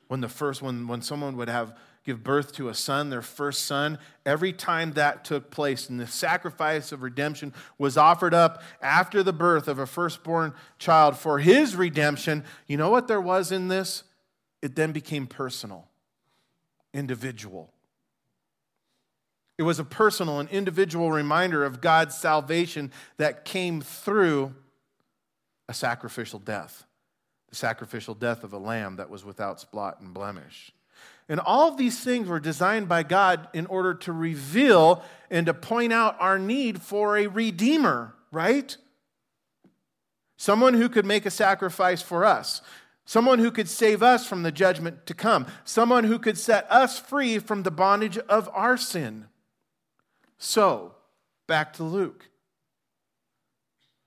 when 0.09 0.21
the 0.21 0.29
first, 0.29 0.63
when, 0.63 0.87
when 0.87 1.03
someone 1.03 1.37
would 1.37 1.49
have 1.49 1.77
give 2.07 2.23
birth 2.23 2.53
to 2.53 2.69
a 2.69 2.75
son, 2.75 3.11
their 3.11 3.21
first 3.21 3.65
son, 3.65 3.99
every 4.25 4.53
time 4.53 4.93
that 4.93 5.25
took 5.25 5.51
place 5.51 5.91
and 5.91 5.99
the 5.99 6.07
sacrifice 6.07 6.93
of 6.93 7.03
redemption 7.03 7.53
was 7.79 7.97
offered 7.97 8.33
up 8.33 8.63
after 8.81 9.25
the 9.25 9.33
birth 9.33 9.67
of 9.67 9.81
a 9.81 9.87
firstborn 9.87 10.55
child 10.79 11.19
for 11.19 11.41
his 11.41 11.75
redemption, 11.75 12.45
you 12.69 12.77
know 12.77 12.91
what 12.91 13.09
there 13.09 13.21
was 13.21 13.51
in 13.51 13.67
this? 13.67 14.05
It 14.63 14.77
then 14.77 14.93
became 14.93 15.27
personal, 15.27 15.89
individual. 16.95 17.73
It 19.59 19.65
was 19.65 19.81
a 19.81 19.85
personal 19.85 20.39
and 20.39 20.49
individual 20.51 21.11
reminder 21.11 21.65
of 21.65 21.81
God's 21.81 22.17
salvation 22.17 22.93
that 23.17 23.45
came 23.45 23.81
through 23.81 24.55
a 25.69 25.75
sacrificial 25.75 26.39
death, 26.39 26.85
the 27.49 27.57
sacrificial 27.57 28.15
death 28.15 28.45
of 28.45 28.53
a 28.53 28.59
lamb 28.59 28.97
that 28.97 29.11
was 29.11 29.25
without 29.25 29.59
spot 29.59 30.01
and 30.01 30.15
blemish. 30.15 30.71
And 31.29 31.41
all 31.41 31.69
of 31.69 31.77
these 31.77 31.99
things 31.99 32.29
were 32.29 32.39
designed 32.39 32.89
by 32.89 33.03
God 33.03 33.49
in 33.53 33.67
order 33.67 33.95
to 33.95 34.13
reveal 34.13 35.03
and 35.31 35.47
to 35.47 35.55
point 35.55 35.93
out 35.93 36.17
our 36.21 36.39
need 36.39 36.81
for 36.81 37.17
a 37.17 37.27
redeemer, 37.27 38.15
right? 38.31 38.77
Someone 40.37 40.75
who 40.75 40.89
could 40.89 41.05
make 41.05 41.27
a 41.27 41.31
sacrifice 41.31 42.01
for 42.03 42.25
us. 42.25 42.63
Someone 43.05 43.39
who 43.39 43.51
could 43.51 43.69
save 43.69 44.03
us 44.03 44.27
from 44.27 44.43
the 44.43 44.53
judgment 44.53 45.07
to 45.07 45.15
come. 45.15 45.47
Someone 45.65 46.05
who 46.05 46.19
could 46.19 46.37
set 46.37 46.71
us 46.71 46.99
free 46.99 47.39
from 47.39 47.63
the 47.63 47.71
bondage 47.71 48.19
of 48.19 48.49
our 48.53 48.77
sin. 48.77 49.27
So, 50.39 50.95
back 51.47 51.73
to 51.75 51.85
Luke. 51.85 52.29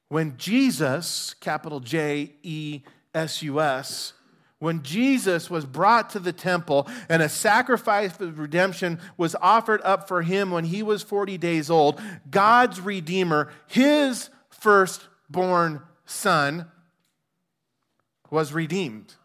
When 0.10 0.38
Jesus, 0.38 1.34
capital 1.36 1.80
J 1.80 2.34
E 2.44 2.82
S 3.14 3.42
U 3.42 3.62
S, 3.62 4.14
when 4.60 4.84
Jesus 4.84 5.50
was 5.50 5.66
brought 5.66 6.10
to 6.12 6.20
the 6.20 6.34
temple 6.34 6.88
and 7.08 7.22
a 7.22 7.30
sacrifice 7.30 8.20
of 8.20 8.40
redemption 8.40 9.00
was 9.18 9.36
offered 9.42 9.82
up 9.84 10.08
for 10.08 10.22
him 10.22 10.52
when 10.52 10.66
he 10.66 10.84
was 10.84 11.02
40 11.02 11.38
days 11.38 11.70
old, 11.70 12.00
God's 12.30 12.82
Redeemer, 12.82 13.52
his 13.68 14.30
firstborn 14.50 15.82
son, 16.06 16.66
was 18.30 18.54
redeemed. 18.54 19.16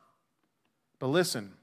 But 0.98 1.08
listen, 1.08 1.54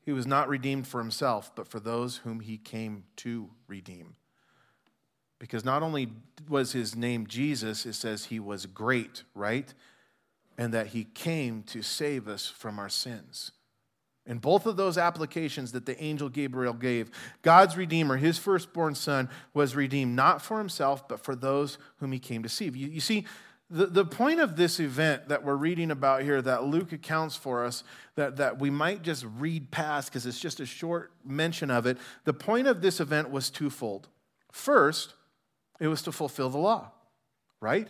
he 0.00 0.12
was 0.12 0.26
not 0.26 0.48
redeemed 0.48 0.86
for 0.86 1.00
himself, 1.00 1.52
but 1.54 1.68
for 1.68 1.78
those 1.78 2.18
whom 2.18 2.40
he 2.40 2.56
came 2.56 3.04
to 3.16 3.50
redeem. 3.68 4.16
Because 5.38 5.64
not 5.64 5.82
only 5.82 6.08
was 6.48 6.72
his 6.72 6.96
name 6.96 7.26
Jesus, 7.26 7.84
it 7.84 7.92
says 7.92 8.26
he 8.26 8.40
was 8.40 8.64
great, 8.64 9.24
right? 9.34 9.74
And 10.58 10.72
that 10.72 10.88
he 10.88 11.04
came 11.04 11.62
to 11.64 11.82
save 11.82 12.28
us 12.28 12.46
from 12.46 12.78
our 12.78 12.88
sins. 12.88 13.52
In 14.26 14.38
both 14.38 14.66
of 14.66 14.76
those 14.76 14.98
applications 14.98 15.72
that 15.72 15.86
the 15.86 16.02
angel 16.02 16.28
Gabriel 16.28 16.72
gave, 16.72 17.10
God's 17.42 17.76
Redeemer, 17.76 18.16
his 18.16 18.38
firstborn 18.38 18.96
son, 18.96 19.28
was 19.54 19.76
redeemed 19.76 20.16
not 20.16 20.42
for 20.42 20.58
himself, 20.58 21.06
but 21.06 21.20
for 21.20 21.36
those 21.36 21.78
whom 21.98 22.10
he 22.10 22.18
came 22.18 22.42
to 22.42 22.48
save. 22.48 22.74
You, 22.74 22.88
you 22.88 23.00
see, 23.00 23.24
the, 23.70 23.86
the 23.86 24.04
point 24.04 24.40
of 24.40 24.56
this 24.56 24.80
event 24.80 25.28
that 25.28 25.44
we're 25.44 25.56
reading 25.56 25.90
about 25.90 26.22
here, 26.22 26.42
that 26.42 26.64
Luke 26.64 26.92
accounts 26.92 27.36
for 27.36 27.64
us, 27.64 27.84
that, 28.16 28.36
that 28.36 28.58
we 28.58 28.70
might 28.70 29.02
just 29.02 29.24
read 29.38 29.70
past 29.70 30.10
because 30.10 30.26
it's 30.26 30.40
just 30.40 30.60
a 30.60 30.66
short 30.66 31.12
mention 31.24 31.70
of 31.70 31.86
it, 31.86 31.98
the 32.24 32.32
point 32.32 32.66
of 32.66 32.80
this 32.80 33.00
event 33.00 33.30
was 33.30 33.50
twofold. 33.50 34.08
First, 34.50 35.14
it 35.80 35.88
was 35.88 36.02
to 36.02 36.12
fulfill 36.12 36.48
the 36.48 36.58
law, 36.58 36.90
right? 37.60 37.88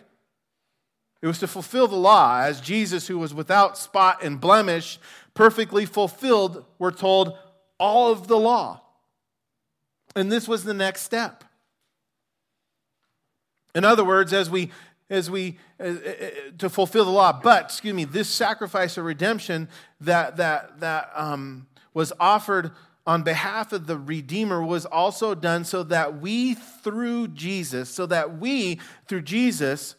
It 1.27 1.31
was 1.31 1.41
to 1.41 1.49
fulfill 1.49 1.89
the 1.89 1.97
law, 1.97 2.41
as 2.41 2.61
Jesus, 2.61 3.09
who 3.09 3.19
was 3.19 3.35
without 3.35 3.77
spot 3.77 4.23
and 4.23 4.41
blemish, 4.41 5.01
perfectly 5.35 5.85
fulfilled, 5.85 6.65
we're 6.79 6.93
told, 6.93 7.37
all 7.81 8.13
of 8.13 8.29
the 8.29 8.37
law. 8.37 8.81
And 10.15 10.31
this 10.31 10.47
was 10.47 10.63
the 10.63 10.73
next 10.73 11.03
step. 11.03 11.43
In 13.75 13.85
other 13.85 14.05
words, 14.05 14.33
as 14.33 14.49
we 14.49 14.71
as 15.11 15.29
we 15.29 15.59
uh, 15.81 15.87
uh, 15.87 16.31
to 16.59 16.71
fulfill 16.71 17.05
the 17.05 17.11
law, 17.11 17.33
but 17.33 17.65
excuse 17.65 17.93
me, 17.93 18.05
this 18.05 18.29
sacrifice 18.29 18.97
of 18.97 19.05
redemption 19.05 19.69
that 20.01 20.37
that 20.37 20.79
that 20.79 21.11
um, 21.17 21.67
was 21.93 22.13
offered 22.21 22.71
on 23.05 23.25
behalf 23.25 23.73
of 23.73 23.89
the 23.89 23.99
Redeemer 23.99 24.63
was 24.63 24.87
also 24.87 25.35
done 25.35 25.65
so 25.65 25.83
that 25.83 26.21
we 26.21 26.55
through 26.55 27.27
Jesus, 27.27 27.91
so 27.91 28.07
that 28.07 28.39
we 28.39 28.79
through 29.09 29.23
Jesus 29.23 29.97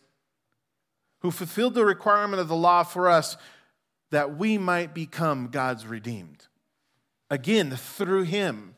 who 1.19 1.32
fulfilled 1.32 1.73
the 1.73 1.86
requirement 1.86 2.39
of 2.39 2.47
the 2.47 2.56
law 2.56 2.84
for 2.84 3.10
us 3.10 3.38
that 4.12 4.38
we 4.38 4.58
might 4.58 4.93
become 4.93 5.47
God's 5.47 5.86
redeemed. 5.86 6.47
Again, 7.30 7.71
through 7.71 8.23
Him, 8.23 8.75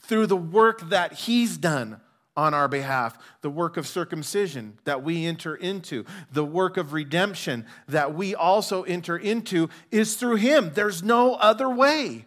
through 0.00 0.26
the 0.26 0.36
work 0.36 0.88
that 0.90 1.12
He's 1.14 1.56
done 1.56 2.00
on 2.36 2.54
our 2.54 2.68
behalf, 2.68 3.18
the 3.40 3.50
work 3.50 3.76
of 3.76 3.86
circumcision 3.86 4.78
that 4.84 5.02
we 5.02 5.26
enter 5.26 5.56
into, 5.56 6.04
the 6.32 6.44
work 6.44 6.76
of 6.76 6.92
redemption 6.92 7.66
that 7.88 8.14
we 8.14 8.34
also 8.34 8.84
enter 8.84 9.16
into 9.16 9.68
is 9.90 10.14
through 10.14 10.36
Him. 10.36 10.70
There's 10.74 11.02
no 11.02 11.34
other 11.34 11.68
way. 11.68 12.26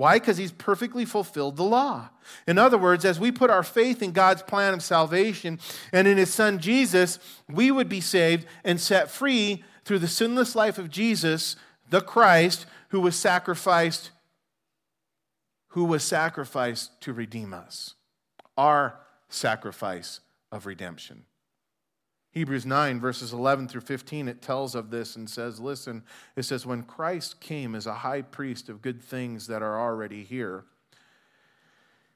Why? 0.00 0.18
Because 0.18 0.38
he's 0.38 0.50
perfectly 0.50 1.04
fulfilled 1.04 1.58
the 1.58 1.62
law. 1.62 2.08
In 2.46 2.56
other 2.56 2.78
words, 2.78 3.04
as 3.04 3.20
we 3.20 3.30
put 3.30 3.50
our 3.50 3.62
faith 3.62 4.00
in 4.02 4.12
God's 4.12 4.40
plan 4.40 4.72
of 4.72 4.82
salvation 4.82 5.60
and 5.92 6.08
in 6.08 6.16
his 6.16 6.32
son 6.32 6.58
Jesus, 6.58 7.18
we 7.50 7.70
would 7.70 7.90
be 7.90 8.00
saved 8.00 8.46
and 8.64 8.80
set 8.80 9.10
free 9.10 9.62
through 9.84 9.98
the 9.98 10.08
sinless 10.08 10.56
life 10.56 10.78
of 10.78 10.88
Jesus, 10.88 11.54
the 11.90 12.00
Christ, 12.00 12.64
who 12.88 13.00
was 13.00 13.14
sacrificed 13.14 14.10
who 15.74 15.84
was 15.84 16.02
sacrificed 16.02 16.98
to 17.02 17.12
redeem 17.12 17.52
us. 17.52 17.94
Our 18.56 18.98
sacrifice 19.28 20.20
of 20.50 20.64
redemption. 20.64 21.26
Hebrews 22.32 22.64
9, 22.64 23.00
verses 23.00 23.32
11 23.32 23.68
through 23.68 23.80
15, 23.80 24.28
it 24.28 24.40
tells 24.40 24.76
of 24.76 24.90
this 24.90 25.16
and 25.16 25.28
says, 25.28 25.58
Listen, 25.58 26.04
it 26.36 26.44
says, 26.44 26.64
When 26.64 26.84
Christ 26.84 27.40
came 27.40 27.74
as 27.74 27.86
a 27.86 27.94
high 27.94 28.22
priest 28.22 28.68
of 28.68 28.82
good 28.82 29.02
things 29.02 29.48
that 29.48 29.62
are 29.62 29.80
already 29.80 30.22
here, 30.22 30.64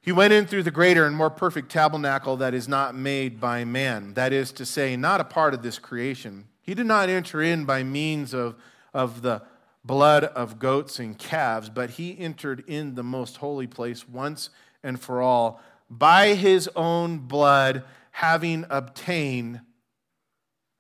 he 0.00 0.12
went 0.12 0.32
in 0.32 0.46
through 0.46 0.62
the 0.62 0.70
greater 0.70 1.06
and 1.06 1.16
more 1.16 1.30
perfect 1.30 1.72
tabernacle 1.72 2.36
that 2.36 2.54
is 2.54 2.68
not 2.68 2.94
made 2.94 3.40
by 3.40 3.64
man, 3.64 4.14
that 4.14 4.32
is 4.32 4.52
to 4.52 4.66
say, 4.66 4.96
not 4.96 5.20
a 5.20 5.24
part 5.24 5.54
of 5.54 5.62
this 5.62 5.78
creation. 5.78 6.44
He 6.62 6.74
did 6.74 6.86
not 6.86 7.08
enter 7.08 7.42
in 7.42 7.64
by 7.64 7.82
means 7.82 8.34
of, 8.34 8.54
of 8.92 9.22
the 9.22 9.42
blood 9.84 10.24
of 10.24 10.58
goats 10.58 10.98
and 10.98 11.18
calves, 11.18 11.70
but 11.70 11.90
he 11.90 12.18
entered 12.18 12.64
in 12.68 12.94
the 12.94 13.02
most 13.02 13.38
holy 13.38 13.66
place 13.66 14.08
once 14.08 14.50
and 14.82 15.00
for 15.00 15.20
all 15.20 15.60
by 15.90 16.34
his 16.34 16.68
own 16.76 17.18
blood, 17.18 17.84
having 18.12 18.64
obtained 18.70 19.60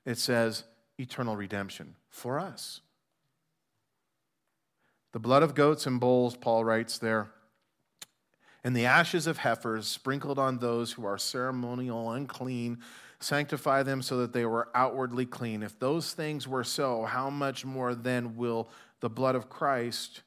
it 0.04 0.18
says 0.18 0.64
eternal 0.98 1.36
redemption 1.36 1.96
for 2.08 2.38
us. 2.38 2.80
The 5.12 5.20
blood 5.20 5.42
of 5.42 5.54
goats 5.54 5.86
and 5.86 6.00
bulls, 6.00 6.36
Paul 6.36 6.64
writes 6.64 6.98
there, 6.98 7.30
and 8.64 8.74
the 8.74 8.86
ashes 8.86 9.26
of 9.26 9.38
heifers 9.38 9.86
sprinkled 9.86 10.38
on 10.38 10.58
those 10.58 10.92
who 10.92 11.04
are 11.04 11.18
ceremonial 11.18 12.10
unclean, 12.10 12.78
sanctify 13.20 13.82
them 13.82 14.02
so 14.02 14.18
that 14.18 14.32
they 14.32 14.44
were 14.44 14.68
outwardly 14.74 15.26
clean. 15.26 15.62
If 15.62 15.78
those 15.78 16.12
things 16.12 16.48
were 16.48 16.64
so, 16.64 17.04
how 17.04 17.30
much 17.30 17.64
more 17.64 17.94
then 17.94 18.36
will 18.36 18.68
the 19.00 19.10
blood 19.10 19.34
of 19.34 19.48
Christ, 19.48 20.22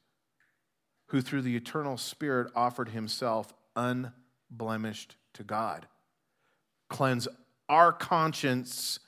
who 1.06 1.20
through 1.20 1.42
the 1.42 1.56
eternal 1.56 1.96
Spirit 1.96 2.52
offered 2.54 2.90
himself 2.90 3.52
unblemished 3.76 5.16
to 5.34 5.42
God, 5.42 5.86
cleanse 6.88 7.28
our 7.68 7.92
conscience 7.92 9.00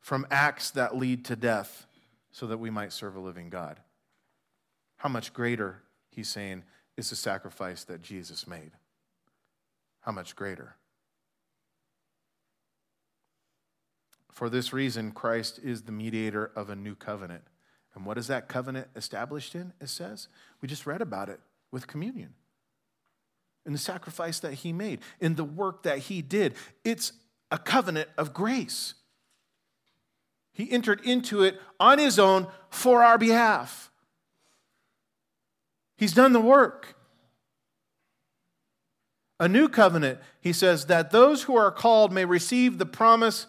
from 0.00 0.26
acts 0.30 0.70
that 0.72 0.96
lead 0.96 1.24
to 1.26 1.36
death 1.36 1.86
so 2.32 2.46
that 2.46 2.58
we 2.58 2.70
might 2.70 2.92
serve 2.92 3.16
a 3.16 3.20
living 3.20 3.50
God. 3.50 3.78
How 4.96 5.08
much 5.08 5.32
greater, 5.32 5.82
he's 6.10 6.28
saying, 6.28 6.64
is 6.96 7.10
the 7.10 7.16
sacrifice 7.16 7.84
that 7.84 8.02
Jesus 8.02 8.46
made? 8.46 8.72
How 10.00 10.12
much 10.12 10.36
greater? 10.36 10.76
For 14.30 14.48
this 14.48 14.72
reason, 14.72 15.12
Christ 15.12 15.60
is 15.62 15.82
the 15.82 15.92
mediator 15.92 16.50
of 16.56 16.70
a 16.70 16.76
new 16.76 16.94
covenant. 16.94 17.42
And 17.94 18.06
what 18.06 18.16
is 18.16 18.28
that 18.28 18.48
covenant 18.48 18.88
established 18.96 19.54
in? 19.54 19.72
It 19.80 19.88
says, 19.88 20.28
we 20.62 20.68
just 20.68 20.86
read 20.86 21.02
about 21.02 21.28
it 21.28 21.40
with 21.70 21.86
communion. 21.86 22.34
In 23.66 23.72
the 23.72 23.78
sacrifice 23.78 24.40
that 24.40 24.54
he 24.54 24.72
made, 24.72 25.00
in 25.20 25.34
the 25.34 25.44
work 25.44 25.82
that 25.82 25.98
he 25.98 26.22
did. 26.22 26.54
It's 26.84 27.12
a 27.50 27.58
covenant 27.58 28.08
of 28.16 28.32
grace. 28.32 28.94
He 30.60 30.70
entered 30.70 31.00
into 31.06 31.42
it 31.42 31.58
on 31.80 31.98
his 31.98 32.18
own 32.18 32.46
for 32.68 33.02
our 33.02 33.16
behalf. 33.16 33.90
He's 35.96 36.12
done 36.12 36.34
the 36.34 36.40
work. 36.40 36.96
A 39.38 39.48
new 39.48 39.70
covenant, 39.70 40.18
he 40.38 40.52
says, 40.52 40.84
that 40.84 41.12
those 41.12 41.44
who 41.44 41.56
are 41.56 41.70
called 41.70 42.12
may 42.12 42.26
receive 42.26 42.76
the 42.76 42.84
promise 42.84 43.46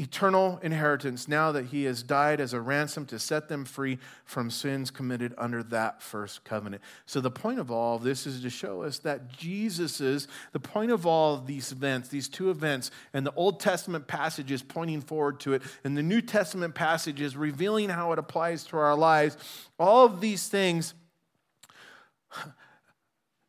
eternal 0.00 0.58
inheritance 0.62 1.28
now 1.28 1.52
that 1.52 1.66
he 1.66 1.84
has 1.84 2.02
died 2.02 2.40
as 2.40 2.54
a 2.54 2.60
ransom 2.60 3.04
to 3.04 3.18
set 3.18 3.48
them 3.48 3.66
free 3.66 3.98
from 4.24 4.50
sins 4.50 4.90
committed 4.90 5.34
under 5.36 5.62
that 5.62 6.02
first 6.02 6.42
covenant. 6.42 6.82
So, 7.04 7.20
the 7.20 7.30
point 7.30 7.60
of 7.60 7.70
all 7.70 7.96
of 7.96 8.02
this 8.02 8.26
is 8.26 8.40
to 8.40 8.50
show 8.50 8.82
us 8.82 8.98
that 9.00 9.28
Jesus 9.28 10.00
is 10.00 10.26
the 10.52 10.60
point 10.60 10.90
of 10.90 11.06
all 11.06 11.34
of 11.34 11.46
these 11.46 11.70
events, 11.70 12.08
these 12.08 12.28
two 12.28 12.50
events, 12.50 12.90
and 13.12 13.26
the 13.26 13.34
Old 13.34 13.60
Testament 13.60 14.06
passages 14.06 14.62
pointing 14.62 15.02
forward 15.02 15.38
to 15.40 15.52
it, 15.52 15.62
and 15.84 15.96
the 15.96 16.02
New 16.02 16.22
Testament 16.22 16.74
passages 16.74 17.36
revealing 17.36 17.90
how 17.90 18.12
it 18.12 18.18
applies 18.18 18.64
to 18.64 18.78
our 18.78 18.96
lives. 18.96 19.36
All 19.78 20.06
of 20.06 20.22
these 20.22 20.48
things 20.48 20.94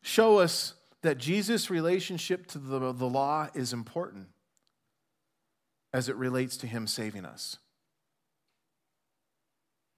show 0.02 0.38
us 0.38 0.74
that 1.00 1.16
Jesus' 1.16 1.70
relationship 1.70 2.46
to 2.48 2.58
the, 2.58 2.92
the 2.92 3.08
law 3.08 3.48
is 3.54 3.72
important 3.72 4.28
as 5.92 6.08
it 6.08 6.16
relates 6.16 6.56
to 6.58 6.66
him 6.66 6.86
saving 6.86 7.24
us. 7.24 7.58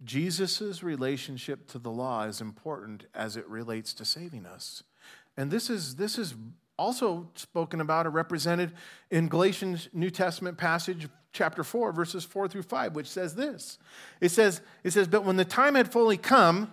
Jesus' 0.04 0.82
relationship 0.82 1.66
to 1.68 1.78
the 1.78 1.90
law 1.90 2.24
is 2.24 2.40
important 2.40 3.04
as 3.14 3.36
it 3.36 3.48
relates 3.48 3.94
to 3.94 4.04
saving 4.04 4.44
us. 4.44 4.82
And 5.36 5.50
this 5.50 5.70
is, 5.70 5.96
this 5.96 6.18
is 6.18 6.34
also 6.78 7.30
spoken 7.34 7.80
about 7.80 8.06
or 8.06 8.10
represented 8.10 8.72
in 9.10 9.28
Galatians 9.28 9.88
New 9.92 10.10
Testament 10.10 10.58
passage, 10.58 11.08
chapter 11.32 11.64
4, 11.64 11.92
verses 11.92 12.24
4 12.24 12.48
through 12.48 12.62
5, 12.62 12.94
which 12.94 13.08
says 13.08 13.34
this. 13.34 13.78
It 14.20 14.30
says, 14.30 14.60
it 14.82 14.92
says, 14.92 15.08
But 15.08 15.24
when 15.24 15.36
the 15.36 15.44
time 15.44 15.74
had 15.74 15.90
fully 15.90 16.16
come, 16.16 16.70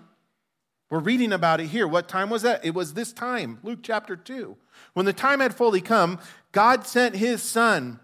we're 0.90 1.00
reading 1.00 1.32
about 1.32 1.62
it 1.62 1.68
here. 1.68 1.88
What 1.88 2.10
time 2.10 2.30
was 2.30 2.42
that? 2.42 2.66
It 2.66 2.74
was 2.74 2.94
this 2.94 3.14
time, 3.14 3.60
Luke 3.64 3.80
chapter 3.82 4.18
2. 4.18 4.58
When 4.94 5.06
the 5.06 5.14
time 5.14 5.40
had 5.40 5.56
fully 5.56 5.80
come, 5.80 6.20
God 6.52 6.86
sent 6.86 7.16
his 7.16 7.42
son 7.42 8.00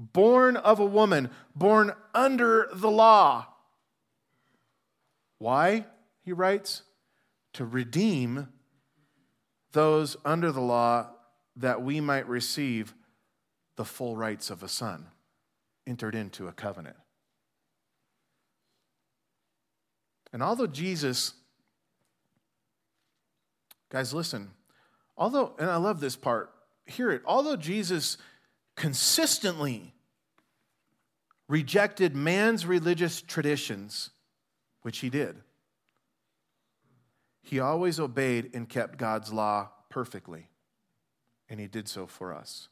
born 0.00 0.56
of 0.56 0.80
a 0.80 0.84
woman, 0.84 1.30
born 1.54 1.92
under 2.14 2.68
the 2.72 2.90
law. 2.90 3.46
Why? 5.38 5.84
He 6.22 6.32
writes, 6.32 6.82
to 7.52 7.64
redeem 7.64 8.48
those 9.72 10.16
under 10.24 10.50
the 10.50 10.60
law 10.60 11.08
that 11.56 11.82
we 11.82 12.00
might 12.00 12.28
receive 12.28 12.94
the 13.76 13.84
full 13.84 14.16
rights 14.16 14.50
of 14.50 14.62
a 14.62 14.68
son, 14.68 15.06
entered 15.86 16.14
into 16.14 16.48
a 16.48 16.52
covenant. 16.52 16.96
And 20.32 20.42
although 20.42 20.66
Jesus, 20.66 21.34
guys, 23.90 24.14
listen, 24.14 24.50
although, 25.16 25.54
and 25.58 25.68
I 25.68 25.76
love 25.76 26.00
this 26.00 26.16
part, 26.16 26.52
hear 26.86 27.10
it, 27.10 27.22
although 27.26 27.56
Jesus 27.56 28.16
consistently 28.80 29.92
rejected 31.48 32.16
man's 32.16 32.64
religious 32.64 33.20
traditions, 33.20 34.08
which 34.80 35.00
he 35.00 35.10
did, 35.10 35.36
he 37.42 37.60
always 37.60 38.00
obeyed 38.00 38.50
and 38.54 38.70
kept 38.70 38.98
God's 38.98 39.34
law 39.34 39.68
perfectly, 39.90 40.48
and 41.50 41.60
he 41.60 41.66
did 41.66 41.88
so 41.88 42.06
for 42.06 42.34
us. 42.34 42.70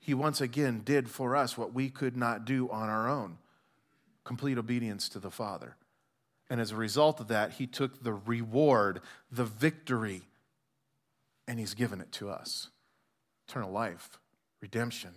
He 0.00 0.12
once 0.12 0.40
again 0.40 0.80
did 0.84 1.08
for 1.08 1.36
us 1.36 1.56
what 1.56 1.72
we 1.72 1.88
could 1.88 2.16
not 2.16 2.46
do 2.46 2.68
on 2.70 2.88
our 2.88 3.08
own 3.08 3.38
complete 4.24 4.58
obedience 4.58 5.08
to 5.10 5.20
the 5.20 5.30
Father. 5.30 5.76
And 6.50 6.60
as 6.60 6.72
a 6.72 6.76
result 6.76 7.20
of 7.20 7.28
that, 7.28 7.52
he 7.52 7.68
took 7.68 8.02
the 8.02 8.12
reward, 8.12 9.02
the 9.30 9.44
victory, 9.44 10.22
and 11.46 11.60
he's 11.60 11.74
given 11.74 12.00
it 12.00 12.10
to 12.12 12.28
us 12.28 12.70
eternal 13.48 13.70
life, 13.70 14.18
redemption. 14.60 15.12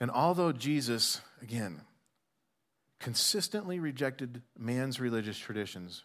And 0.00 0.10
although 0.10 0.52
Jesus, 0.52 1.20
again, 1.42 1.80
consistently 3.00 3.80
rejected 3.80 4.42
man's 4.56 5.00
religious 5.00 5.36
traditions, 5.36 6.04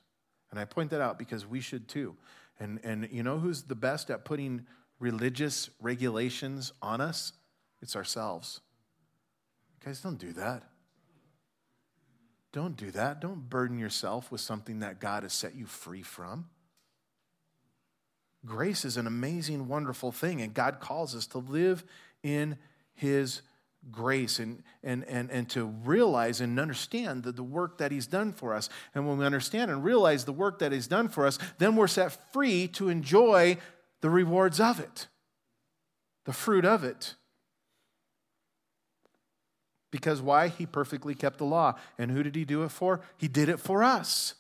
and 0.52 0.60
I 0.60 0.66
point 0.66 0.90
that 0.92 1.02
out 1.02 1.18
because 1.18 1.46
we 1.46 1.62
should 1.62 1.88
too. 1.88 2.16
And, 2.60 2.80
and 2.84 3.08
you 3.12 3.24
know 3.24 3.40
who's 3.40 3.64
the 3.64 3.76
best 3.76 4.10
at 4.10 4.26
putting 4.26 4.66
religious 5.00 5.70
regulations 5.82 6.74
on 6.82 7.02
us? 7.02 7.34
It's 7.82 7.96
ourselves. 7.96 8.62
Guys, 9.84 10.02
don't 10.02 10.18
do 10.18 10.34
that. 10.34 10.64
Don't 12.54 12.78
do 12.78 12.92
that. 12.92 13.20
Don't 13.20 13.50
burden 13.50 13.80
yourself 13.80 14.32
with 14.32 14.40
something 14.40 14.80
that 14.80 15.00
God 15.00 15.24
has 15.24 15.34
set 15.34 15.56
you 15.56 15.66
free 15.66 16.04
from. 16.04 16.46
Grace 18.46 18.86
is 18.86 18.96
an 18.96 19.08
amazing, 19.08 19.68
wonderful 19.68 20.12
thing, 20.12 20.42
and 20.42 20.54
God 20.54 20.80
calls 20.80 21.16
us 21.16 21.26
to 21.28 21.40
live 21.40 21.84
in 22.22 22.58
His 22.94 23.42
grace 23.92 24.38
and, 24.40 24.64
and, 24.84 25.04
and, 25.06 25.32
and 25.32 25.50
to 25.50 25.66
realize 25.66 26.42
and 26.42 26.60
understand 26.60 27.24
the, 27.24 27.32
the 27.32 27.44
work 27.44 27.80
that 27.80 27.92
He's 27.92 28.06
done 28.06 28.34
for 28.34 28.54
us. 28.54 28.70
And 28.94 29.08
when 29.08 29.18
we 29.18 29.26
understand 29.26 29.72
and 29.72 29.84
realize 29.84 30.26
the 30.26 30.32
work 30.32 30.60
that 30.60 30.72
He's 30.72 30.88
done 30.88 31.10
for 31.10 31.26
us, 31.26 31.40
then 31.58 31.76
we're 31.76 31.88
set 31.88 32.32
free 32.32 32.68
to 32.70 32.90
enjoy 32.90 33.58
the 34.02 34.10
rewards 34.10 34.60
of 34.60 34.80
it, 34.80 35.08
the 36.26 36.34
fruit 36.34 36.66
of 36.66 36.84
it. 36.84 37.16
Because 39.94 40.24
why? 40.24 40.48
He 40.48 40.66
perfectly 40.66 41.14
kept 41.14 41.38
the 41.38 41.46
law. 41.46 41.76
And 42.00 42.10
who 42.10 42.24
did 42.24 42.34
he 42.34 42.46
do 42.46 42.64
it 42.64 42.72
for? 42.72 43.02
He 43.16 43.28
did 43.28 43.48
it 43.48 43.60
for 43.60 43.84
us. 43.84 44.34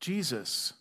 Jesus, 0.00 0.74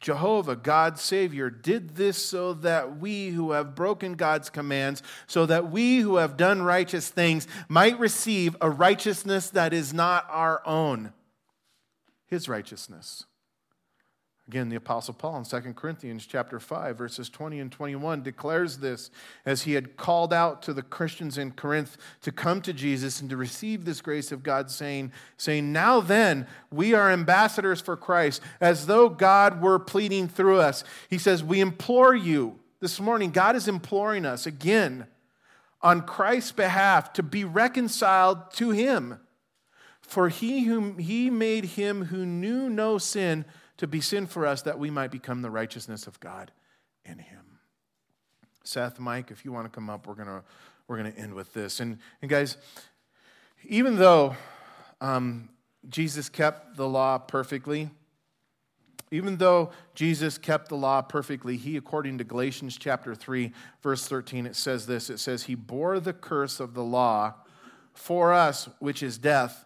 Jehovah, 0.00 0.56
God's 0.56 1.02
Savior, 1.02 1.50
did 1.50 1.96
this 1.96 2.16
so 2.16 2.54
that 2.54 2.96
we 2.96 3.28
who 3.28 3.50
have 3.50 3.74
broken 3.74 4.14
God's 4.14 4.48
commands, 4.48 5.02
so 5.26 5.44
that 5.44 5.70
we 5.70 5.98
who 5.98 6.16
have 6.16 6.38
done 6.38 6.62
righteous 6.62 7.10
things 7.10 7.46
might 7.68 7.98
receive 7.98 8.56
a 8.62 8.70
righteousness 8.70 9.50
that 9.50 9.74
is 9.74 9.92
not 9.92 10.26
our 10.30 10.62
own, 10.64 11.12
His 12.28 12.48
righteousness. 12.48 13.26
Again, 14.46 14.68
the 14.68 14.76
Apostle 14.76 15.14
Paul 15.14 15.38
in 15.38 15.44
2 15.44 15.72
Corinthians 15.72 16.26
chapter 16.26 16.60
5, 16.60 16.98
verses 16.98 17.30
20 17.30 17.60
and 17.60 17.72
21 17.72 18.22
declares 18.22 18.76
this 18.76 19.10
as 19.46 19.62
he 19.62 19.72
had 19.72 19.96
called 19.96 20.34
out 20.34 20.60
to 20.62 20.74
the 20.74 20.82
Christians 20.82 21.38
in 21.38 21.52
Corinth 21.52 21.96
to 22.20 22.30
come 22.30 22.60
to 22.62 22.74
Jesus 22.74 23.22
and 23.22 23.30
to 23.30 23.38
receive 23.38 23.86
this 23.86 24.02
grace 24.02 24.32
of 24.32 24.42
God, 24.42 24.70
saying, 24.70 25.12
saying, 25.38 25.72
Now 25.72 26.00
then, 26.00 26.46
we 26.70 26.92
are 26.92 27.10
ambassadors 27.10 27.80
for 27.80 27.96
Christ, 27.96 28.42
as 28.60 28.84
though 28.84 29.08
God 29.08 29.62
were 29.62 29.78
pleading 29.78 30.28
through 30.28 30.58
us. 30.58 30.84
He 31.08 31.16
says, 31.16 31.42
We 31.42 31.60
implore 31.60 32.14
you 32.14 32.58
this 32.80 33.00
morning, 33.00 33.30
God 33.30 33.56
is 33.56 33.66
imploring 33.66 34.26
us 34.26 34.44
again 34.44 35.06
on 35.80 36.02
Christ's 36.02 36.52
behalf 36.52 37.14
to 37.14 37.22
be 37.22 37.44
reconciled 37.44 38.50
to 38.54 38.72
him. 38.72 39.20
For 40.02 40.28
he 40.28 40.64
whom 40.64 40.98
he 40.98 41.30
made 41.30 41.64
him 41.64 42.06
who 42.06 42.26
knew 42.26 42.68
no 42.68 42.98
sin 42.98 43.46
to 43.76 43.86
be 43.86 44.00
sin 44.00 44.26
for 44.26 44.46
us 44.46 44.62
that 44.62 44.78
we 44.78 44.90
might 44.90 45.10
become 45.10 45.42
the 45.42 45.50
righteousness 45.50 46.06
of 46.06 46.20
God 46.20 46.52
in 47.04 47.18
him. 47.18 47.58
Seth, 48.62 48.98
Mike, 48.98 49.30
if 49.30 49.44
you 49.44 49.52
want 49.52 49.66
to 49.66 49.70
come 49.70 49.90
up, 49.90 50.06
we're 50.06 50.14
going 50.14 50.28
to 50.28 50.42
we're 50.86 50.98
going 50.98 51.12
to 51.12 51.18
end 51.18 51.34
with 51.34 51.52
this. 51.54 51.80
And, 51.80 51.98
and 52.20 52.30
guys, 52.30 52.56
even 53.64 53.96
though 53.96 54.36
um, 55.00 55.48
Jesus 55.88 56.28
kept 56.28 56.76
the 56.76 56.88
law 56.88 57.18
perfectly, 57.18 57.90
even 59.10 59.36
though 59.36 59.70
Jesus 59.94 60.38
kept 60.38 60.68
the 60.68 60.76
law 60.76 61.00
perfectly, 61.00 61.56
he, 61.56 61.76
according 61.76 62.18
to 62.18 62.24
Galatians 62.24 62.76
chapter 62.76 63.14
3, 63.14 63.52
verse 63.82 64.06
13, 64.08 64.46
it 64.46 64.56
says 64.56 64.86
this 64.86 65.08
it 65.08 65.18
says, 65.18 65.44
He 65.44 65.54
bore 65.54 66.00
the 66.00 66.12
curse 66.12 66.60
of 66.60 66.74
the 66.74 66.84
law 66.84 67.34
for 67.92 68.32
us, 68.32 68.68
which 68.80 69.02
is 69.02 69.18
death, 69.18 69.64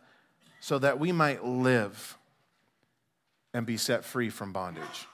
so 0.60 0.78
that 0.78 1.00
we 1.00 1.12
might 1.12 1.44
live 1.44 2.17
and 3.58 3.66
be 3.66 3.76
set 3.76 4.04
free 4.04 4.30
from 4.30 4.52
bondage. 4.52 5.08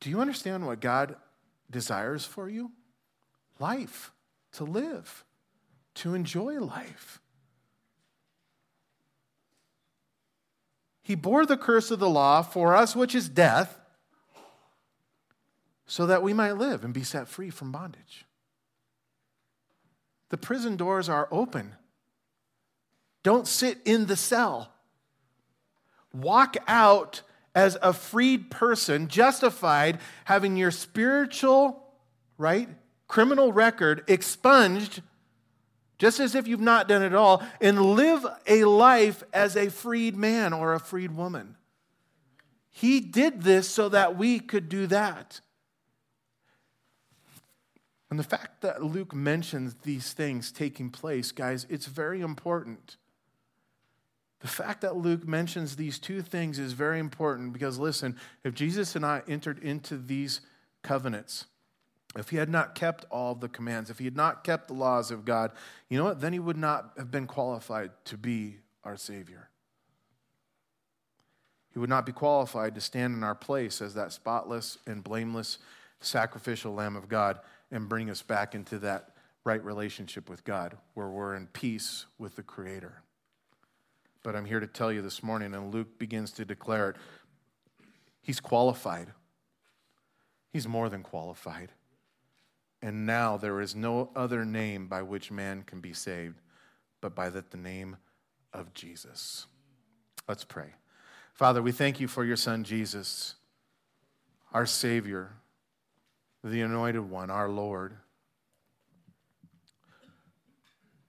Do 0.00 0.10
you 0.10 0.20
understand 0.20 0.66
what 0.66 0.80
God 0.80 1.14
desires 1.70 2.24
for 2.24 2.48
you? 2.48 2.72
Life, 3.60 4.10
to 4.54 4.64
live, 4.64 5.24
to 5.94 6.14
enjoy 6.14 6.58
life. 6.58 7.20
He 11.00 11.14
bore 11.14 11.46
the 11.46 11.56
curse 11.56 11.92
of 11.92 12.00
the 12.00 12.10
law 12.10 12.42
for 12.42 12.74
us, 12.74 12.96
which 12.96 13.14
is 13.14 13.28
death, 13.28 13.78
so 15.86 16.06
that 16.06 16.24
we 16.24 16.32
might 16.32 16.56
live 16.56 16.84
and 16.84 16.92
be 16.92 17.04
set 17.04 17.28
free 17.28 17.50
from 17.50 17.70
bondage. 17.70 18.24
The 20.30 20.38
prison 20.38 20.74
doors 20.74 21.08
are 21.08 21.28
open. 21.30 21.76
Don't 23.24 23.48
sit 23.48 23.78
in 23.84 24.06
the 24.06 24.16
cell. 24.16 24.70
Walk 26.12 26.56
out 26.68 27.22
as 27.54 27.76
a 27.82 27.92
freed 27.92 28.50
person, 28.50 29.08
justified, 29.08 29.98
having 30.26 30.56
your 30.56 30.70
spiritual, 30.70 31.82
right, 32.38 32.68
criminal 33.08 33.52
record 33.52 34.04
expunged, 34.06 35.02
just 35.98 36.20
as 36.20 36.34
if 36.34 36.46
you've 36.46 36.60
not 36.60 36.86
done 36.86 37.02
it 37.02 37.14
all, 37.14 37.42
and 37.60 37.80
live 37.80 38.26
a 38.46 38.64
life 38.64 39.22
as 39.32 39.56
a 39.56 39.70
freed 39.70 40.16
man 40.16 40.52
or 40.52 40.74
a 40.74 40.80
freed 40.80 41.12
woman. 41.12 41.56
He 42.70 43.00
did 43.00 43.42
this 43.42 43.68
so 43.68 43.88
that 43.88 44.18
we 44.18 44.40
could 44.40 44.68
do 44.68 44.86
that. 44.88 45.40
And 48.10 48.18
the 48.18 48.24
fact 48.24 48.60
that 48.60 48.82
Luke 48.82 49.14
mentions 49.14 49.76
these 49.82 50.12
things 50.12 50.52
taking 50.52 50.90
place, 50.90 51.32
guys, 51.32 51.66
it's 51.70 51.86
very 51.86 52.20
important. 52.20 52.96
The 54.44 54.50
fact 54.50 54.82
that 54.82 54.94
Luke 54.94 55.26
mentions 55.26 55.74
these 55.74 55.98
two 55.98 56.20
things 56.20 56.58
is 56.58 56.74
very 56.74 56.98
important 56.98 57.54
because, 57.54 57.78
listen, 57.78 58.14
if 58.44 58.54
Jesus 58.54 58.94
and 58.94 59.02
I 59.02 59.22
entered 59.26 59.58
into 59.60 59.96
these 59.96 60.42
covenants, 60.82 61.46
if 62.14 62.28
he 62.28 62.36
had 62.36 62.50
not 62.50 62.74
kept 62.74 63.06
all 63.10 63.34
the 63.34 63.48
commands, 63.48 63.88
if 63.88 63.98
he 63.98 64.04
had 64.04 64.18
not 64.18 64.44
kept 64.44 64.68
the 64.68 64.74
laws 64.74 65.10
of 65.10 65.24
God, 65.24 65.52
you 65.88 65.96
know 65.96 66.04
what? 66.04 66.20
Then 66.20 66.34
he 66.34 66.38
would 66.38 66.58
not 66.58 66.92
have 66.98 67.10
been 67.10 67.26
qualified 67.26 67.92
to 68.04 68.18
be 68.18 68.58
our 68.84 68.98
Savior. 68.98 69.48
He 71.72 71.78
would 71.78 71.88
not 71.88 72.04
be 72.04 72.12
qualified 72.12 72.74
to 72.74 72.82
stand 72.82 73.16
in 73.16 73.24
our 73.24 73.34
place 73.34 73.80
as 73.80 73.94
that 73.94 74.12
spotless 74.12 74.76
and 74.86 75.02
blameless 75.02 75.56
sacrificial 76.00 76.74
Lamb 76.74 76.96
of 76.96 77.08
God 77.08 77.38
and 77.70 77.88
bring 77.88 78.10
us 78.10 78.20
back 78.20 78.54
into 78.54 78.78
that 78.80 79.14
right 79.42 79.64
relationship 79.64 80.28
with 80.28 80.44
God 80.44 80.76
where 80.92 81.08
we're 81.08 81.34
in 81.34 81.46
peace 81.46 82.04
with 82.18 82.36
the 82.36 82.42
Creator. 82.42 83.03
But 84.24 84.34
I'm 84.34 84.46
here 84.46 84.58
to 84.58 84.66
tell 84.66 84.90
you 84.90 85.02
this 85.02 85.22
morning, 85.22 85.54
and 85.54 85.72
Luke 85.72 85.98
begins 85.98 86.32
to 86.32 86.44
declare 86.44 86.90
it 86.90 86.96
He's 88.20 88.40
qualified. 88.40 89.08
He's 90.50 90.66
more 90.66 90.88
than 90.88 91.02
qualified. 91.02 91.70
And 92.80 93.06
now 93.06 93.36
there 93.36 93.60
is 93.60 93.76
no 93.76 94.10
other 94.16 94.44
name 94.44 94.88
by 94.88 95.02
which 95.02 95.30
man 95.30 95.62
can 95.62 95.80
be 95.80 95.92
saved 95.92 96.40
but 97.02 97.14
by 97.14 97.28
the, 97.28 97.44
name 97.54 97.98
of 98.54 98.72
Jesus. 98.72 99.46
Let's 100.26 100.44
pray. 100.44 100.72
Father, 101.34 101.60
we 101.60 101.70
thank 101.70 102.00
you 102.00 102.08
for 102.08 102.24
your 102.24 102.36
Son, 102.36 102.64
Jesus, 102.64 103.34
our 104.52 104.64
Savior 104.64 105.32
the 106.42 106.60
Anointed 106.60 107.10
One, 107.10 107.30
our 107.30 107.48
Lord. 107.48 107.96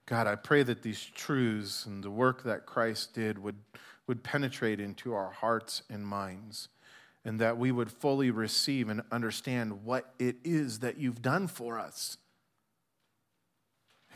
God, 0.06 0.28
I 0.28 0.36
pray 0.36 0.62
that 0.64 0.84
these 0.84 1.04
truths 1.04 1.86
and 1.86 2.04
the 2.04 2.12
work 2.12 2.44
that 2.44 2.66
Christ 2.66 3.14
did 3.14 3.40
would, 3.40 3.56
would 4.08 4.24
penetrate 4.24 4.80
into 4.80 5.14
our 5.14 5.32
hearts 5.32 5.82
and 5.90 6.06
minds, 6.06 6.70
and 7.24 7.40
that 7.40 7.58
we 7.58 7.72
would 7.72 7.92
fully 7.92 8.30
receive 8.30 8.88
and 8.88 9.02
understand 9.12 9.84
what 9.84 10.14
it 10.20 10.36
is 10.44 10.80
that 10.80 10.98
you've 10.98 11.24
done 11.24 11.48
for 11.48 11.80
us. 11.80 12.18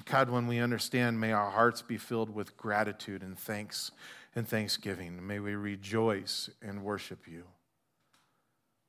God, 0.06 0.30
when 0.30 0.48
we 0.48 0.60
understand, 0.60 1.20
may 1.20 1.32
our 1.32 1.50
hearts 1.50 1.82
be 1.82 1.98
filled 1.98 2.34
with 2.34 2.56
gratitude 2.56 3.24
and 3.24 3.38
thanks 3.38 3.92
and 4.36 4.48
thanksgiving. 4.48 5.26
May 5.26 5.40
we 5.40 5.56
rejoice 5.56 6.50
and 6.62 6.84
worship 6.84 7.28
you. 7.28 7.44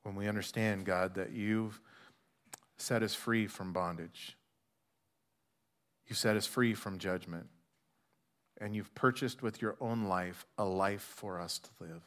When 0.03 0.15
we 0.15 0.27
understand, 0.27 0.85
God, 0.85 1.15
that 1.15 1.31
you've 1.31 1.81
set 2.77 3.03
us 3.03 3.13
free 3.13 3.47
from 3.47 3.73
bondage. 3.73 4.37
You 6.11 6.15
set 6.15 6.35
us 6.35 6.45
free 6.45 6.73
from 6.73 6.97
judgment. 6.97 7.47
And 8.59 8.75
you've 8.75 8.93
purchased 8.93 9.41
with 9.41 9.61
your 9.61 9.77
own 9.79 10.03
life 10.09 10.45
a 10.57 10.65
life 10.65 11.03
for 11.03 11.39
us 11.39 11.57
to 11.59 11.69
live. 11.79 12.01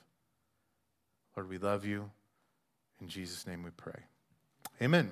Lord, 1.35 1.49
we 1.49 1.57
love 1.57 1.87
you. 1.87 2.11
In 3.01 3.09
Jesus' 3.09 3.47
name 3.47 3.63
we 3.63 3.71
pray. 3.71 4.03
Amen. 4.83 5.11